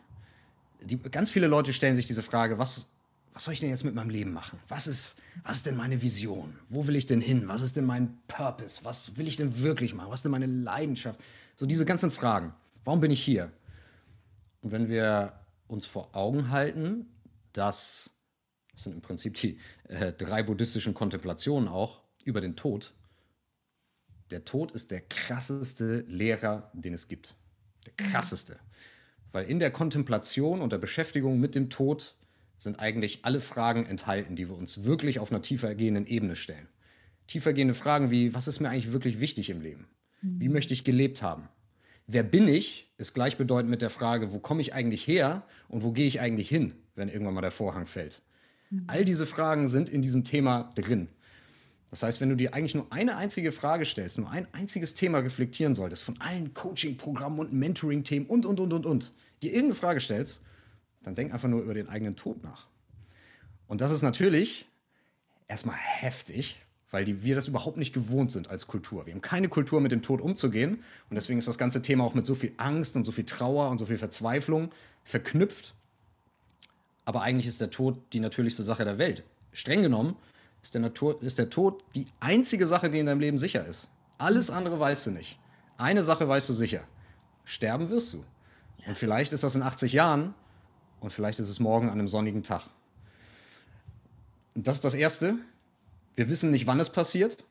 [0.81, 2.91] die, ganz viele Leute stellen sich diese Frage, was,
[3.33, 4.59] was soll ich denn jetzt mit meinem Leben machen?
[4.67, 6.57] Was ist, was ist denn meine Vision?
[6.69, 7.47] Wo will ich denn hin?
[7.47, 8.83] Was ist denn mein Purpose?
[8.83, 10.11] Was will ich denn wirklich machen?
[10.11, 11.19] Was ist denn meine Leidenschaft?
[11.55, 12.53] So diese ganzen Fragen.
[12.83, 13.51] Warum bin ich hier?
[14.61, 15.33] Und wenn wir
[15.67, 17.05] uns vor Augen halten,
[17.53, 18.11] dass,
[18.79, 22.93] das sind im Prinzip die äh, drei buddhistischen Kontemplationen auch über den Tod,
[24.31, 27.35] der Tod ist der krasseste Lehrer, den es gibt.
[27.85, 28.57] Der krasseste.
[29.33, 32.15] Weil in der Kontemplation und der Beschäftigung mit dem Tod
[32.57, 36.69] sind eigentlich alle Fragen enthalten, die wir uns wirklich auf einer tiefergehenden Ebene stellen.
[37.27, 39.89] Tiefergehende Fragen wie, was ist mir eigentlich wirklich wichtig im Leben?
[40.21, 41.49] Wie möchte ich gelebt haben?
[42.07, 45.91] Wer bin ich, ist gleichbedeutend mit der Frage, wo komme ich eigentlich her und wo
[45.91, 48.21] gehe ich eigentlich hin, wenn irgendwann mal der Vorhang fällt.
[48.87, 51.09] All diese Fragen sind in diesem Thema drin.
[51.89, 55.19] Das heißt, wenn du dir eigentlich nur eine einzige Frage stellst, nur ein einziges Thema
[55.19, 59.99] reflektieren solltest, von allen Coaching-Programmen und Mentoring-Themen und, und, und, und, und, dir irgendeine Frage
[59.99, 60.43] stellst,
[61.01, 62.67] dann denk einfach nur über den eigenen Tod nach.
[63.67, 64.67] Und das ist natürlich
[65.47, 69.05] erstmal heftig, weil die, wir das überhaupt nicht gewohnt sind als Kultur.
[69.05, 70.83] Wir haben keine Kultur, mit dem Tod umzugehen.
[71.09, 73.69] Und deswegen ist das ganze Thema auch mit so viel Angst und so viel Trauer
[73.69, 74.71] und so viel Verzweiflung
[75.03, 75.75] verknüpft.
[77.09, 79.23] Aber eigentlich ist der Tod die natürlichste Sache der Welt.
[79.51, 80.15] Streng genommen
[80.61, 83.89] ist der, Natur, ist der Tod die einzige Sache, die in deinem Leben sicher ist.
[84.19, 85.39] Alles andere weißt du nicht.
[85.75, 86.83] Eine Sache weißt du sicher.
[87.45, 88.23] Sterben wirst du.
[88.85, 90.35] Und vielleicht ist das in 80 Jahren
[90.99, 92.67] und vielleicht ist es morgen an einem sonnigen Tag.
[94.53, 95.33] Und das ist das Erste.
[96.13, 97.43] Wir wissen nicht, wann es passiert.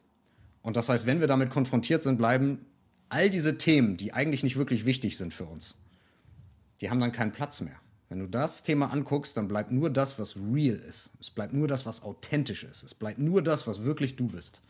[0.63, 2.65] Und das heißt, wenn wir damit konfrontiert sind, bleiben
[3.09, 5.77] all diese Themen, die eigentlich nicht wirklich wichtig sind für uns,
[6.81, 7.81] die haben dann keinen Platz mehr.
[8.09, 11.11] Wenn du das Thema anguckst, dann bleibt nur das, was real ist.
[11.21, 12.83] Es bleibt nur das, was authentisch ist.
[12.83, 14.63] Es bleibt nur das, was wirklich du bist,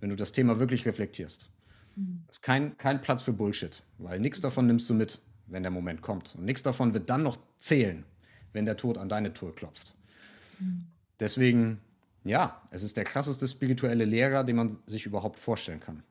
[0.00, 1.50] wenn du das Thema wirklich reflektierst.
[1.96, 2.24] Mhm.
[2.28, 5.70] Es ist kein, kein Platz für Bullshit, weil nichts davon nimmst du mit, wenn der
[5.70, 6.34] Moment kommt.
[6.36, 8.04] Und nichts davon wird dann noch zählen,
[8.54, 9.94] wenn der Tod an deine Tour klopft.
[10.58, 10.86] Mhm.
[11.20, 11.80] Deswegen,
[12.24, 16.02] ja, es ist der krasseste spirituelle Lehrer, den man sich überhaupt vorstellen kann.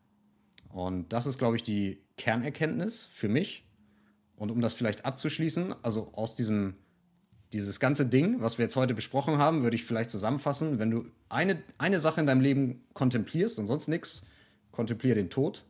[0.69, 3.66] Und das ist, glaube ich, die Kernerkenntnis für mich
[4.37, 6.75] und um das vielleicht abzuschließen, also aus diesem,
[7.53, 11.05] dieses ganze Ding, was wir jetzt heute besprochen haben, würde ich vielleicht zusammenfassen, wenn du
[11.27, 14.25] eine, eine Sache in deinem Leben kontemplierst und sonst nichts,
[14.71, 15.65] kontempliere den Tod.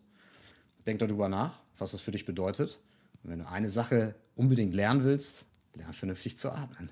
[0.85, 2.79] Denk darüber nach, was das für dich bedeutet.
[3.23, 6.89] Und wenn du eine Sache unbedingt lernen willst, lern vernünftig zu atmen.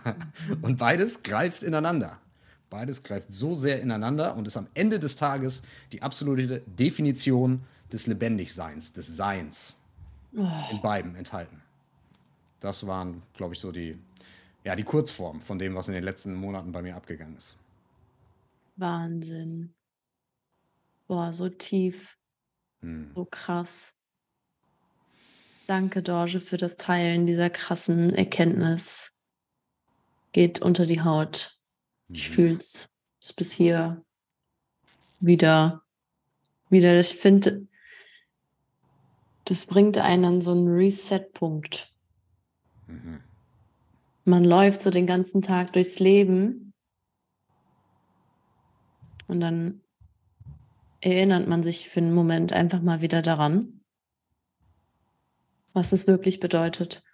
[0.62, 2.20] und beides greift ineinander.
[2.68, 5.62] Beides greift so sehr ineinander und ist am Ende des Tages
[5.92, 9.76] die absolute Definition des Lebendigseins, des Seins.
[10.36, 11.62] In beiden enthalten.
[12.60, 13.98] Das waren, glaube ich, so die,
[14.64, 17.56] ja, die Kurzform von dem, was in den letzten Monaten bei mir abgegangen ist.
[18.76, 19.74] Wahnsinn.
[21.06, 22.18] Boah, so tief.
[22.80, 23.12] Hm.
[23.14, 23.94] So krass.
[25.66, 29.12] Danke, Dorje, für das Teilen dieser krassen Erkenntnis.
[30.32, 31.58] Geht unter die Haut.
[32.08, 32.34] Ich mhm.
[32.34, 32.88] fühle es
[33.34, 34.04] bis hier
[35.20, 35.82] wieder.
[36.68, 37.66] Wieder, ich finde,
[39.46, 41.92] das bringt einen an so einen Reset-Punkt.
[42.86, 43.20] Mhm.
[44.24, 46.74] Man läuft so den ganzen Tag durchs Leben
[49.28, 49.82] und dann
[51.00, 53.84] erinnert man sich für einen Moment einfach mal wieder daran,
[55.72, 57.04] was es wirklich bedeutet.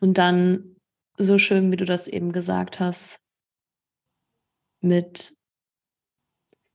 [0.00, 0.76] Und dann,
[1.16, 3.20] so schön wie du das eben gesagt hast,
[4.80, 5.36] mit,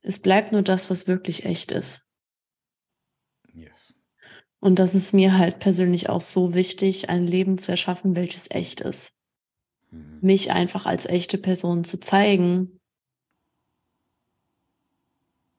[0.02, 2.09] es bleibt nur das, was wirklich echt ist.
[4.60, 8.82] Und das ist mir halt persönlich auch so wichtig, ein Leben zu erschaffen, welches echt
[8.82, 9.16] ist.
[9.90, 10.18] Mhm.
[10.20, 12.78] Mich einfach als echte Person zu zeigen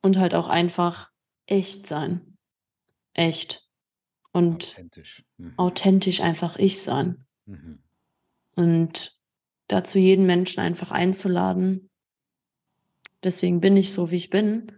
[0.03, 1.11] und halt auch einfach
[1.47, 2.37] echt sein.
[3.13, 3.67] Echt.
[4.31, 5.53] Und authentisch, mhm.
[5.57, 7.25] authentisch einfach ich sein.
[7.45, 7.79] Mhm.
[8.55, 9.19] Und
[9.67, 11.89] dazu jeden Menschen einfach einzuladen.
[13.23, 14.71] Deswegen bin ich so, wie ich bin,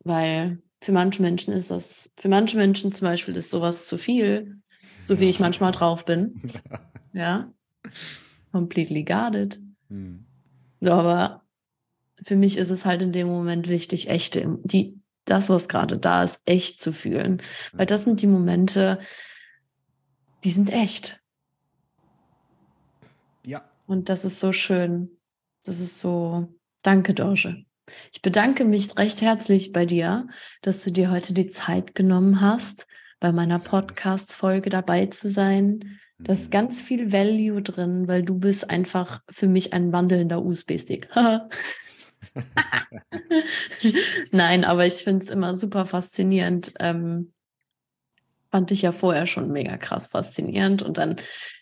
[0.00, 4.60] weil für manche Menschen ist das, für manche Menschen zum Beispiel ist sowas zu viel,
[5.02, 6.40] so wie ich manchmal drauf bin.
[7.12, 7.52] ja.
[8.52, 9.60] Completely guarded.
[9.88, 10.26] Hm.
[10.80, 11.42] So, aber
[12.22, 16.24] für mich ist es halt in dem Moment wichtig, echte, die, das, was gerade da
[16.24, 17.42] ist, echt zu fühlen.
[17.72, 18.98] Weil das sind die Momente,
[20.44, 21.22] die sind echt.
[23.44, 23.68] Ja.
[23.86, 25.10] Und das ist so schön.
[25.64, 26.48] Das ist so
[26.86, 27.65] Danke, Dorje.
[28.12, 30.28] Ich bedanke mich recht herzlich bei dir,
[30.62, 32.86] dass du dir heute die Zeit genommen hast,
[33.20, 35.98] bei meiner Podcast-Folge dabei zu sein.
[36.18, 36.50] Da ist mhm.
[36.50, 41.08] ganz viel Value drin, weil du bist einfach für mich ein wandelnder USB-Stick.
[44.30, 46.72] Nein, aber ich finde es immer super faszinierend.
[46.80, 47.32] Ähm,
[48.50, 50.82] fand ich ja vorher schon mega krass faszinierend.
[50.82, 51.16] Und dann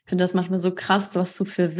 [0.06, 1.76] finde das manchmal so krass, was du für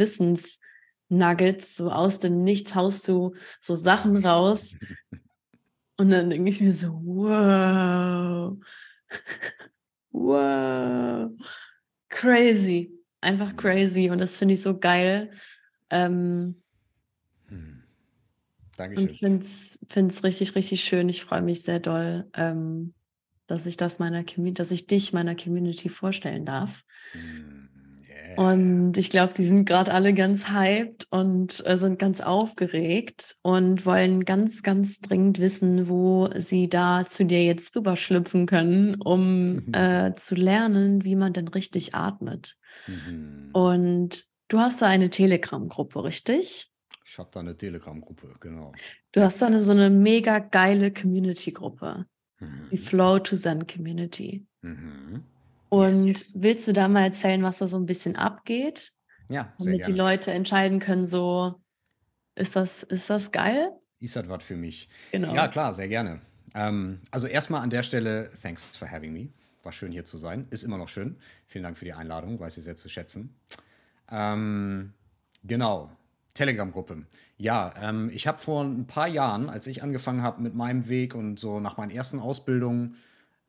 [1.09, 4.77] Wissensnuggets, so aus dem Nichts haust du so Sachen raus.
[5.97, 8.57] Und dann denke ich mir so, wow,
[10.11, 11.31] wow,
[12.09, 12.91] crazy,
[13.21, 14.09] einfach crazy.
[14.09, 15.31] Und das finde ich so geil.
[15.89, 16.61] Ähm,
[17.47, 17.83] hm.
[18.75, 19.35] Dankeschön.
[19.35, 21.07] Und finde es richtig, richtig schön.
[21.07, 22.93] Ich freue mich sehr doll, ähm,
[23.47, 26.83] dass ich das meiner Community, dass ich dich meiner Community vorstellen darf.
[27.13, 27.64] Yeah.
[28.37, 33.85] Und ich glaube, die sind gerade alle ganz hyped und äh, sind ganz aufgeregt und
[33.85, 40.13] wollen ganz, ganz dringend wissen, wo sie da zu dir jetzt rüberschlüpfen können, um äh,
[40.15, 42.57] zu lernen, wie man denn richtig atmet.
[42.87, 43.49] Mhm.
[43.53, 46.71] Und du hast da eine Telegram-Gruppe, richtig?
[47.05, 48.73] Ich habe da eine Telegram-Gruppe, genau.
[49.11, 52.05] Du hast da eine, so eine mega geile Community-Gruppe.
[52.39, 52.67] Mhm.
[52.71, 54.45] Die Flow to Zen Community.
[54.61, 55.23] Mhm.
[55.75, 56.33] Und yes, yes.
[56.41, 58.93] willst du da mal erzählen, was da so ein bisschen abgeht?
[59.29, 59.93] Ja, sehr Damit gerne.
[59.93, 61.55] die Leute entscheiden können, so,
[62.35, 63.71] ist das, ist das geil?
[63.99, 64.87] Ist das was für mich?
[65.11, 65.33] Genau.
[65.33, 66.21] Ja, klar, sehr gerne.
[66.53, 69.29] Ähm, also erstmal an der Stelle, thanks for having me.
[69.63, 70.47] War schön hier zu sein.
[70.51, 71.17] Ist immer noch schön.
[71.47, 73.35] Vielen Dank für die Einladung, weiß ich sehr zu schätzen.
[74.11, 74.93] Ähm,
[75.43, 75.89] genau,
[76.35, 77.05] Telegram-Gruppe.
[77.37, 81.15] Ja, ähm, ich habe vor ein paar Jahren, als ich angefangen habe mit meinem Weg
[81.15, 82.95] und so nach meinen ersten Ausbildungen,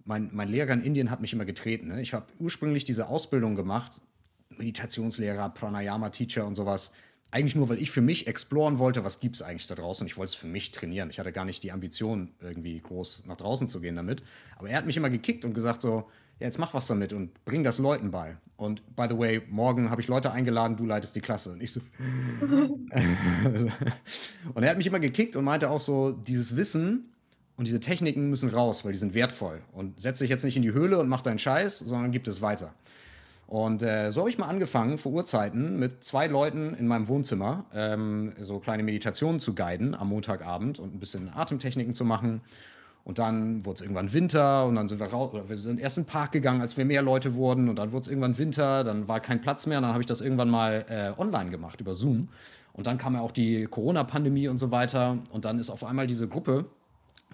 [0.06, 1.88] mein, mein Lehrer in Indien hat mich immer getreten.
[1.88, 2.00] Ne?
[2.00, 4.00] Ich habe ursprünglich diese Ausbildung gemacht,
[4.56, 6.92] Meditationslehrer, Pranayama-Teacher und sowas.
[7.32, 10.04] Eigentlich nur, weil ich für mich exploren wollte, was gibt es eigentlich da draußen.
[10.04, 11.10] Und ich wollte es für mich trainieren.
[11.10, 14.22] Ich hatte gar nicht die Ambition, irgendwie groß nach draußen zu gehen damit.
[14.56, 16.08] Aber er hat mich immer gekickt und gesagt so,
[16.38, 18.36] ja, jetzt mach was damit und bring das Leuten bei.
[18.56, 21.50] Und by the way, morgen habe ich Leute eingeladen, du leitest die Klasse.
[21.52, 21.80] Und ich so.
[24.54, 27.12] und er hat mich immer gekickt und meinte auch so, dieses Wissen
[27.56, 29.60] und diese Techniken müssen raus, weil die sind wertvoll.
[29.72, 32.42] Und setz dich jetzt nicht in die Höhle und mach deinen Scheiß, sondern gib es
[32.42, 32.74] weiter.
[33.46, 37.64] Und äh, so habe ich mal angefangen, vor Urzeiten mit zwei Leuten in meinem Wohnzimmer
[37.72, 42.40] ähm, so kleine Meditationen zu guiden am Montagabend und ein bisschen Atemtechniken zu machen.
[43.04, 45.96] Und dann wurde es irgendwann Winter und dann sind wir raus, oder wir sind erst
[45.96, 48.82] in den Park gegangen, als wir mehr Leute wurden und dann wurde es irgendwann Winter,
[48.82, 51.80] dann war kein Platz mehr und dann habe ich das irgendwann mal äh, online gemacht
[51.80, 52.28] über Zoom.
[52.72, 56.08] Und dann kam ja auch die Corona-Pandemie und so weiter und dann ist auf einmal
[56.08, 56.66] diese Gruppe,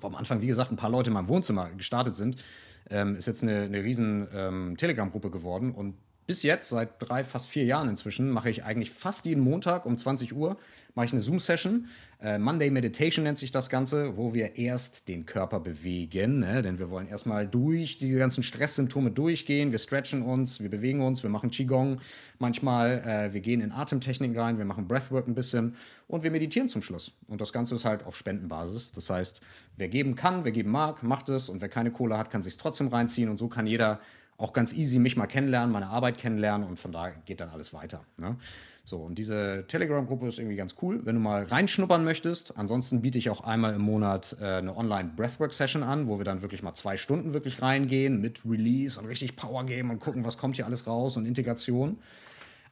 [0.02, 2.42] wo am Anfang, wie gesagt, ein paar Leute in meinem Wohnzimmer gestartet sind,
[2.90, 5.72] ähm, ist jetzt eine, eine riesen ähm, Telegram-Gruppe geworden.
[5.72, 5.94] Und
[6.26, 9.96] bis jetzt, seit drei, fast vier Jahren inzwischen, mache ich eigentlich fast jeden Montag um
[9.96, 10.56] 20 Uhr
[10.94, 11.86] mache ich eine Zoom-Session.
[12.20, 16.62] Äh, Monday Meditation nennt sich das Ganze, wo wir erst den Körper bewegen, ne?
[16.62, 19.72] denn wir wollen erstmal durch diese ganzen Stresssymptome durchgehen.
[19.72, 22.00] Wir stretchen uns, wir bewegen uns, wir machen Qigong
[22.38, 25.74] manchmal, äh, wir gehen in Atemtechniken rein, wir machen Breathwork ein bisschen
[26.08, 27.12] und wir meditieren zum Schluss.
[27.26, 28.92] Und das Ganze ist halt auf Spendenbasis.
[28.92, 29.40] Das heißt,
[29.76, 32.56] wer geben kann, wer geben mag, macht es und wer keine Kohle hat, kann sich
[32.56, 34.00] trotzdem reinziehen und so kann jeder
[34.36, 37.72] auch ganz easy mich mal kennenlernen, meine Arbeit kennenlernen und von da geht dann alles
[37.72, 38.04] weiter.
[38.16, 38.36] Ne?
[38.84, 42.58] So, und diese Telegram-Gruppe ist irgendwie ganz cool, wenn du mal reinschnuppern möchtest.
[42.58, 46.64] Ansonsten biete ich auch einmal im Monat äh, eine Online-Breathwork-Session an, wo wir dann wirklich
[46.64, 50.56] mal zwei Stunden wirklich reingehen mit Release und richtig Power geben und gucken, was kommt
[50.56, 51.98] hier alles raus und Integration.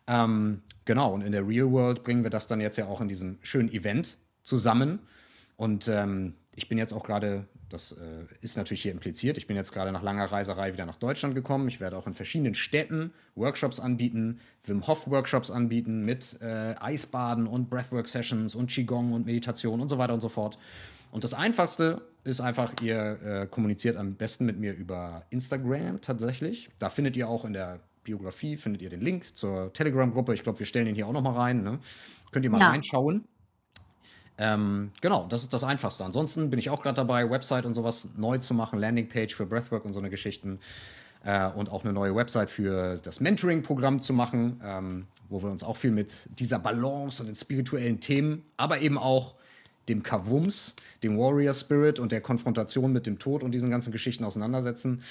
[0.08, 3.06] Ähm, genau, und in der Real World bringen wir das dann jetzt ja auch in
[3.06, 4.98] diesem schönen Event zusammen.
[5.56, 9.38] Und ähm, ich bin jetzt auch gerade das äh, ist natürlich hier impliziert.
[9.38, 11.68] Ich bin jetzt gerade nach langer Reiserei wieder nach Deutschland gekommen.
[11.68, 17.46] Ich werde auch in verschiedenen Städten Workshops anbieten, Wim Hof Workshops anbieten mit äh, Eisbaden
[17.46, 20.58] und Breathwork Sessions und Qigong und Meditation und so weiter und so fort.
[21.12, 26.70] Und das Einfachste ist einfach, ihr äh, kommuniziert am besten mit mir über Instagram tatsächlich.
[26.78, 30.34] Da findet ihr auch in der Biografie, findet ihr den Link zur Telegram-Gruppe.
[30.34, 31.62] Ich glaube, wir stellen den hier auch noch mal rein.
[31.62, 31.78] Ne?
[32.30, 32.70] Könnt ihr mal ja.
[32.70, 33.24] reinschauen.
[34.40, 36.02] Ähm, genau, das ist das Einfachste.
[36.02, 39.84] Ansonsten bin ich auch gerade dabei, Website und sowas neu zu machen, Landingpage für Breathwork
[39.84, 40.58] und so eine Geschichten.
[41.22, 45.62] Äh, und auch eine neue Website für das Mentoring-Programm zu machen, ähm, wo wir uns
[45.62, 49.34] auch viel mit dieser Balance und den spirituellen Themen, aber eben auch
[49.90, 54.24] dem Kavums, dem Warrior Spirit und der Konfrontation mit dem Tod und diesen ganzen Geschichten
[54.24, 55.02] auseinandersetzen.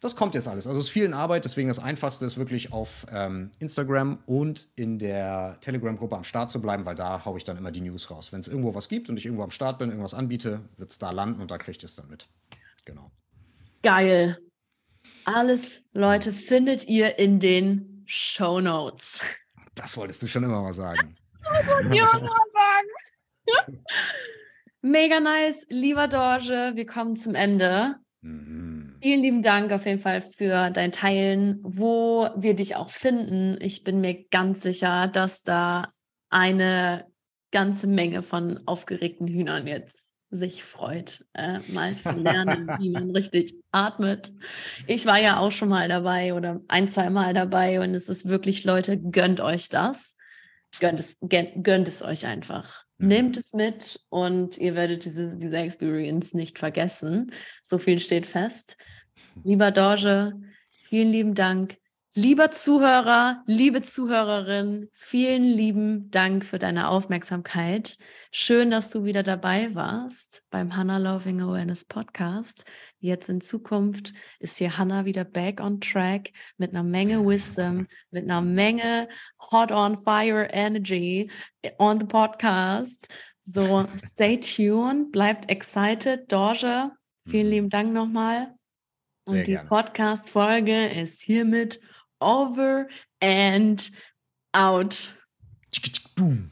[0.00, 0.66] Das kommt jetzt alles.
[0.66, 4.68] Also es ist viel in Arbeit, deswegen das Einfachste ist wirklich auf ähm, Instagram und
[4.76, 8.10] in der Telegram-Gruppe am Start zu bleiben, weil da haue ich dann immer die News
[8.10, 8.32] raus.
[8.32, 10.98] Wenn es irgendwo was gibt und ich irgendwo am Start bin, irgendwas anbiete, wird es
[10.98, 12.28] da landen und da kriegt ihr es dann mit.
[12.84, 13.10] Genau.
[13.82, 14.38] Geil.
[15.24, 19.20] Alles, Leute, findet ihr in den Show Notes.
[19.74, 21.16] Das wolltest du schon immer mal sagen.
[21.42, 22.88] Das wollte ich immer mal sagen.
[24.80, 27.96] Mega nice, lieber Dorje, wir kommen zum Ende.
[28.20, 28.96] Mhm.
[29.02, 33.58] Vielen lieben Dank auf jeden Fall für dein Teilen, wo wir dich auch finden.
[33.60, 35.92] Ich bin mir ganz sicher, dass da
[36.30, 37.06] eine
[37.52, 43.54] ganze Menge von aufgeregten Hühnern jetzt sich freut, äh, mal zu lernen, wie man richtig
[43.72, 44.32] atmet.
[44.86, 48.28] Ich war ja auch schon mal dabei oder ein, zwei Mal dabei und es ist
[48.28, 50.16] wirklich, Leute, gönnt euch das.
[50.80, 52.84] Gönnt es, gönnt es euch einfach.
[52.98, 53.08] Mhm.
[53.08, 57.30] Nehmt es mit und ihr werdet diese, diese Experience nicht vergessen.
[57.62, 58.76] So viel steht fest.
[59.44, 60.32] Lieber Dorje,
[60.70, 61.76] vielen lieben Dank
[62.14, 67.98] Lieber Zuhörer, liebe Zuhörerin, vielen lieben Dank für deine Aufmerksamkeit.
[68.32, 72.64] Schön, dass du wieder dabei warst beim Hannah Loving Awareness Podcast.
[72.98, 78.24] Jetzt in Zukunft ist hier Hannah wieder back on track mit einer Menge Wisdom, mit
[78.24, 79.08] einer Menge
[79.52, 81.30] Hot on Fire Energy
[81.76, 83.08] on the Podcast.
[83.42, 86.32] So, stay tuned, bleibt excited.
[86.32, 86.90] Dorje,
[87.26, 87.52] vielen mhm.
[87.52, 88.54] lieben Dank nochmal.
[89.26, 91.80] Und die Podcast-Folge ist hiermit
[92.20, 92.88] over
[93.20, 93.90] and
[94.54, 95.12] out.
[96.14, 96.50] Boom.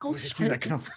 [0.00, 0.90] Wo ist jetzt dieser Knopf?